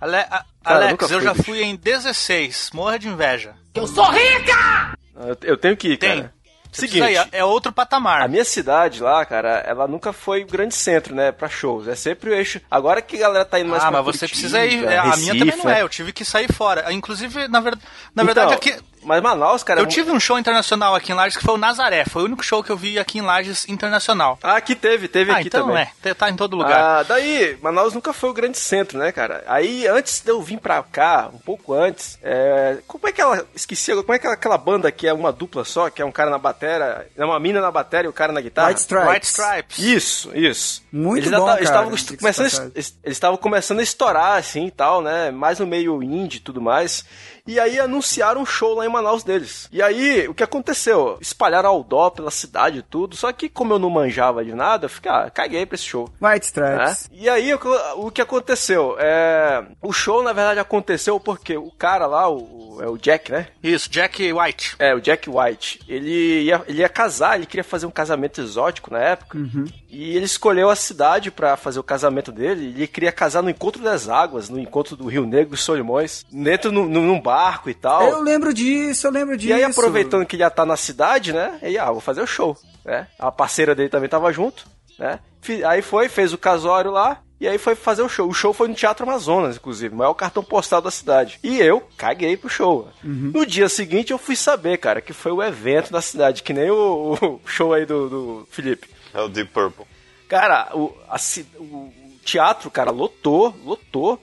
[0.00, 2.70] Ale a Cara, Alex, eu, eu já fui em 16.
[2.72, 3.54] Morra de inveja.
[3.74, 4.96] Eu sou rica!
[5.16, 6.16] Eu, eu tenho que ir, Tem.
[6.16, 6.34] cara.
[6.72, 8.22] Seguinte, aí, é outro patamar.
[8.22, 11.86] A minha cidade lá, cara, ela nunca foi o grande centro, né, pra shows.
[11.86, 12.62] É sempre o eixo.
[12.70, 14.82] Agora que a galera tá indo mais ah, pra Ah, mas você precisa ir.
[14.84, 15.82] É, Recife, a minha também não é.
[15.82, 16.90] Eu tive que sair fora.
[16.90, 17.76] Inclusive, na, ver...
[18.14, 18.74] na então, verdade, aqui.
[19.02, 19.80] Mas Manaus, cara.
[19.80, 22.04] Eu tive um show internacional aqui em Lages que foi o Nazaré.
[22.04, 24.38] Foi o único show que eu vi aqui em Lages internacional.
[24.42, 25.86] Ah, aqui teve, teve ah, aqui então também.
[26.04, 26.78] é, tá em todo lugar.
[26.78, 29.42] Ah, daí, Manaus nunca foi o grande centro, né, cara?
[29.46, 32.78] Aí, antes de eu vir pra cá, um pouco antes, é...
[32.86, 33.46] como é que ela.
[33.54, 36.30] Esqueci, como é que aquela banda que é uma dupla só, que é um cara
[36.30, 38.68] na bateria, é uma mina na bateria e o cara na guitarra?
[38.68, 39.08] White Stripes.
[39.08, 39.78] White Stripes.
[39.78, 40.82] Isso, isso.
[40.92, 41.62] Muito eles bom, cara.
[41.62, 45.30] Estavam começando, eles estavam começando a estourar, assim, e tal, né?
[45.30, 47.04] Mais no meio indie e tudo mais.
[47.46, 49.68] E aí anunciaram um show lá em Manaus deles.
[49.72, 51.18] E aí, o que aconteceu?
[51.20, 53.16] Espalharam outdoor pela cidade e tudo.
[53.16, 56.08] Só que, como eu não manjava de nada, eu fiquei, ah, caguei pra esse show.
[56.20, 57.08] White Stripes.
[57.10, 57.18] Né?
[57.18, 57.60] E aí, o,
[58.06, 58.96] o, que aconteceu?
[58.98, 63.48] É, o show, na verdade, aconteceu porque o cara lá, o, é o Jack, né?
[63.62, 64.76] Isso, Jack White.
[64.78, 65.80] É, o Jack White.
[65.88, 69.36] Ele ia, ele ia casar, ele queria fazer um casamento exótico na época.
[69.36, 69.64] Uhum.
[69.90, 72.66] E ele escolheu a cidade para fazer o casamento dele.
[72.66, 76.72] Ele queria casar no Encontro das Águas, no encontro do Rio Negro e Solimões, dentro
[76.72, 78.02] no, no, num barco e tal.
[78.02, 79.50] Eu lembro disso, eu lembro disso.
[79.50, 81.58] E aí, aproveitando que ele já tá na cidade, né?
[81.62, 83.08] Aí, ah, vou fazer o show, né?
[83.18, 84.66] A parceira dele também tava junto,
[84.98, 85.18] né?
[85.66, 87.22] Aí foi, fez o casório lá.
[87.40, 88.28] E aí foi fazer o show.
[88.28, 91.40] O show foi no Teatro Amazonas, inclusive, o maior cartão postal da cidade.
[91.42, 92.88] E eu caguei pro show.
[93.02, 93.32] Uhum.
[93.34, 96.70] No dia seguinte eu fui saber, cara, que foi o evento da cidade, que nem
[96.70, 98.88] o, o show aí do, do Felipe.
[99.12, 99.84] É o Deep Purple.
[100.28, 101.16] Cara, o, a,
[101.58, 101.92] o
[102.24, 104.20] teatro, cara, lotou, lotou.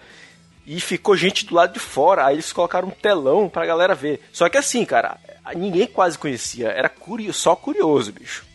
[0.72, 2.28] E ficou gente do lado de fora.
[2.28, 4.22] Aí eles colocaram um telão pra galera ver.
[4.32, 5.18] Só que assim, cara,
[5.56, 6.68] ninguém quase conhecia.
[6.68, 8.46] Era curio, só curioso, bicho.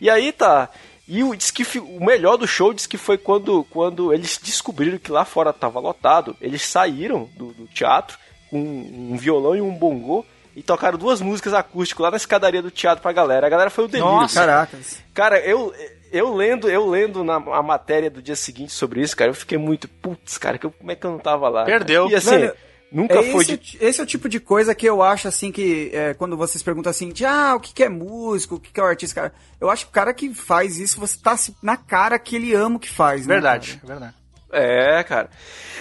[0.00, 0.70] E aí tá.
[1.06, 4.96] E o, diz que o melhor do show diz que foi quando, quando eles descobriram
[4.96, 6.34] que lá fora tava lotado.
[6.40, 8.18] Eles saíram do, do teatro
[8.48, 10.24] com um violão e um bongô
[10.56, 13.46] e tocaram duas músicas acústicas lá na escadaria do teatro pra galera.
[13.46, 14.10] A galera foi o delírio.
[14.10, 14.98] Nossa, caracas.
[15.12, 15.74] Cara, eu,
[16.14, 19.58] eu lendo, eu lendo na a matéria do dia seguinte sobre isso, cara, eu fiquei
[19.58, 21.64] muito, putz, cara, que eu, como é que eu não tava lá?
[21.64, 22.08] Perdeu.
[22.08, 22.52] E assim, Mano,
[22.94, 23.78] Nunca é foi esse, de...
[23.80, 26.90] esse é o tipo de coisa que eu acho assim que é, quando vocês perguntam
[26.90, 29.34] assim, de, ah, o que, que é músico, o que, que é o artista, cara.
[29.60, 32.76] Eu acho que o cara que faz isso, você tá na cara que ele ama
[32.76, 33.34] o que faz, né?
[33.34, 34.14] Verdade, verdade.
[34.52, 35.28] É, cara.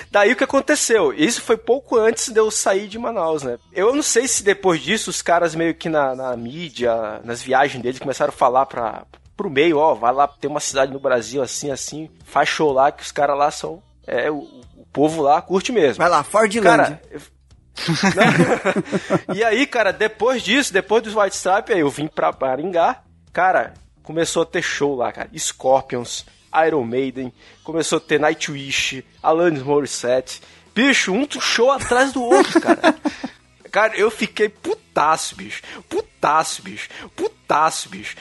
[0.09, 1.13] Daí o que aconteceu?
[1.13, 3.59] Isso foi pouco antes de eu sair de Manaus, né?
[3.71, 7.83] Eu não sei se depois disso os caras meio que na, na mídia, nas viagens
[7.83, 9.05] deles, começaram a falar pra,
[9.35, 12.91] pro meio, ó, vai lá, tem uma cidade no Brasil assim, assim, faz show lá
[12.91, 13.81] que os caras lá são.
[14.05, 14.47] É, o,
[14.93, 15.95] povo lá curte mesmo.
[15.95, 16.99] Vai lá, Fordland.
[19.33, 23.01] e aí, cara, depois disso, depois dos White Stripe, aí eu vim pra Maringá.
[23.33, 23.73] Cara,
[24.03, 25.29] começou a ter show lá, cara.
[25.35, 26.25] Scorpions,
[26.67, 30.41] Iron Maiden, começou a ter Nightwish, Alanis Morissette.
[30.75, 32.95] Bicho, um show atrás do outro, cara.
[33.71, 35.63] Cara, eu fiquei putaço, bicho.
[35.89, 36.12] Putaço,
[36.61, 36.89] bicho.
[37.15, 38.15] Putaço, bicho.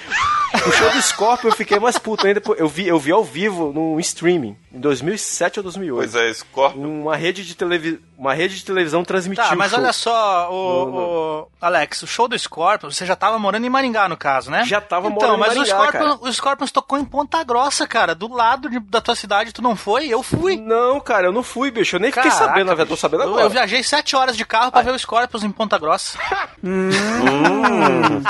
[0.67, 2.43] O show do Scorpion eu fiquei mais puto ainda.
[2.57, 5.97] Eu vi, eu vi ao vivo no streaming, em 2007 ou 2008.
[5.97, 6.81] Pois é, Scorpion.
[6.81, 10.91] Uma rede de, televi uma rede de televisão transmitiu Tá, mas olha só, o, no,
[10.93, 10.99] no...
[11.41, 14.65] o, Alex, o show do Scorpion, você já tava morando em Maringá, no caso, né?
[14.65, 17.43] Já tava então, morando em Maringá, Então, mas o Scorpion, o Scorpions tocou em Ponta
[17.43, 20.07] Grossa, cara, do lado de, da tua cidade, tu não foi?
[20.07, 20.57] Eu fui.
[20.57, 23.25] Não, cara, eu não fui, bicho, eu nem Caraca, fiquei sabendo, na verdade, tô sabendo
[23.25, 23.41] agora.
[23.41, 24.85] Eu, eu viajei sete horas de carro pra Ai.
[24.85, 26.17] ver o Scorpions em Ponta Grossa.
[26.63, 26.91] hum,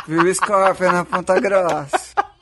[0.06, 2.32] viu o Scorpion na Ponta Grossa.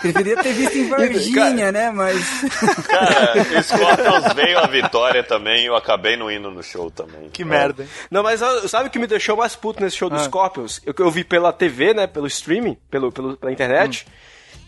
[0.00, 1.90] Preferia ter visto em Varginha, né?
[1.90, 2.42] Mas.
[2.86, 7.28] Cara, Scorpions veio a vitória também e eu acabei não indo no show também.
[7.30, 7.44] Que é.
[7.44, 7.88] merda, hein?
[8.10, 10.16] Não, mas sabe o que me deixou mais puto nesse show ah.
[10.16, 10.80] do Scorpions?
[10.84, 12.06] Eu, eu vi pela TV, né?
[12.06, 14.06] Pelo streaming, pelo, pelo, pela internet.
[14.08, 14.12] Hum.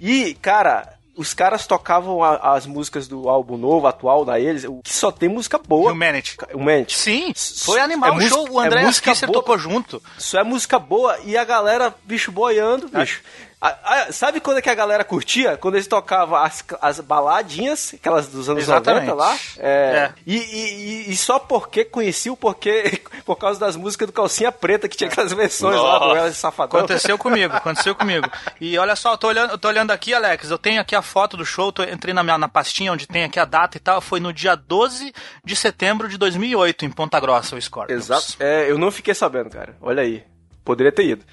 [0.00, 4.94] E, cara, os caras tocavam a, as músicas do álbum novo, atual da eles, que
[4.94, 5.92] só tem música boa.
[5.92, 6.36] Humanity.
[6.54, 6.96] Humanity.
[6.96, 10.00] Sim, foi animal é o show, o André é Kisser tocou junto.
[10.16, 13.20] Isso é música boa e a galera, bicho, boiando, bicho.
[13.60, 15.56] A, a, sabe quando é que a galera curtia?
[15.56, 19.08] Quando eles tocavam as, as baladinhas, aquelas dos anos Exatamente.
[19.08, 19.36] 90 lá.
[19.58, 20.12] É, é.
[20.24, 24.88] E, e, e, só porque conhecia o porquê, por causa das músicas do Calcinha Preta,
[24.88, 25.98] que tinha aquelas versões Nossa.
[25.98, 26.78] lá do Elas Safadão.
[26.78, 28.30] Aconteceu comigo, aconteceu comigo.
[28.60, 31.02] E olha só, eu tô olhando, eu tô olhando aqui, Alex, eu tenho aqui a
[31.02, 33.80] foto do show, tô, entrei na, minha, na pastinha onde tem aqui a data e
[33.80, 35.12] tal, foi no dia 12
[35.44, 38.04] de setembro de 2008, em Ponta Grossa, o Scorpions.
[38.04, 38.36] Exato.
[38.38, 39.74] É, eu não fiquei sabendo, cara.
[39.80, 40.22] Olha aí.
[40.64, 41.24] Poderia ter ido.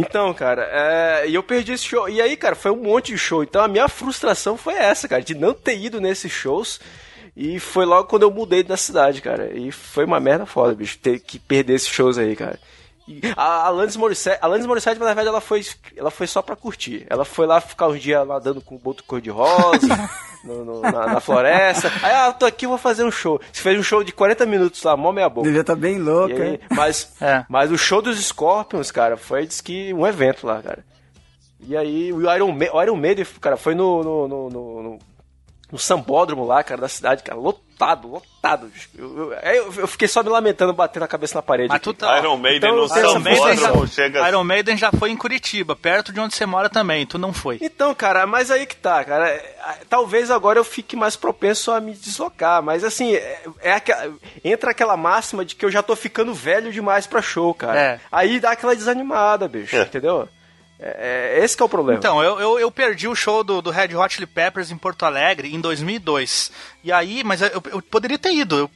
[0.00, 1.28] Então, cara, é...
[1.28, 2.08] e eu perdi esse show.
[2.08, 3.42] E aí, cara, foi um monte de show.
[3.42, 6.80] Então a minha frustração foi essa, cara, de não ter ido nesses shows.
[7.36, 9.56] E foi logo quando eu mudei da cidade, cara.
[9.56, 12.58] E foi uma merda foda, bicho, ter que perder esses shows aí, cara.
[13.36, 15.64] A Alanis Morissette, a Alanis Morissette, na verdade, ela foi,
[15.96, 17.06] ela foi só pra curtir.
[17.08, 20.10] Ela foi lá ficar um dia nadando com o boto cor-de-rosa,
[20.44, 21.90] na, na, floresta.
[22.02, 23.40] Aí, ah, tô aqui, vou fazer um show.
[23.52, 25.46] Você fez um show de 40 minutos lá, mó meia boca.
[25.46, 27.44] Devia tá bem louca, aí, Mas, é.
[27.48, 30.84] mas o show dos Scorpions, cara, foi, diz que, um evento lá, cara.
[31.60, 34.98] E aí, o Iron, Ma o Iron Maiden, cara, foi no, no, no,
[35.70, 38.70] no sambódromo lá, cara, da cidade, cara, lotado, lotado.
[38.96, 41.68] Eu, eu, eu, fiquei só me lamentando, batendo a cabeça na parede.
[41.68, 42.18] Mas tu tá...
[42.18, 44.26] Iron Maiden então, no sambódromo chega...
[44.28, 47.58] Iron Maiden já foi em Curitiba, perto de onde você mora também, tu não foi.
[47.60, 49.28] Então, cara, mas aí que tá, cara.
[49.28, 49.56] É,
[49.90, 54.12] talvez agora eu fique mais propenso a me deslocar, mas assim, é, é aquela,
[54.42, 57.78] entra aquela máxima de que eu já tô ficando velho demais pra show, cara.
[57.78, 58.00] É.
[58.10, 59.82] Aí dá aquela desanimada, bicho, é.
[59.82, 60.28] entendeu?
[60.80, 61.98] É, é, esse que é o problema.
[61.98, 65.04] Então, eu, eu, eu, perdi o show do, do Red Hot Chili Peppers em Porto
[65.04, 66.52] Alegre em 2002.
[66.84, 68.56] E aí, mas eu, eu poderia ter ido.
[68.56, 68.70] Eu,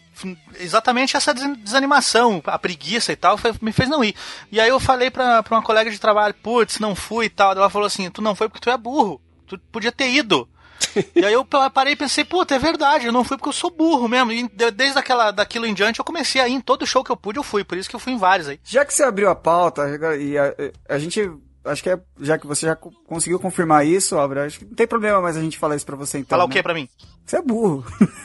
[0.59, 4.15] exatamente essa desanimação, a preguiça e tal, foi, me fez não ir.
[4.51, 7.53] E aí eu falei pra, pra uma colega de trabalho, putz, não fui e tal.
[7.53, 9.21] Ela falou assim, tu não foi porque tu é burro.
[9.47, 10.49] Tu podia ter ido.
[11.15, 13.71] e aí eu parei e pensei, puta, é verdade, eu não fui porque eu sou
[13.71, 14.33] burro mesmo.
[14.33, 17.17] E desde aquela, daquilo em diante eu comecei a ir em todo show que eu
[17.17, 17.63] pude, eu fui.
[17.63, 18.59] Por isso que eu fui em vários aí.
[18.65, 19.85] Já que você abriu a pauta,
[20.19, 20.53] e a,
[20.89, 21.31] a gente
[21.65, 24.87] acho que é, já que você já conseguiu confirmar isso, Álvaro, acho que não tem
[24.87, 26.31] problema mais a gente falar isso pra você então.
[26.31, 26.51] Falar né?
[26.51, 26.89] o que pra mim?
[27.25, 27.85] Você é burro.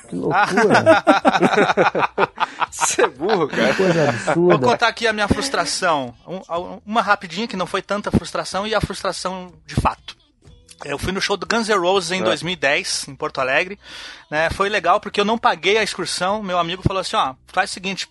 [0.10, 1.04] Que loucura.
[2.70, 3.70] Você é burro, cara.
[3.70, 4.58] Que coisa absurda.
[4.58, 6.14] Vou contar aqui a minha frustração.
[6.86, 10.16] uma rapidinha, que não foi tanta frustração, e a frustração de fato.
[10.86, 12.24] Eu fui no show do Guns N' Roses em é.
[12.24, 13.80] 2010, em Porto Alegre.
[14.30, 14.50] Né?
[14.52, 16.44] Foi legal porque eu não paguei a excursão.
[16.44, 18.08] Meu amigo falou assim: ó, faz o seguinte,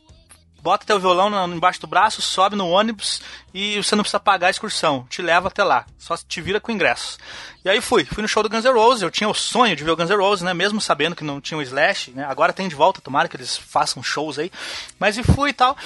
[0.66, 3.22] bota teu violão embaixo do braço, sobe no ônibus
[3.54, 5.06] e você não precisa pagar a excursão.
[5.08, 5.86] Te leva até lá.
[5.96, 7.20] Só te vira com ingressos.
[7.64, 8.04] E aí fui.
[8.04, 9.02] Fui no show do Guns N' Roses.
[9.02, 10.52] Eu tinha o sonho de ver o Guns N' Roses, né?
[10.52, 12.26] Mesmo sabendo que não tinha o Slash, né?
[12.28, 14.50] Agora tem de volta, tomara que eles façam shows aí.
[14.98, 15.76] Mas e fui e tal.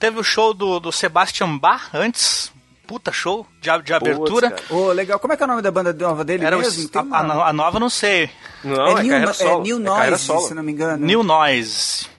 [0.00, 2.50] Teve o show do, do Sebastian Bach antes,
[2.88, 4.56] puta show de, de abertura.
[4.68, 5.20] Ô, oh, legal.
[5.20, 6.90] Como é que é o nome da banda nova dele Era mesmo?
[7.12, 8.28] A, a, a, nova não sei.
[8.64, 11.06] Não, é, é, New, é New Noise, é se não me engano.
[11.06, 12.13] New Noise.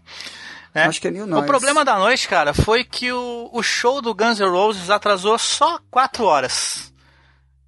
[0.76, 0.84] É.
[0.84, 1.46] Acho que é New Noise.
[1.46, 5.40] O problema da noite, cara, foi que o, o show do Guns N' Roses atrasou
[5.40, 6.94] só 4 horas.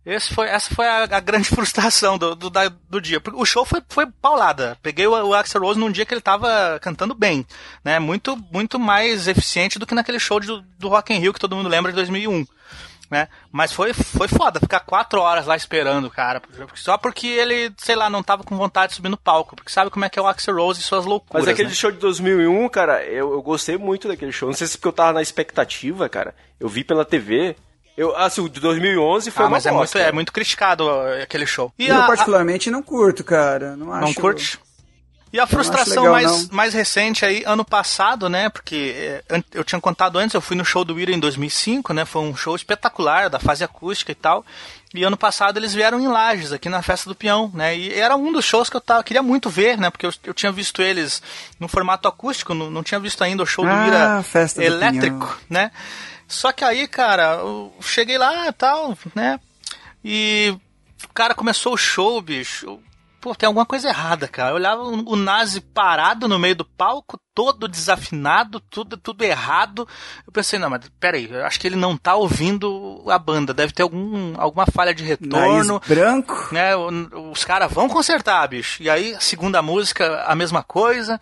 [0.05, 3.21] Esse foi, essa foi a, a grande frustração do, do, da, do, dia.
[3.33, 4.77] O show foi, foi paulada.
[4.81, 7.45] Peguei o, o Axel Rose num dia que ele tava cantando bem,
[7.83, 7.97] né?
[7.97, 10.47] Muito, muito mais eficiente do que naquele show de,
[10.77, 12.45] do Rock in Rio que todo mundo lembra de 2001.
[13.09, 13.29] Né?
[13.51, 16.41] Mas foi, foi foda ficar quatro horas lá esperando, cara.
[16.75, 19.55] Só porque ele, sei lá, não tava com vontade de subir no palco.
[19.55, 21.45] Porque sabe como é que é o Axel Rose e suas loucuras.
[21.45, 21.75] Mas aquele né?
[21.75, 24.49] show de 2001, cara, eu, eu gostei muito daquele show.
[24.49, 26.35] Não sei se porque eu tava na expectativa, cara.
[26.59, 27.55] Eu vi pela TV.
[27.95, 30.87] Eu, assim, o de 2011 foi ah, uma mas é muito, é muito criticado
[31.23, 31.73] aquele show.
[31.79, 32.71] E eu a, particularmente a...
[32.71, 33.75] não curto, cara.
[33.75, 34.05] Não, acho...
[34.05, 34.59] não curte?
[35.37, 38.49] E a frustração legal, mais, mais recente aí, ano passado, né?
[38.49, 42.05] Porque é, eu tinha contado antes, eu fui no show do Ira em 2005, né?
[42.05, 44.43] Foi um show espetacular, da fase acústica e tal.
[44.95, 47.77] E ano passado eles vieram em Lages, aqui na Festa do Peão, né?
[47.77, 49.91] E era um dos shows que eu tava, queria muito ver, né?
[49.91, 51.21] Porque eu, eu tinha visto eles
[51.59, 55.27] no formato acústico, não, não tinha visto ainda o show do ah, Ira Festa elétrico,
[55.27, 55.69] do né?
[56.27, 59.39] Só que aí, cara, eu cheguei lá e tal, né?
[60.03, 60.57] E
[61.03, 62.79] o cara começou o show, bicho.
[63.27, 64.51] Pô, tem alguma coisa errada, cara.
[64.51, 69.85] Eu olhava o Nazi parado no meio do palco, todo desafinado, tudo, tudo errado.
[70.25, 73.53] Eu pensei, não, mas peraí, eu acho que ele não tá ouvindo a banda.
[73.53, 75.73] Deve ter algum, alguma falha de retorno.
[75.73, 76.47] Nariz branco.
[76.53, 76.73] Né,
[77.29, 78.81] os caras vão consertar, bicho.
[78.81, 81.19] E aí, segunda música, a mesma coisa.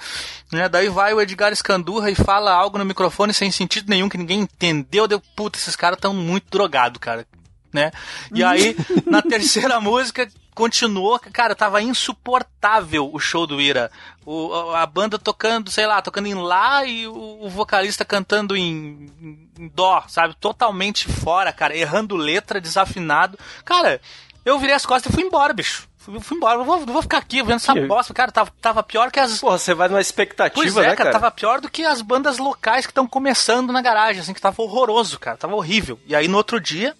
[0.52, 4.18] Né, daí vai o Edgar Escandurra e fala algo no microfone sem sentido nenhum, que
[4.20, 5.08] ninguém entendeu.
[5.08, 7.26] Deu, puta, esses caras tão muito drogados, cara.
[7.74, 7.92] Né?
[8.32, 8.78] E aí,
[9.10, 13.92] na terceira música, continuou, cara, tava insuportável o show do Ira.
[14.26, 19.12] O, a banda tocando, sei lá, tocando em Lá e o, o vocalista cantando em,
[19.60, 20.36] em, Dó, sabe?
[20.40, 23.38] Totalmente fora, cara, errando letra, desafinado.
[23.64, 24.02] Cara,
[24.46, 25.88] eu virei as costas e fui embora, bicho.
[25.98, 27.82] Fui, fui embora, não vou, vou ficar aqui vendo essa que...
[27.82, 28.14] bosta.
[28.14, 29.40] Cara, tava, tava pior que as.
[29.40, 32.38] Porra, você vai numa expectativa, pois é, né, cara, Tava pior do que as bandas
[32.38, 35.36] locais que estão começando na garagem, assim, que tava horroroso, cara.
[35.36, 36.00] Tava horrível.
[36.06, 36.96] E aí no outro dia,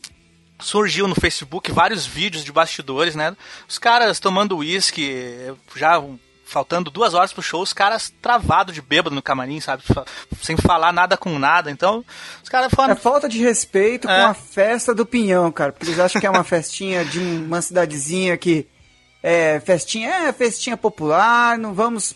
[0.60, 3.36] surgiu no Facebook vários vídeos de bastidores, né?
[3.68, 6.02] Os caras tomando uísque, já
[6.46, 9.84] faltando duas horas pro show, os caras travados de bêbado no camarim, sabe?
[10.42, 11.72] Sem falar nada com nada.
[11.72, 12.06] Então,
[12.42, 12.94] os caras foram.
[12.94, 14.22] É falta de respeito é.
[14.22, 15.72] com a festa do Pinhão, cara.
[15.72, 18.68] Porque eles acham que é uma festinha de uma cidadezinha que.
[19.22, 22.16] É, festinha, é festinha popular, não vamos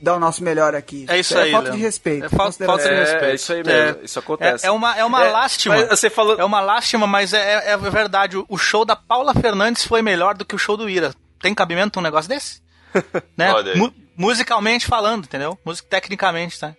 [0.00, 1.06] dar o nosso melhor aqui.
[1.08, 1.48] É isso, é aí.
[1.48, 2.26] É falta de respeito.
[2.26, 3.24] É falta, falta de respeito.
[3.24, 4.00] É, isso aí mesmo.
[4.00, 4.64] É, isso acontece.
[4.64, 5.86] É, é uma, é uma é, lástima.
[5.86, 6.38] você falou...
[6.38, 8.42] É uma lástima, mas é, é verdade.
[8.48, 11.12] O show da Paula Fernandes foi melhor do que o show do Ira.
[11.40, 12.62] Tem cabimento um negócio desse?
[13.36, 13.52] né?
[13.76, 15.58] Mu musicalmente falando, entendeu?
[15.64, 16.74] Music tecnicamente, tá?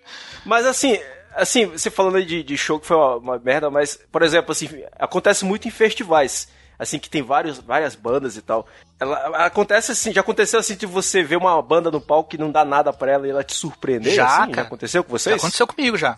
[0.45, 0.99] Mas assim,
[1.33, 4.51] assim, você falando aí de, de show que foi uma, uma merda, mas, por exemplo,
[4.51, 4.69] assim,
[4.99, 6.47] acontece muito em festivais
[6.81, 8.67] assim, que tem vários, várias bandas e tal.
[8.99, 12.51] Ela, acontece assim, já aconteceu assim de você ver uma banda no palco que não
[12.51, 14.15] dá nada pra ela e ela te surpreender?
[14.15, 14.53] Já, assim?
[14.55, 15.35] já aconteceu com vocês?
[15.35, 16.17] Já aconteceu comigo já.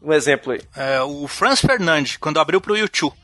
[0.00, 0.60] Um exemplo aí.
[0.76, 3.16] É, o Franz Fernandes, quando abriu pro YouTube.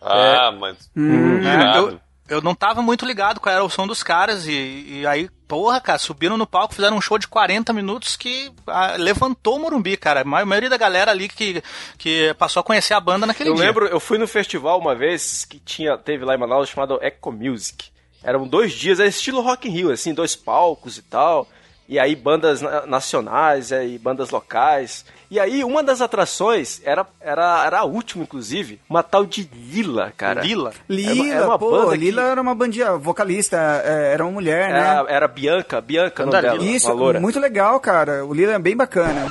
[0.00, 0.90] Ah, é, mas.
[0.96, 2.00] Hum, é, eu,
[2.30, 5.80] eu não tava muito ligado qual era o som dos caras e, e aí, porra,
[5.80, 9.96] cara, subiram no palco, fizeram um show de 40 minutos que ah, levantou o Morumbi,
[9.96, 10.20] cara.
[10.20, 11.60] A maioria da galera ali que,
[11.98, 13.64] que passou a conhecer a banda naquele eu dia.
[13.64, 17.00] Eu lembro, eu fui no festival uma vez que tinha, teve lá em Manaus chamado
[17.02, 17.90] Eco Music.
[18.22, 21.48] Eram dois dias, era estilo Rock in Rio, assim, dois palcos e tal.
[21.90, 25.04] E aí bandas nacionais é, e bandas locais.
[25.28, 30.12] E aí uma das atrações era, era, era a última, inclusive, uma tal de Lila,
[30.16, 30.40] cara.
[30.40, 30.72] Lila?
[30.88, 32.28] Lila, era, era uma pô, banda Lila que...
[32.28, 35.04] era uma bandinha vocalista, é, era uma mulher, né?
[35.08, 38.24] Era, Bianca, Bianca, não dela, Isso, muito legal, cara.
[38.24, 39.26] O Lila é bem bacana.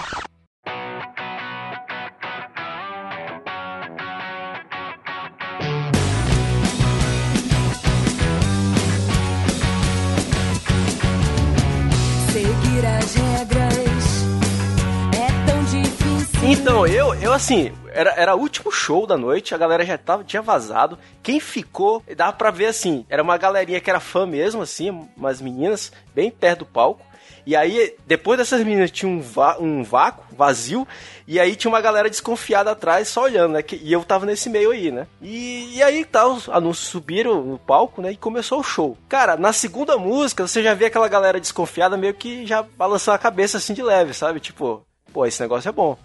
[16.52, 20.24] Então, eu, eu assim, era, era o último show da noite, a galera já tava,
[20.24, 20.98] tinha vazado.
[21.22, 25.40] Quem ficou, dava pra ver assim, era uma galerinha que era fã mesmo, assim, umas
[25.40, 27.06] meninas, bem perto do palco.
[27.46, 29.24] E aí, depois dessas meninas, tinha um,
[29.60, 30.88] um vácuo, vazio,
[31.28, 33.64] e aí tinha uma galera desconfiada atrás, só olhando, né?
[33.72, 35.06] E eu tava nesse meio aí, né?
[35.22, 38.14] E, e aí tá, os anúncios subiram no palco, né?
[38.14, 38.98] E começou o show.
[39.08, 43.20] Cara, na segunda música, você já vê aquela galera desconfiada meio que já balançando a
[43.20, 44.40] cabeça assim de leve, sabe?
[44.40, 45.96] Tipo, pô, esse negócio é bom.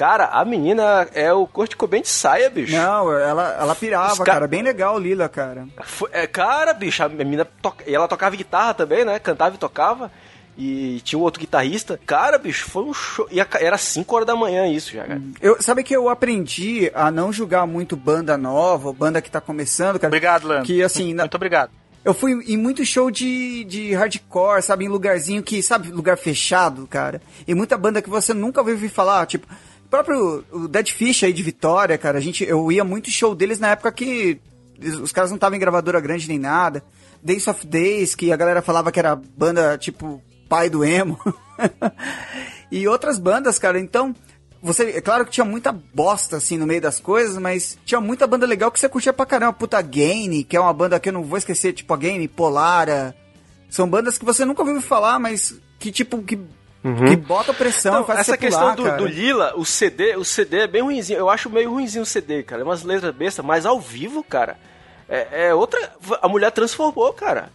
[0.00, 2.74] Cara, a menina é o Kurt Cobain de saia, bicho.
[2.74, 4.46] Não, ela, ela pirava, cara.
[4.46, 5.68] Bem legal, Lila, cara.
[5.84, 7.74] Foi, é, cara, bicho, a menina to...
[7.86, 9.18] ela tocava guitarra também, né?
[9.18, 10.10] Cantava e tocava.
[10.56, 12.00] E tinha um outro guitarrista.
[12.06, 13.28] Cara, bicho, foi um show.
[13.30, 15.20] E era 5 horas da manhã isso já, cara.
[15.38, 19.98] Eu, sabe que eu aprendi a não julgar muito banda nova, banda que tá começando,
[19.98, 20.08] cara.
[20.08, 20.64] Obrigado, Leandro.
[20.64, 21.04] Que assim.
[21.04, 21.22] Muito, na...
[21.24, 21.72] muito obrigado.
[22.02, 24.86] Eu fui em muito show de, de hardcore, sabe?
[24.86, 27.20] Em lugarzinho que, sabe, lugar fechado, cara.
[27.46, 29.46] E muita banda que você nunca ouviu falar, tipo,
[29.90, 33.58] próprio o Dead Fish aí de Vitória, cara, a gente, eu ia muito show deles
[33.58, 34.40] na época que
[35.02, 36.82] os caras não estavam em gravadora grande nem nada.
[37.22, 41.18] Days of Days, que a galera falava que era banda tipo pai do emo.
[42.72, 43.78] e outras bandas, cara.
[43.78, 44.14] Então,
[44.62, 48.26] você, é claro que tinha muita bosta assim no meio das coisas, mas tinha muita
[48.26, 49.52] banda legal que você curtia pra caramba.
[49.52, 53.14] Puta Gain, que é uma banda que eu não vou esquecer, tipo a Gain, Polara.
[53.68, 56.38] São bandas que você nunca ouviu falar, mas que tipo que
[56.82, 57.06] Uhum.
[57.06, 60.66] Que bota pressão, então, faz Essa questão do, do, Lila, o CD, o CD é
[60.66, 61.18] bem ruimzinho.
[61.18, 62.62] Eu acho meio ruimzinho o CD, cara.
[62.62, 64.56] É umas letras bestas, mas ao vivo, cara,
[65.08, 65.92] é, é outra.
[66.22, 67.50] A mulher transformou, cara.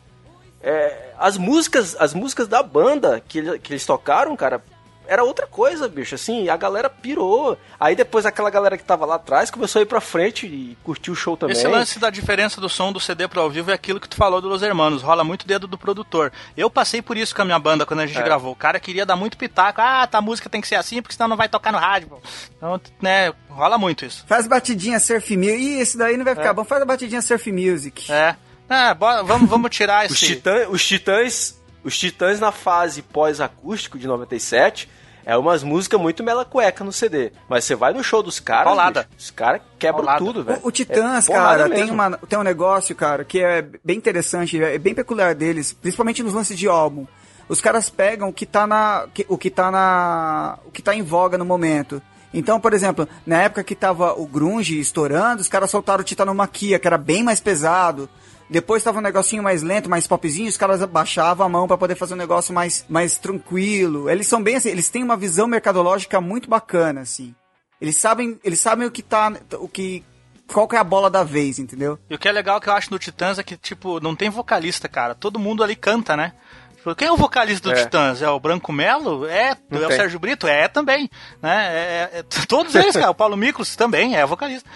[0.62, 4.64] É, as músicas, as músicas da banda que, que eles tocaram, cara,
[5.08, 7.58] era outra coisa, bicho, assim, a galera pirou.
[7.80, 11.14] Aí depois aquela galera que tava lá atrás começou a ir pra frente e curtiu
[11.14, 11.56] o show também.
[11.56, 14.16] Esse lance da diferença do som do CD pro ao vivo é aquilo que tu
[14.16, 16.32] falou dos Hermanos, rola muito dedo do produtor.
[16.56, 18.24] Eu passei por isso com a minha banda quando a gente é.
[18.24, 18.52] gravou.
[18.52, 21.16] O cara queria dar muito pitaco, ah, tá, a música tem que ser assim, porque
[21.16, 22.20] senão não vai tocar no rádio.
[22.58, 24.24] Então, né, rola muito isso.
[24.28, 25.56] Faz batidinha surf music.
[25.56, 26.54] Ih, esse daí não vai ficar é.
[26.54, 26.64] bom.
[26.64, 28.12] Faz a batidinha surf music.
[28.12, 28.36] É.
[28.68, 30.14] É, bora, vamos, vamos tirar esse...
[30.14, 31.64] os, titã, os Titãs...
[31.84, 34.90] Os Titãs na fase pós-acústico de 97
[35.26, 37.32] é umas músicas muito mela cueca no CD.
[37.50, 39.10] Mas você vai no show dos caras, Paulada.
[39.18, 40.24] os caras quebram Paulada.
[40.24, 40.60] tudo, velho.
[40.64, 44.62] O, o Titãs, é cara, tem, uma, tem um negócio, cara, que é bem interessante,
[44.62, 47.08] é bem peculiar deles, principalmente nos lances de álbum.
[47.50, 49.08] Os caras pegam o que tá na.
[49.28, 50.60] o que tá na.
[50.66, 52.02] o que tá em voga no momento.
[52.34, 56.78] Então, por exemplo, na época que tava o grunge estourando, os caras soltaram o Titanomaquia,
[56.78, 58.10] que era bem mais pesado.
[58.50, 61.96] Depois tava um negocinho mais lento, mais popzinho, os caras baixavam a mão para poder
[61.96, 64.10] fazer um negócio mais, mais tranquilo.
[64.10, 67.34] Eles são bem assim, eles têm uma visão mercadológica muito bacana, assim.
[67.82, 70.04] Eles sabem, eles sabem o que tá, o que
[70.48, 71.98] qual que é a bola da vez, entendeu?
[72.10, 74.30] E o que é legal que eu acho no Titãs é que, tipo, não tem
[74.30, 75.16] vocalista, cara.
[75.16, 76.34] Todo mundo ali canta, né?
[76.76, 77.84] Tipo, quem é o vocalista do é.
[77.84, 78.22] Titãs?
[78.22, 79.26] É o Branco Melo?
[79.26, 79.58] É.
[79.72, 79.96] Não é tem.
[79.96, 80.48] o Sérgio Brito?
[80.48, 81.10] É também.
[81.42, 81.68] Né?
[81.68, 83.10] É, é, é todos eles, cara.
[83.10, 84.70] O Paulo Miklos também é vocalista.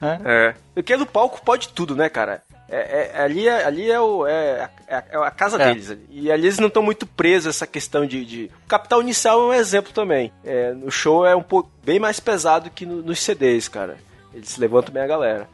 [0.00, 0.18] É.
[0.24, 0.54] é.
[0.80, 2.42] O que é do palco pode tudo, né, cara?
[2.74, 5.66] É, é, ali, é, ali é, o, é, é, é a casa é.
[5.66, 5.94] deles.
[6.08, 8.50] E ali eles não estão muito presos a essa questão de, de...
[8.64, 10.32] O Capital Inicial é um exemplo também.
[10.42, 13.98] É, no show é um pouco bem mais pesado que no, nos CDs, cara.
[14.32, 15.48] Eles levantam bem a galera.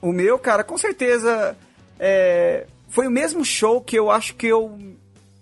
[0.00, 1.56] O meu, cara, com certeza
[1.98, 4.78] é, foi o mesmo show que eu acho que eu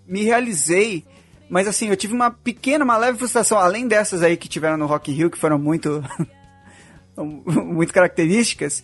[0.07, 1.05] me realizei
[1.53, 4.87] mas assim, eu tive uma pequena, uma leve frustração, além dessas aí que tiveram no
[4.87, 6.03] Rock in Rio, que foram muito,
[7.15, 8.83] muito características.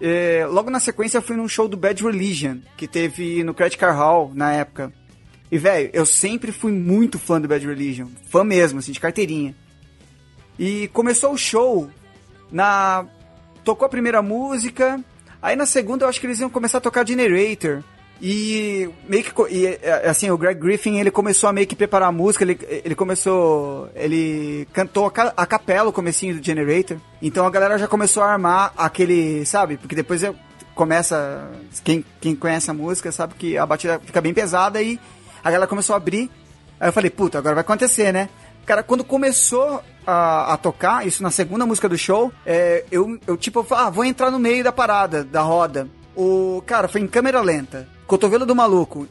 [0.00, 3.76] É, logo na sequência eu fui num show do Bad Religion, que teve no Credit
[3.76, 4.92] Car Hall na época.
[5.50, 8.06] E, velho, eu sempre fui muito fã do Bad Religion.
[8.30, 9.56] Fã mesmo, assim, de carteirinha.
[10.56, 11.90] E começou o show
[12.52, 13.04] na.
[13.64, 15.04] Tocou a primeira música.
[15.42, 17.82] Aí na segunda eu acho que eles iam começar a tocar Generator.
[18.20, 19.54] E meio que.
[19.54, 22.58] E, é, assim, o Greg Griffin ele começou a meio que preparar a música, ele,
[22.84, 23.90] ele começou.
[23.94, 26.96] Ele cantou a, a capela o comecinho do Generator.
[27.20, 29.44] Então a galera já começou a armar aquele.
[29.44, 29.76] Sabe?
[29.76, 30.22] Porque depois
[30.74, 31.50] começa.
[31.84, 34.98] Quem, quem conhece a música sabe que a batida fica bem pesada e
[35.44, 36.30] a galera começou a abrir.
[36.80, 38.28] Aí eu falei, puta, agora vai acontecer, né?
[38.66, 43.36] Cara, quando começou a, a, tocar, isso na segunda música do show, é, eu, eu
[43.36, 45.88] tipo, ah, vou entrar no meio da parada, da roda.
[46.16, 47.88] O cara foi em câmera lenta.
[48.06, 49.08] Cotovelo do maluco,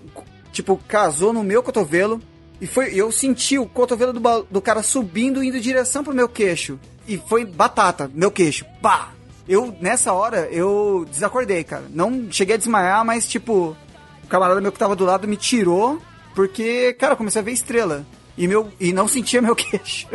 [0.51, 2.21] tipo, casou no meu cotovelo.
[2.61, 6.29] E foi, eu senti o cotovelo do, do cara subindo, indo em direção pro meu
[6.29, 6.79] queixo.
[7.07, 8.65] E foi batata, meu queixo.
[8.81, 9.11] Pá!
[9.47, 11.85] Eu, nessa hora, eu desacordei, cara.
[11.93, 13.75] Não cheguei a desmaiar, mas, tipo,
[14.23, 16.01] o camarada meu que tava do lado me tirou,
[16.33, 18.05] porque, cara, eu comecei a ver estrela.
[18.37, 20.07] E, meu, e não sentia meu queixo.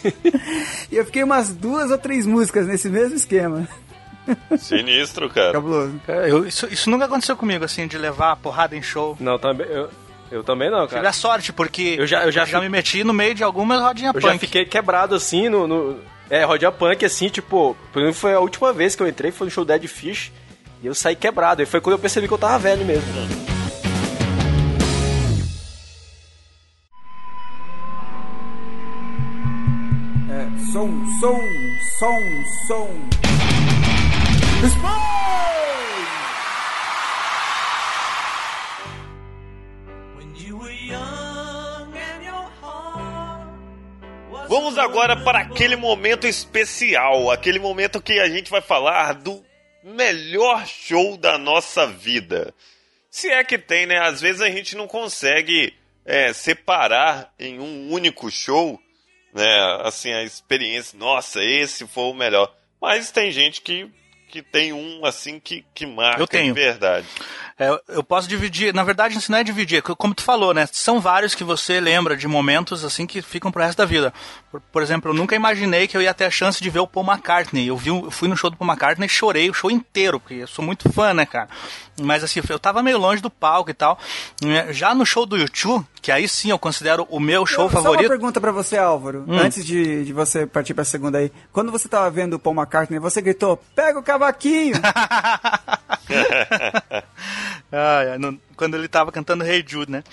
[0.90, 3.66] e eu fiquei umas duas ou três músicas nesse mesmo esquema.
[4.58, 5.52] Sinistro, cara.
[5.52, 6.00] Cabuloso.
[6.08, 9.16] É, eu, isso, isso nunca aconteceu comigo, assim, de levar porrada em show.
[9.20, 9.66] Não, também.
[9.68, 9.90] Eu,
[10.30, 10.96] eu também não, cara.
[10.96, 13.44] Tive a sorte, porque eu já, eu já, eu já me meti no meio de
[13.44, 14.24] algumas rodinhas punk.
[14.24, 15.66] Eu já fiquei quebrado, assim, no...
[15.66, 16.00] no...
[16.30, 17.76] É, rodinha punk, assim, tipo...
[17.92, 20.32] Por exemplo, foi a última vez que eu entrei, foi no show Dead Fish.
[20.82, 21.62] E eu saí quebrado.
[21.62, 23.04] E foi quando eu percebi que eu tava velho mesmo.
[30.30, 30.90] É, som,
[31.20, 31.40] som,
[31.98, 32.20] som,
[32.66, 33.53] som.
[44.48, 49.44] Vamos agora para aquele momento especial, aquele momento que a gente vai falar do
[49.82, 52.54] melhor show da nossa vida.
[53.10, 53.98] Se é que tem, né?
[53.98, 55.74] Às vezes a gente não consegue
[56.04, 58.80] é, separar em um único show,
[59.32, 59.78] né?
[59.82, 62.54] Assim, a experiência, nossa, esse foi o melhor.
[62.80, 63.90] Mas tem gente que,
[64.34, 66.52] que tem um, assim, que, que marca Eu tenho.
[66.52, 67.06] de verdade.
[67.56, 70.66] É, eu posso dividir, na verdade isso não é dividir, como tu falou, né?
[70.72, 74.12] São vários que você lembra de momentos assim que ficam pro resto da vida.
[74.50, 76.86] Por, por exemplo, eu nunca imaginei que eu ia ter a chance de ver o
[76.86, 77.68] Paul McCartney.
[77.68, 80.34] Eu, vi, eu fui no show do Paul McCartney e chorei o show inteiro, porque
[80.34, 81.48] eu sou muito fã, né, cara?
[82.00, 83.98] Mas assim, eu tava meio longe do palco e tal.
[84.44, 87.70] É, já no show do YouTube, que aí sim eu considero o meu show Eu-
[87.70, 88.00] favorito.
[88.00, 89.38] Só uma pergunta pra você, Álvaro, Hum.
[89.38, 91.30] antes de, de você partir pra segunda aí.
[91.52, 94.74] Quando você tava vendo o Paul McCartney, você gritou, pega o cavaquinho!
[97.72, 100.04] Ah, é, no- quando ele tava cantando Hey Jude, né?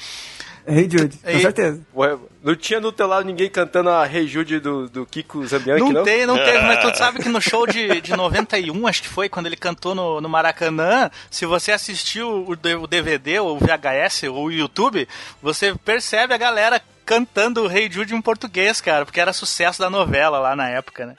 [0.68, 1.82] Hey Jude, com E- certeza.
[1.96, 5.84] Ué, Não tinha do teu lado ninguém cantando a Rei Jude do, do Kiko Zambianchi,
[5.86, 6.04] Não, não?
[6.04, 9.28] tem, não teve, mas tu sabe que no show de, de 91, acho que foi,
[9.30, 12.52] quando ele cantou no, no Maracanã, se você assistiu o,
[12.82, 15.08] o DVD, ou o VHS, ou o YouTube,
[15.42, 19.90] você percebe a galera cantando o Rei Jude em português, cara, porque era sucesso da
[19.90, 21.16] novela lá na época, né?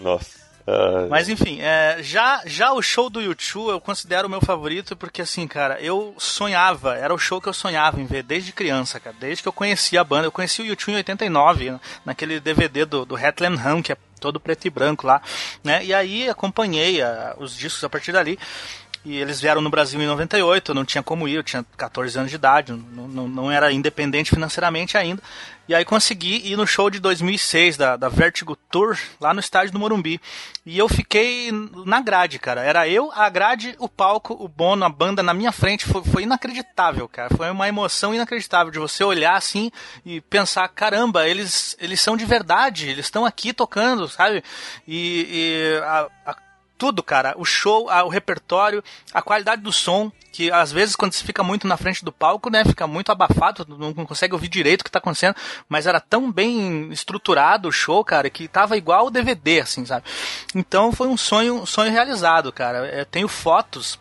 [0.00, 0.39] Nossa.
[0.72, 4.96] Ah, Mas enfim, é, já, já o show do YouTube eu considero o meu favorito
[4.96, 9.00] porque assim, cara, eu sonhava, era o show que eu sonhava em ver desde criança,
[9.00, 10.26] cara, desde que eu conhecia a banda.
[10.26, 13.96] Eu conheci o YouTube em 89, né, naquele DVD do, do Headland Hum, que é
[14.20, 15.20] todo preto e branco lá,
[15.64, 15.82] né?
[15.82, 18.38] E aí acompanhei a- os discos a partir dali.
[19.02, 22.18] E eles vieram no Brasil em 98, eu não tinha como ir, eu tinha 14
[22.18, 25.22] anos de idade, não, não, não era independente financeiramente ainda.
[25.66, 29.72] E aí consegui ir no show de 2006 da, da Vertigo Tour, lá no estádio
[29.72, 30.20] do Morumbi.
[30.66, 31.50] E eu fiquei
[31.86, 32.62] na grade, cara.
[32.62, 35.86] Era eu, a grade, o palco, o Bono, a banda na minha frente.
[35.86, 37.34] Foi, foi inacreditável, cara.
[37.34, 39.70] Foi uma emoção inacreditável de você olhar assim
[40.04, 44.42] e pensar: caramba, eles, eles são de verdade, eles estão aqui tocando, sabe?
[44.86, 45.26] E,
[45.78, 46.36] e a- a-
[46.80, 47.34] tudo, cara.
[47.36, 48.82] O show, a- o repertório,
[49.12, 52.48] a qualidade do som, que às vezes quando você fica muito na frente do palco,
[52.48, 55.36] né, fica muito abafado, não consegue ouvir direito o que tá acontecendo,
[55.68, 60.06] mas era tão bem estruturado o show, cara, que tava igual o DVD, assim, sabe?
[60.54, 62.86] Então foi um sonho, um sonho realizado, cara.
[62.98, 63.98] Eu tenho fotos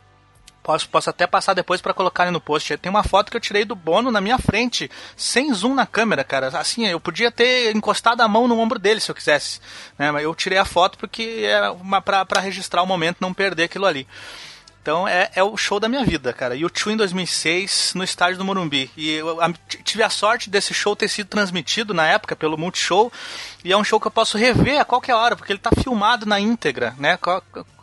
[0.69, 2.77] Posso, posso até passar depois pra colocar ali no post.
[2.77, 4.87] Tem uma foto que eu tirei do Bono na minha frente,
[5.17, 6.49] sem zoom na câmera, cara.
[6.49, 9.59] Assim, eu podia ter encostado a mão no ombro dele se eu quisesse.
[9.97, 10.11] Né?
[10.11, 11.73] Mas eu tirei a foto porque era
[12.23, 14.07] pra registrar o momento, não perder aquilo ali.
[14.79, 16.55] Então é, é o show da minha vida, cara.
[16.55, 18.91] YouTube em 2006 no estádio do Morumbi.
[18.95, 19.51] E eu a-
[19.83, 23.11] tive a sorte desse show ter sido transmitido na época pelo Multishow.
[23.63, 26.27] E é um show que eu posso rever a qualquer hora, porque ele tá filmado
[26.27, 27.17] na íntegra, né?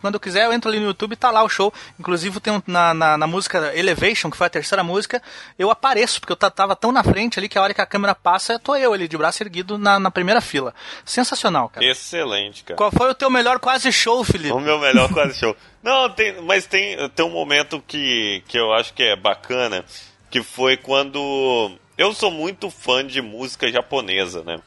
[0.06, 1.72] Quando eu quiser, eu entro ali no YouTube e tá lá o show.
[1.98, 5.22] Inclusive tem um, na, na, na música Elevation, que foi a terceira música,
[5.58, 7.86] eu apareço, porque eu ta- tava tão na frente ali que a hora que a
[7.86, 10.74] câmera passa, tô eu ali de braço erguido na, na primeira fila.
[11.04, 11.84] Sensacional, cara.
[11.84, 12.76] Excelente, cara.
[12.76, 14.52] Qual foi o teu melhor quase show, Felipe?
[14.52, 15.56] O meu melhor quase show.
[15.82, 19.84] Não, tem, mas tem, tem um momento que, que eu acho que é bacana,
[20.30, 21.72] que foi quando.
[21.98, 24.60] Eu sou muito fã de música japonesa, né?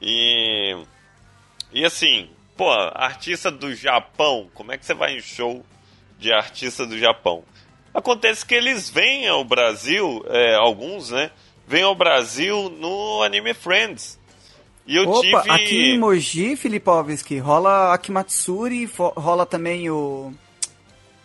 [0.00, 0.76] E.
[1.72, 5.64] E assim, pô, artista do Japão, como é que você vai em show
[6.18, 7.44] de artista do Japão?
[7.94, 11.30] Acontece que eles vêm ao Brasil, é, alguns, né?
[11.66, 14.18] Vêm ao Brasil no Anime Friends.
[14.86, 15.50] E eu Opa, tive.
[15.50, 20.32] aqui em Mogi, Filipovski, rola Akimatsuri, rola também o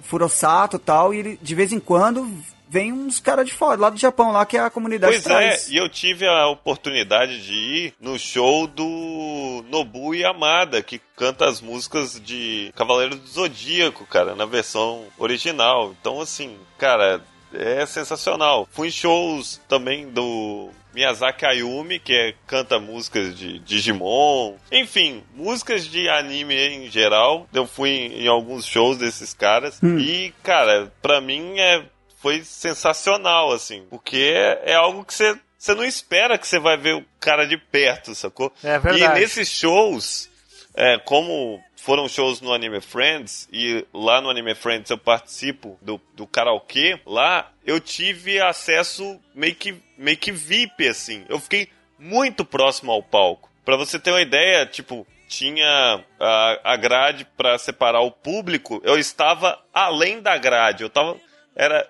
[0.01, 2.29] Furosato e tal, e ele- de vez em quando
[2.73, 5.69] vem uns caras de fora, lá do Japão, lá que é a comunidade Pois traz.
[5.69, 11.45] é, e eu tive a oportunidade de ir no show do Nobu Yamada, que canta
[11.45, 15.93] as músicas de Cavaleiro do Zodíaco, cara, na versão original.
[16.01, 17.21] Então, assim, cara,
[17.53, 18.67] é sensacional.
[18.71, 24.55] Fui em shows também do Miyazaki Ayumi, que é, canta músicas de Digimon.
[24.71, 27.47] Enfim, músicas de anime em geral.
[27.53, 29.79] Eu fui em, em alguns shows desses caras.
[29.83, 31.83] E, cara, pra mim é
[32.23, 35.37] foi sensacional, assim, porque é, é algo que você.
[35.57, 38.51] Você não espera que você vai ver o cara de perto, sacou?
[38.63, 39.17] É verdade.
[39.17, 40.29] E nesses shows,
[40.73, 46.01] é, como foram shows no Anime Friends, e lá no Anime Friends eu participo do,
[46.15, 51.25] do karaokê, lá eu tive acesso meio que, meio que VIP, assim.
[51.29, 53.49] Eu fiquei muito próximo ao palco.
[53.63, 58.97] Pra você ter uma ideia, tipo, tinha a, a grade para separar o público, eu
[58.97, 60.83] estava além da grade.
[60.83, 61.17] Eu tava.
[61.55, 61.87] Era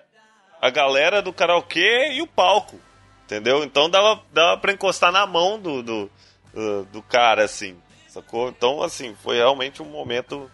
[0.64, 2.80] a galera do karaokê e o palco.
[3.26, 3.62] Entendeu?
[3.62, 6.10] Então dava, dava pra encostar na mão do, do,
[6.90, 7.76] do, cara, assim.
[8.08, 8.48] Sacou?
[8.48, 10.50] Então, assim, foi realmente um momento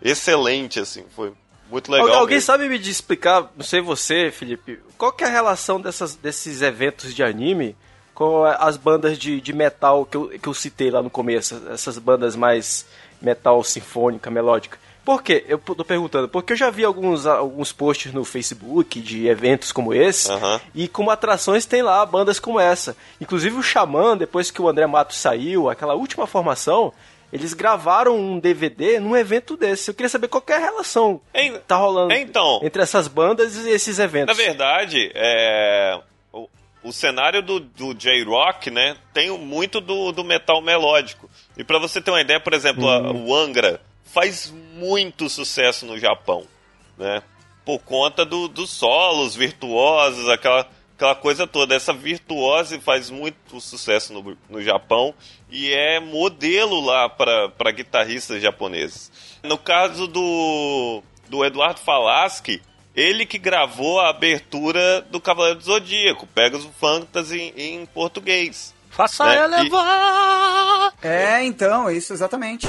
[0.00, 1.04] excelente, assim.
[1.16, 1.32] Foi
[1.68, 2.08] muito legal.
[2.10, 2.46] Alguém mesmo.
[2.46, 7.12] sabe me explicar, não sei você, Felipe, qual que é a relação dessas, desses eventos
[7.12, 7.76] de anime
[8.14, 11.98] com as bandas de, de metal que eu, que eu citei lá no começo, essas
[11.98, 12.86] bandas mais
[13.20, 14.78] metal sinfônica, melódica?
[15.10, 15.44] Por quê?
[15.48, 19.92] Eu tô perguntando, porque eu já vi alguns, alguns posts no Facebook de eventos como
[19.92, 20.60] esse, uhum.
[20.72, 22.96] e como atrações tem lá bandas como essa.
[23.20, 26.92] Inclusive o Xamã, depois que o André Matos saiu, aquela última formação,
[27.32, 29.90] eles gravaram um DVD num evento desse.
[29.90, 33.68] Eu queria saber qual é a relação que tá rolando então, entre essas bandas e
[33.68, 34.38] esses eventos.
[34.38, 35.98] Na verdade, é,
[36.84, 41.28] o cenário do, do J-Rock, né, tem muito do, do metal melódico.
[41.58, 43.26] E para você ter uma ideia, por exemplo, a, uhum.
[43.26, 43.80] o Angra
[44.12, 46.46] faz muito sucesso no Japão,
[46.96, 47.22] né?
[47.64, 50.66] Por conta do, dos solos virtuosos, aquela,
[50.96, 51.74] aquela coisa toda.
[51.74, 55.14] Essa virtuose faz muito sucesso no, no Japão
[55.50, 59.12] e é modelo lá para guitarristas japoneses.
[59.42, 62.62] No caso do, do Eduardo Falaschi,
[62.96, 68.74] ele que gravou a abertura do Cavaleiro do Zodíaco, Pegasus Fantasy em, em português.
[68.88, 69.44] Faça né?
[69.44, 70.92] elevar!
[71.02, 71.06] E...
[71.06, 72.66] É, então, isso exatamente.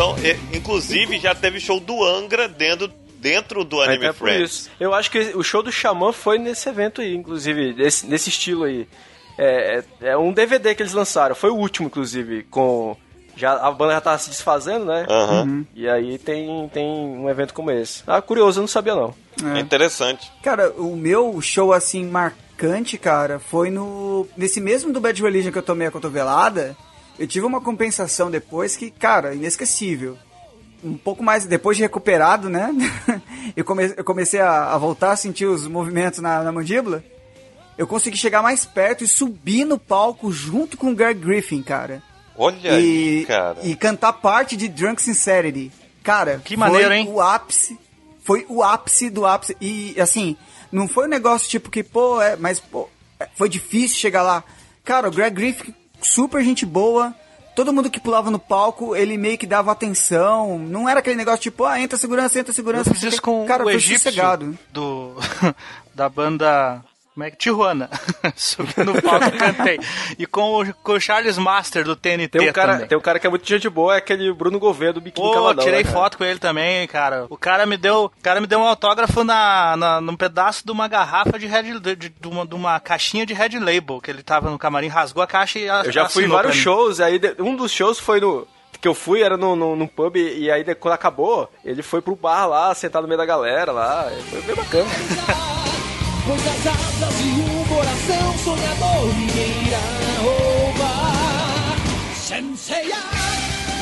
[0.00, 0.16] Então,
[0.54, 4.70] inclusive, já teve show do Angra dentro dentro do Anime é Friends.
[4.80, 8.64] Eu acho que o show do Xamã foi nesse evento aí, inclusive, nesse, nesse estilo
[8.64, 8.88] aí.
[9.36, 12.96] É, é, é, um DVD que eles lançaram, foi o último, inclusive, com.
[13.36, 15.06] Já, a banda já tava se desfazendo, né?
[15.06, 15.66] Uhum.
[15.74, 18.02] E aí tem, tem um evento como esse.
[18.06, 19.14] Ah, curioso, eu não sabia não.
[19.54, 19.60] É.
[19.60, 20.32] interessante.
[20.42, 24.26] Cara, o meu show assim marcante, cara, foi no.
[24.34, 26.74] Nesse mesmo do Bad Religion que eu tomei a cotovelada.
[27.20, 30.16] Eu tive uma compensação depois que, cara, inesquecível
[30.82, 32.70] um pouco mais depois de recuperado, né?
[33.54, 37.04] eu, come, eu comecei a, a, voltar a sentir os movimentos na, na, mandíbula.
[37.76, 42.02] Eu consegui chegar mais perto e subir no palco junto com o Greg Griffin, cara.
[42.36, 43.58] Olha e, aí, cara.
[43.62, 45.70] E cantar parte de Drunk Sincerity.
[46.02, 47.06] Cara, que maneiro, hein?
[47.08, 47.78] o ápice.
[48.22, 49.56] Foi o ápice do ápice.
[49.60, 50.36] E assim,
[50.72, 52.88] não foi um negócio tipo que, pô, é, mas pô,
[53.18, 54.42] é, foi difícil chegar lá.
[54.84, 57.14] Cara, o Greg Griffin, super gente boa
[57.54, 60.58] todo mundo que pulava no palco, ele meio que dava atenção.
[60.58, 62.90] Não era aquele negócio tipo, ah, entra segurança, entra segurança.
[62.90, 64.10] Eu fiz isso com cara, o egípcio
[64.72, 65.14] do,
[65.94, 66.82] da banda
[67.20, 67.90] como é que Tijuana.
[68.34, 69.78] Subi no palco cantei.
[70.18, 72.88] E com o, com o Charles Master do TNT tem um cara, também.
[72.88, 75.54] Tem um cara que é muito gente boa, é aquele Bruno Gouveia do Biquíni Pô,
[75.54, 77.26] tirei né, foto com ele também, cara.
[77.28, 80.72] O cara me deu, o cara me deu um autógrafo na, na num pedaço de
[80.72, 84.10] uma garrafa de Red de, de, de, uma, de uma caixinha de Red Label, que
[84.10, 87.20] ele tava no camarim, rasgou a caixa e Eu já fui em vários shows, aí
[87.38, 88.46] um dos shows foi no
[88.80, 92.16] que eu fui era num, no, no, pub e aí quando acabou, ele foi pro
[92.16, 94.10] bar lá, sentado no meio da galera lá.
[94.30, 94.88] Foi bem bacana.
[96.26, 99.78] Pois as asas de um coração sonhador ninguém irá
[100.22, 101.76] roubar.
[102.14, 102.98] Senseiya,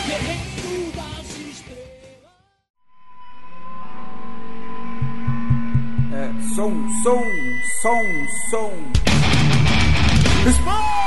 [0.07, 2.39] guerreiro das estrelas.
[6.13, 7.25] É, som, som,
[7.83, 8.05] som,
[8.51, 8.73] som.
[10.49, 10.99] Explode!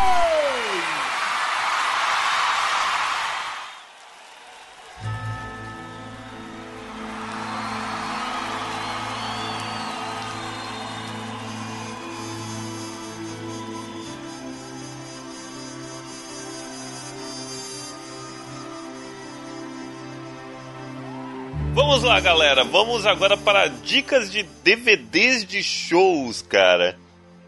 [21.92, 22.64] Vamos lá, galera.
[22.64, 26.98] Vamos agora para dicas de DVDs de shows, cara.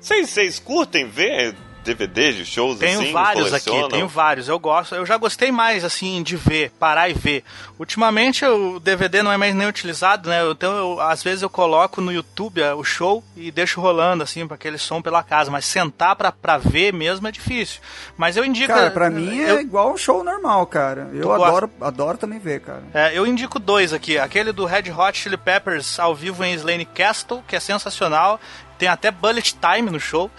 [0.01, 3.11] Vocês curtem ver DVDs de shows tenho assim?
[3.11, 4.47] vários aqui, tenho vários.
[4.47, 7.43] Eu gosto, eu já gostei mais assim de ver, parar e ver.
[7.77, 10.39] Ultimamente o DVD não é mais nem utilizado, né?
[10.49, 14.47] Então eu, às vezes eu coloco no YouTube é, o show e deixo rolando assim
[14.47, 17.81] para aquele som pela casa, mas sentar pra, pra ver mesmo é difícil.
[18.17, 21.09] Mas eu indico Cara, para mim é igual um show normal, cara.
[21.13, 22.83] Eu adoro, adoro também ver, cara.
[22.93, 26.85] É, eu indico dois aqui, aquele do Red Hot Chili Peppers ao vivo em Slane
[26.85, 28.39] Castle, que é sensacional.
[28.77, 30.29] Tem até bullet time no show.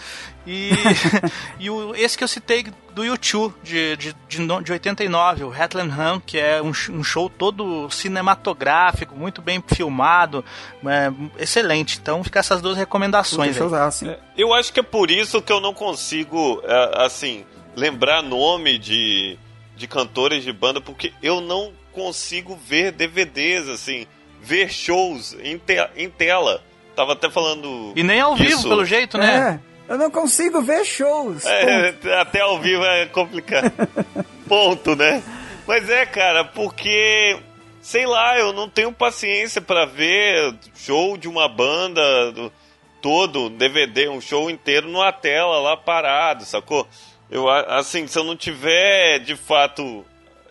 [0.46, 0.70] E,
[1.58, 5.92] e o, esse que eu citei do YouTube de, de, de, de 89, o Headland
[5.92, 10.44] Hunt, que é um, um, show todo cinematográfico, muito bem filmado,
[10.86, 11.98] é, excelente.
[12.00, 13.58] Então fica essas duas recomendações.
[13.58, 14.08] Usar, assim.
[14.08, 17.44] É, eu acho que é por isso que eu não consigo, é, assim,
[17.74, 19.38] lembrar nome de,
[19.76, 24.06] de cantores de banda, porque eu não consigo ver DVDs, assim,
[24.40, 26.62] ver shows em, te em tela.
[26.94, 27.92] Tava até falando.
[27.96, 29.60] E nem ao vivo, pelo jeito, né?
[29.60, 31.44] É, eu não consigo ver shows.
[31.44, 33.72] É, até ao vivo é complicado.
[34.48, 35.22] ponto, né?
[35.66, 37.38] Mas é, cara, porque
[37.80, 42.52] sei lá, eu não tenho paciência para ver show de uma banda do,
[43.00, 46.88] todo, DVD, um show inteiro numa tela lá parado, sacou?
[47.30, 50.04] Eu assim, se eu não tiver de fato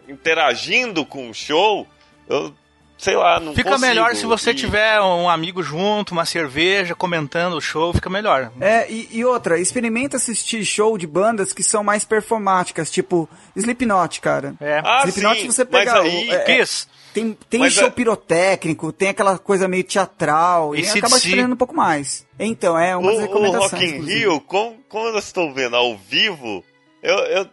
[0.08, 1.88] interagindo com o show,
[2.30, 2.54] eu
[3.04, 3.86] sei lá, não Fica consigo.
[3.86, 4.56] melhor se você e...
[4.56, 8.50] tiver um amigo junto, uma cerveja, comentando o show, fica melhor.
[8.62, 14.22] É, e, e, outra, experimenta assistir show de bandas que são mais performáticas, tipo Slipknot,
[14.22, 14.56] cara.
[14.62, 14.82] É.
[14.86, 16.02] Ah, Slipknot, sim, você pegar...
[16.02, 16.88] Mas aí, o, é, Kiss.
[17.14, 17.92] Tem, tem show é...
[17.92, 22.26] pirotécnico, tem aquela coisa meio teatral, e, e acaba te um pouco mais.
[22.40, 23.72] Então, é uma o, recomendações.
[23.72, 26.64] O Rock in Rio, como, como eu estou vendo ao vivo,
[27.04, 27.50] eu, eu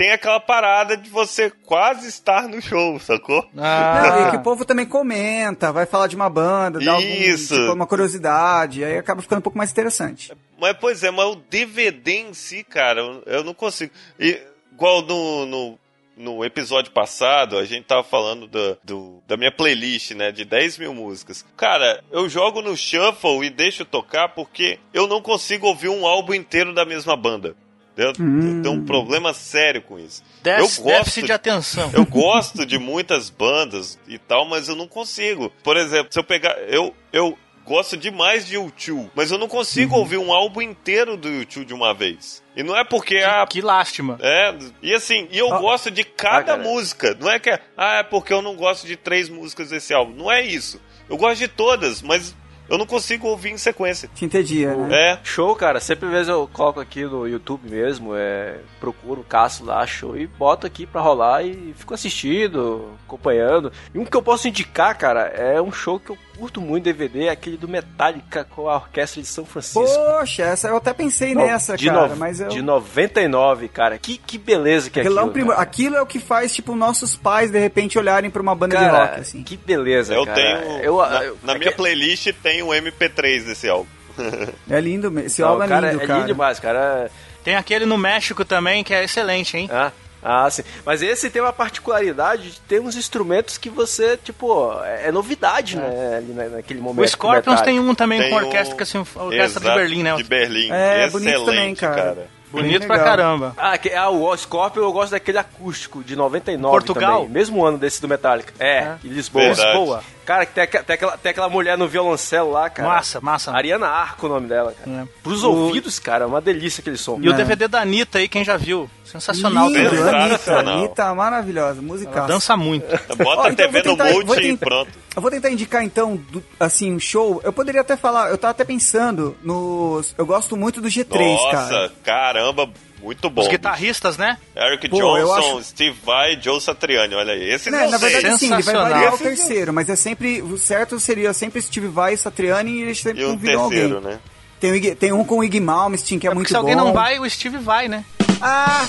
[0.00, 3.46] tem aquela parada de você quase estar no show, sacou?
[3.54, 4.02] Ah.
[4.02, 7.52] Não, e que o povo também comenta, vai falar de uma banda, dá Isso.
[7.52, 10.32] Algum, tipo, uma curiosidade, aí acaba ficando um pouco mais interessante.
[10.58, 13.92] Mas, pois é, mas o DVD em si, cara, eu não consigo.
[14.18, 14.40] E,
[14.72, 15.78] igual no, no,
[16.16, 20.78] no episódio passado, a gente tava falando do, do, da minha playlist, né, de 10
[20.78, 21.44] mil músicas.
[21.58, 26.32] Cara, eu jogo no Shuffle e deixo tocar porque eu não consigo ouvir um álbum
[26.32, 27.54] inteiro da mesma banda.
[27.96, 28.62] Eu, hum.
[28.62, 30.22] tenho um problema sério com isso.
[30.44, 31.90] eu gosto de atenção.
[31.92, 35.52] Eu gosto de muitas bandas e tal, mas eu não consigo.
[35.62, 36.56] Por exemplo, se eu pegar.
[36.68, 40.00] Eu, eu gosto demais de YouTube, mas eu não consigo uhum.
[40.00, 42.42] ouvir um álbum inteiro do YouTube de uma vez.
[42.56, 44.18] E não é porque que, ah, que lástima.
[44.20, 45.60] É, e assim, e eu oh.
[45.60, 47.16] gosto de cada ah, música.
[47.20, 50.14] Não é que ah, é porque eu não gosto de três músicas desse álbum.
[50.14, 50.80] Não é isso.
[51.08, 52.34] Eu gosto de todas, mas
[52.70, 54.08] eu não consigo ouvir em sequência.
[54.14, 55.12] Te entendia, né?
[55.12, 55.18] É.
[55.24, 55.80] Show, cara.
[55.80, 60.68] Sempre vezes eu coloco aqui no YouTube mesmo, é, procuro, caço lá, show, e boto
[60.68, 63.72] aqui pra rolar e fico assistindo, acompanhando.
[63.92, 67.26] E um que eu posso indicar, cara, é um show que eu curto muito DVD
[67.26, 69.84] é aquele do Metallica com a Orquestra de São Francisco.
[69.84, 72.16] Poxa, essa eu até pensei Não, nessa, cara, no...
[72.16, 72.48] mas eu...
[72.48, 73.98] De 99, cara.
[73.98, 75.18] Que, que beleza que é aquilo.
[75.18, 75.52] É um primo...
[75.52, 78.86] Aquilo é o que faz, tipo, nossos pais, de repente, olharem pra uma banda cara,
[78.86, 79.42] de rock, assim.
[79.42, 80.36] Que beleza, eu cara.
[80.36, 83.90] Tenho, eu, na, eu, na minha playlist tem o um MP3 desse álbum.
[84.70, 86.12] é lindo, esse álbum é lindo, cara.
[86.12, 87.10] É lindo demais, cara.
[87.44, 89.68] Tem aquele no México também, que é excelente, hein?
[89.70, 89.92] Ah.
[90.22, 90.62] Ah, sim.
[90.84, 95.76] Mas esse tem uma particularidade de ter uns instrumentos que você, tipo, é, é novidade,
[95.76, 95.80] é.
[95.80, 96.16] né?
[96.16, 97.04] Ali naquele momento.
[97.04, 100.14] O Scorpions tem um também tem com orquestra, que, assim, orquestra de Berlim, né?
[100.16, 100.70] De Berlim.
[100.70, 101.94] É, Excelente, bonito também, cara.
[101.94, 102.40] cara.
[102.50, 103.54] Bonito pra caramba.
[103.56, 107.20] Ah, que, ah, o Scorpio eu gosto daquele acústico de 99 Portugal?
[107.20, 107.32] também.
[107.32, 108.52] Mesmo ano desse do Metallica.
[108.58, 108.96] É, é.
[109.04, 109.44] Lisboa.
[109.44, 109.68] Verdade.
[109.68, 110.02] Lisboa.
[110.24, 112.88] Cara, tem, tem, aquela, tem aquela mulher no violoncelo lá, cara.
[112.88, 113.52] Massa, massa.
[113.52, 115.02] Ariana Arco o nome dela, cara.
[115.02, 115.08] É.
[115.22, 115.50] Pros o...
[115.50, 117.18] ouvidos, cara, é uma delícia aquele som.
[117.20, 117.30] E é.
[117.30, 118.88] o DVD da Anitta aí, quem já viu?
[119.04, 119.68] Sensacional.
[119.68, 122.26] Lindo, Anitta, Anitta, maravilhosa, musical.
[122.26, 122.86] dança muito.
[123.18, 124.90] Bota a TV no mute e pronto.
[125.14, 127.40] Eu vou tentar indicar então, do, assim, um show.
[127.42, 130.14] Eu poderia até falar, eu tava até pensando nos.
[130.16, 131.82] Eu gosto muito do G3, Nossa, cara.
[131.82, 132.70] Nossa, caramba,
[133.02, 133.42] muito bom.
[133.42, 134.38] Os guitarristas, né?
[134.56, 135.64] Eric Pô, Johnson, acho...
[135.64, 137.50] Steve Vai, Joe Satriani, olha aí.
[137.50, 140.42] Esse não, na verdade, sim, ele vai variar o terceiro, mas é sempre.
[140.42, 144.12] O certo seria sempre Steve Vai, Satriani e eles sempre e convidam terceiro, alguém.
[144.12, 144.20] Né?
[144.60, 146.50] Tem, tem um com o Iggy Malmsteen, que é, é muito bom.
[146.50, 148.04] Se alguém não vai, o Steve vai, né?
[148.40, 148.86] Ah!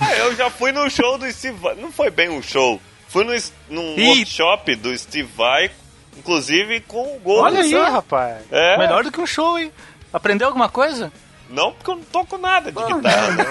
[0.00, 1.74] ah eu já fui no show do Steve Vai.
[1.74, 2.80] Não foi bem um show.
[3.08, 3.32] Fui no,
[3.68, 4.08] num e...
[4.08, 5.70] workshop do Steve Vai,
[6.16, 7.40] inclusive com o Gol.
[7.42, 8.42] Olha aí, rapaz.
[8.50, 8.78] É.
[8.78, 9.70] Melhor do que um show, hein?
[10.12, 11.12] Aprendeu alguma coisa?
[11.48, 13.30] Não, porque eu não toco nada de guitarra.
[13.30, 13.44] Né?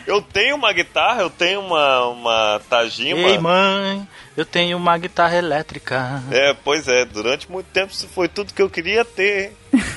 [0.06, 3.28] eu tenho uma guitarra, eu tenho uma, uma Tajima.
[3.28, 4.06] Ei, mãe,
[4.36, 6.22] eu tenho uma guitarra elétrica.
[6.30, 9.56] É, pois é, durante muito tempo isso foi tudo que eu queria ter.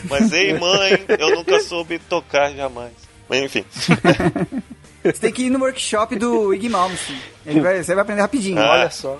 [0.09, 2.93] Mas, ei, mãe, eu nunca soube tocar jamais.
[3.27, 3.65] Mas, enfim.
[5.03, 7.19] Você tem que ir no workshop do Iggy Malmsteen.
[7.45, 9.17] Ele vai, você vai aprender rapidinho, ah, olha só.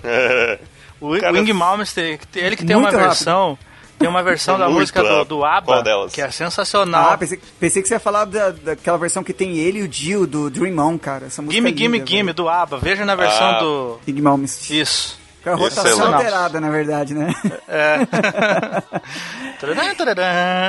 [1.01, 3.57] o, Cara, o Malmsteen, ele que tem uma versão...
[4.04, 7.12] Tem uma versão da música do, do ABBA que é sensacional.
[7.12, 9.88] Ah, pensei, pensei que você ia falar da, daquela versão que tem ele e o
[9.88, 11.28] Dio do Dream On, cara.
[11.28, 12.80] Essa música gimme, é Gimme, Gimme, do ABBA.
[12.80, 13.60] Veja na versão ah.
[13.60, 14.02] do...
[14.06, 14.22] Big.
[14.70, 15.18] Isso.
[15.42, 17.34] Com a rotação alterada, na verdade, né?
[17.66, 18.00] É.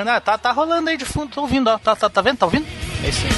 [0.08, 1.76] ah, tá, tá rolando aí de fundo, tô ouvindo, ó.
[1.76, 2.38] Tá, tá, tá vendo?
[2.38, 2.66] Tá ouvindo?
[3.02, 3.32] É isso aí.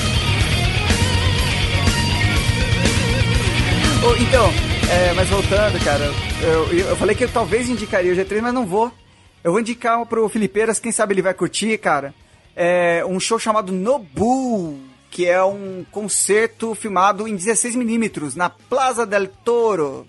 [4.05, 4.52] Oh, então,
[4.90, 6.05] é, mas voltando, cara,
[6.43, 8.93] eu, eu falei que eu talvez indicaria o G3, mas não vou.
[9.47, 12.12] Eu vou indicar pro Filipeiras, quem sabe ele vai curtir, cara.
[12.56, 14.77] É um show chamado Nobu,
[15.09, 20.05] que é um concerto filmado em 16mm na Plaza del Toro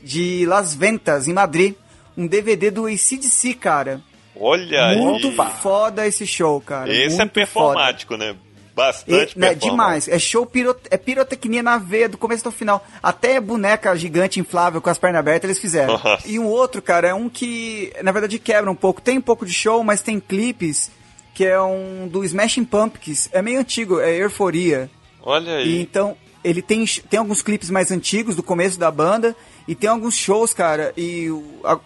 [0.00, 1.74] de Las Ventas, em Madrid.
[2.16, 4.00] Um DVD do ACDC, cara.
[4.36, 5.50] Olha Muito aí.
[5.60, 6.88] foda esse show, cara.
[6.88, 8.32] Esse é Muito performático, foda.
[8.32, 8.38] né?
[8.74, 10.08] Bastante e, né, Demais.
[10.08, 12.84] É show, piro, é pirotecnia na veia, do começo ao final.
[13.02, 16.00] Até boneca gigante inflável com as pernas abertas eles fizeram.
[16.24, 19.00] E um outro, cara, é um que, na verdade, quebra um pouco.
[19.00, 20.90] Tem um pouco de show, mas tem clipes
[21.34, 23.28] que é um do Smashing Pumpkins.
[23.32, 24.90] É meio antigo, é Euforia.
[25.22, 25.68] Olha aí.
[25.68, 29.34] E, então, ele tem, tem alguns clipes mais antigos do começo da banda
[29.66, 30.92] e tem alguns shows, cara.
[30.96, 31.28] E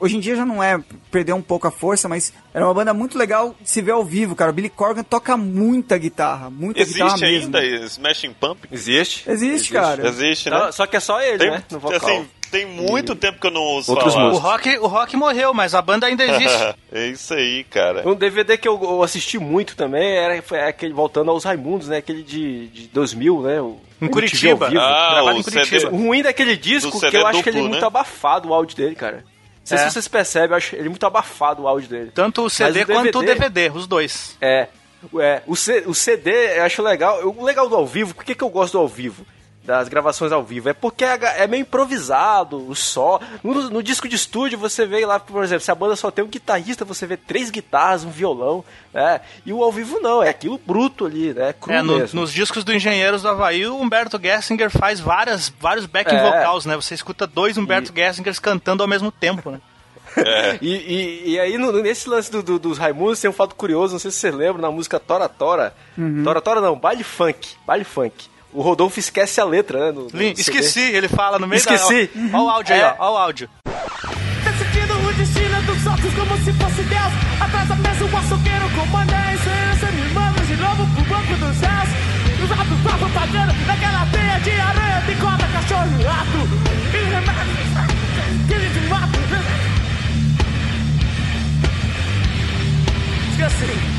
[0.00, 2.94] hoje em dia já não é, perdeu um pouco a força, mas era uma banda
[2.94, 4.50] muito legal de se ver ao vivo, cara.
[4.50, 7.56] O Billy Corgan toca muita guitarra, muita Existe guitarra mesmo.
[7.56, 8.64] Existe ainda Smashing Pump?
[8.70, 9.30] Existe.
[9.30, 9.72] Existe, Existe.
[9.72, 10.08] cara.
[10.08, 10.72] Existe, né?
[10.72, 11.62] Só que é só ele, tem, né?
[11.70, 11.96] No vocal.
[11.96, 13.16] Assim, tem muito e...
[13.16, 14.32] tempo que eu não ouço Outros falar.
[14.32, 16.74] O rock, o rock morreu, mas a banda ainda existe.
[16.92, 18.08] é isso aí, cara.
[18.08, 21.98] Um DVD que eu, assisti muito também era foi aquele voltando aos Raimundos, né?
[21.98, 23.60] Aquele de, de 2000, né?
[23.60, 24.68] O, em Curitiba.
[24.68, 25.90] Vivo, ah, o, em Curitiba.
[25.90, 27.86] o ruim daquele disco que eu acho duplo, que ele é muito né?
[27.86, 29.16] abafado o áudio dele, cara.
[29.16, 29.24] Não
[29.64, 29.80] sei é.
[29.80, 32.10] se vocês percebem, eu acho ele muito abafado o áudio dele.
[32.14, 34.36] Tanto o CD o quanto o DVD, os dois.
[34.40, 34.68] É.
[35.20, 37.26] É, o, C, o CD eu acho legal.
[37.26, 39.26] O legal do ao vivo, por que, que eu gosto do ao vivo?
[39.66, 40.68] Das gravações ao vivo.
[40.68, 43.20] É porque é, é meio improvisado, o só.
[43.42, 46.24] No, no, disco de estúdio você vê lá, por exemplo, se a banda só tem
[46.24, 48.64] um guitarrista, você vê três guitarras, um violão,
[48.94, 49.20] né?
[49.44, 51.52] E o ao vivo não, é aquilo bruto ali, né?
[51.52, 55.84] Cru é, no, nos discos do Engenheiros do Havaí, o Humberto Gessinger faz várias, vários
[55.84, 56.22] backing é.
[56.22, 56.76] vocals, né?
[56.76, 57.96] Você escuta dois Humberto e...
[57.96, 59.60] Gessingers cantando ao mesmo tempo, né?
[60.16, 60.56] É.
[60.62, 63.92] E, e, e, aí, no, nesse lance do, do, dos Raimundos, tem um fato curioso,
[63.92, 65.74] não sei se você lembra, na música Tora Tora.
[65.98, 66.24] Uhum.
[66.24, 67.50] Tora Tora não, baile funk.
[67.66, 69.92] Baile funk o Rodolfo esquece a letra, né?
[69.92, 72.10] No, no Esqueci, ele fala no meio Esqueci.
[72.14, 72.38] da...
[72.38, 72.76] Olha o áudio é.
[72.76, 73.04] aí, ó.
[73.04, 73.50] Olha o áudio.
[74.44, 77.12] Decidindo o destino dos outros como se fosse Deus.
[77.38, 79.92] Atrás da mesa o açougueiro comanda a essência.
[79.92, 81.88] Me manda de novo pro banco dos céus.
[83.66, 85.02] Naquela teia de aranha.
[85.06, 86.38] Tem corda, cachorro e rato.
[86.94, 87.56] E remédio.
[88.72, 89.18] De mato.
[93.32, 93.95] Esqueci.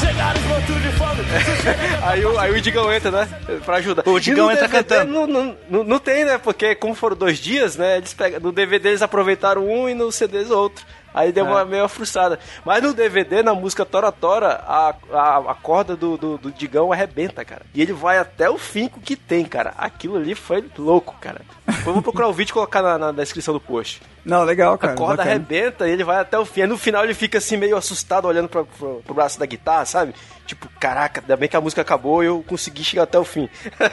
[0.00, 1.20] Chegaram os de fome.
[2.02, 3.28] aí, o, aí o Digão entra, né?
[3.64, 4.08] Pra ajudar.
[4.08, 5.26] O Digão entra DVD, cantando.
[5.26, 6.38] Não, não, não, tem, né?
[6.38, 7.98] Porque como foram dois dias, né?
[7.98, 10.84] Eles pegam, no DVD eles aproveitaram um e no CD outro.
[11.14, 11.64] Aí deu uma é.
[11.64, 12.40] meio frustrada.
[12.64, 16.92] Mas no DVD, na música Tora Tora, a, a, a corda do, do, do, Digão
[16.92, 17.62] arrebenta, cara.
[17.72, 19.72] E ele vai até o fim com o que tem, cara.
[19.78, 21.42] Aquilo ali foi louco, cara.
[21.86, 24.02] Eu vou procurar o vídeo e colocar na, na, descrição do post.
[24.24, 24.94] Não, legal, cara.
[24.94, 25.30] A corda bacana.
[25.30, 26.62] arrebenta e ele vai até o fim.
[26.62, 29.84] Aí no final ele fica assim meio assustado olhando pro, pro, pro braço da guitarra,
[29.84, 30.14] sabe?
[30.46, 33.48] Tipo, caraca, ainda bem que a música acabou e eu consegui chegar até o fim.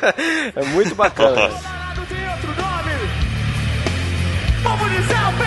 [0.55, 1.49] é muito bacana.
[4.63, 5.41] Vamos dizer o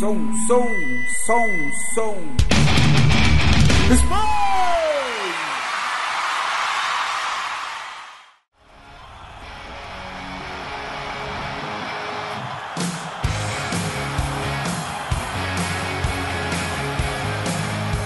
[0.00, 0.16] som,
[0.48, 0.66] som,
[1.26, 1.48] som,
[1.94, 2.89] som.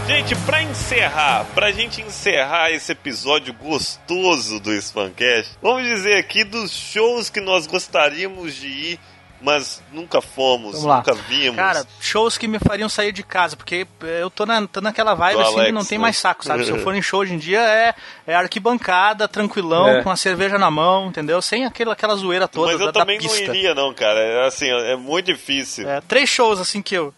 [0.06, 6.70] Gente, para encerrar, pra gente encerrar esse episódio gostoso do Spamcast, vamos dizer aqui dos
[6.70, 9.01] shows que nós gostaríamos de ir
[9.44, 11.56] mas nunca fomos, nunca vimos.
[11.56, 15.36] Cara, shows que me fariam sair de casa, porque eu tô, na, tô naquela vibe
[15.36, 16.02] Do assim Alex, que não tem né?
[16.02, 16.64] mais saco, sabe?
[16.64, 17.94] Se eu for em show hoje em dia é,
[18.26, 20.02] é arquibancada, tranquilão, é.
[20.02, 21.42] com a cerveja na mão, entendeu?
[21.42, 22.72] Sem aquela, aquela zoeira toda.
[22.72, 24.18] Mas eu da, também da não iria, não, cara.
[24.18, 25.86] É assim, é muito difícil.
[25.86, 27.12] É, três shows assim que eu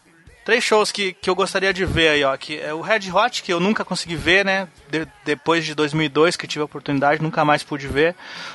[0.47, 2.37] Três shows que, que eu gostaria de ver aí, ó.
[2.37, 4.69] Que é o Red Hot, que eu nunca consegui ver, né?
[4.89, 8.15] De, depois de 2002, que tive a oportunidade, nunca mais pude ver.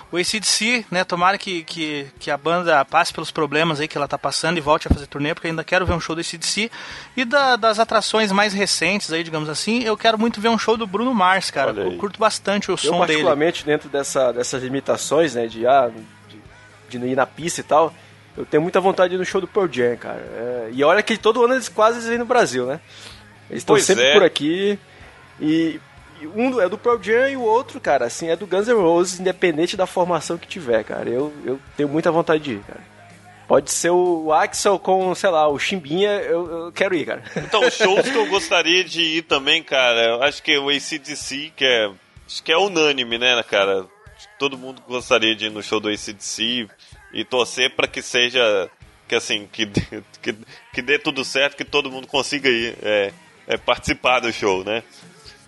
[0.09, 1.03] O ACDC, né?
[1.03, 4.61] Tomara que, que, que a banda passe pelos problemas aí que ela tá passando e
[4.61, 6.71] volte a fazer turnê, porque ainda quero ver um show do ACDC.
[7.17, 10.77] E da, das atrações mais recentes aí, digamos assim, eu quero muito ver um show
[10.77, 11.71] do Bruno Mars, cara.
[11.71, 12.99] Eu curto bastante o eu, som dele.
[12.99, 15.45] particularmente, dentro dessa, dessas limitações, né?
[15.45, 15.91] De, ah,
[16.89, 17.93] de, de ir na pista e tal
[18.37, 20.21] eu tenho muita vontade de ir no show do Pearl Jam, cara.
[20.21, 22.79] É, e olha que todo ano eles quase vêm no Brasil, né?
[23.49, 24.13] Eles estão sempre é.
[24.13, 24.79] por aqui.
[25.39, 25.79] E,
[26.21, 28.73] e, um é do Pearl Jam e o outro, cara, assim, é do Guns N'
[28.73, 31.09] Roses, independente da formação que tiver, cara.
[31.09, 32.91] Eu, eu tenho muita vontade de ir, cara.
[33.47, 37.21] Pode ser o Axel com, sei lá, o Chimbinha, eu, eu quero ir, cara.
[37.35, 41.65] Então, shows que eu gostaria de ir também, cara, eu acho que o ACDC, que
[41.65, 41.91] é,
[42.25, 43.85] acho que é unânime, né, cara?
[44.39, 46.69] Todo mundo gostaria de ir no show do ACDC
[47.13, 48.69] e torcer para que seja
[49.07, 49.65] que assim que,
[50.21, 50.35] que,
[50.73, 53.11] que dê tudo certo, que todo mundo consiga ir é,
[53.47, 54.83] é participar do show, né?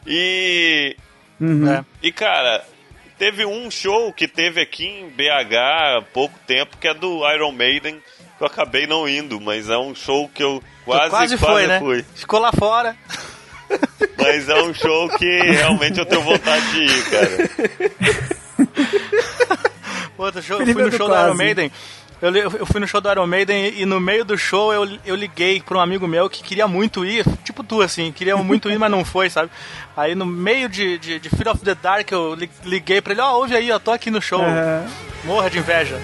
[0.05, 0.95] E
[1.39, 1.71] uhum.
[1.71, 2.65] é, e cara
[3.17, 7.51] teve um show que teve aqui em BH há pouco tempo que é do Iron
[7.51, 8.01] Maiden
[8.37, 11.67] que eu acabei não indo, mas é um show que eu quase quase, quase foi,
[11.67, 11.79] né?
[11.79, 12.05] fui.
[12.15, 12.95] Ficou lá fora.
[14.17, 17.29] Mas é um show que realmente eu tenho vontade de ir, cara.
[20.17, 21.71] Outro show, fui no show do Iron Maiden.
[22.21, 25.13] Eu, eu fui no show do Iron Maiden e, no meio do show eu, eu
[25.13, 28.79] liguei pra um amigo meu que queria muito ir, tipo tu, assim, queria muito ir,
[28.79, 29.51] mas não foi, sabe?
[29.97, 32.33] Aí no meio de, de, de Fear of the Dark eu
[32.63, 34.41] liguei pra ele, ó, oh, ouve aí, eu tô aqui no show.
[34.41, 34.85] É.
[35.25, 35.99] Morra de inveja.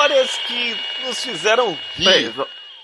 [0.00, 2.34] Histórias que nos fizeram rir.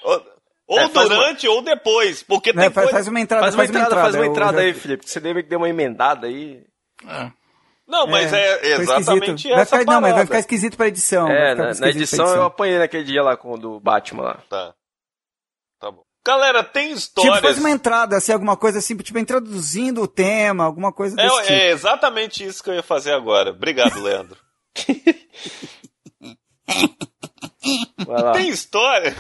[0.03, 0.27] Ou,
[0.69, 1.57] ou é, durante uma...
[1.57, 2.91] ou depois, porque tem faz, coisa...
[2.91, 5.09] faz uma entrada, faz uma, faz uma entrada, faz uma entrada aí, Felipe.
[5.09, 6.65] Você deve ter uma emendada aí.
[7.07, 7.31] É.
[7.87, 11.29] Não, mas é, é exatamente essa vai ficar, Não, mas vai ficar esquisito pra edição.
[11.29, 14.43] É, na, na, edição, edição, eu apanhei naquele dia lá com o do Batman lá.
[14.49, 14.75] Tá.
[15.79, 16.03] Tá bom.
[16.27, 17.37] Galera, tem histórias...
[17.37, 21.23] Tipo, faz uma entrada, assim, alguma coisa assim, tipo, introduzindo o tema, alguma coisa é,
[21.23, 21.53] desse é, tipo.
[21.53, 23.51] É exatamente isso que eu ia fazer agora.
[23.51, 24.37] Obrigado, Leandro.
[28.35, 29.15] Tem história?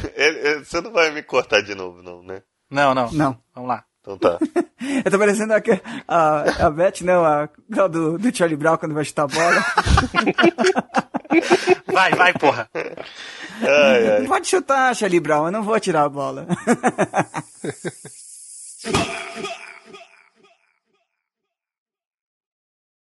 [0.64, 2.42] Você não vai me cortar de novo, não, né?
[2.70, 3.10] Não, não.
[3.12, 3.38] Não.
[3.54, 3.84] Vamos lá.
[4.00, 4.38] Então tá.
[5.04, 5.60] Eu tô parecendo a,
[6.06, 7.48] a, a Beth, não, a
[7.88, 9.64] do, do Charlie Brown quando vai chutar a bola.
[11.92, 12.70] vai, vai, porra.
[12.72, 14.26] Ai, ai.
[14.26, 16.46] Pode chutar, Charlie Brown, eu não vou tirar a bola.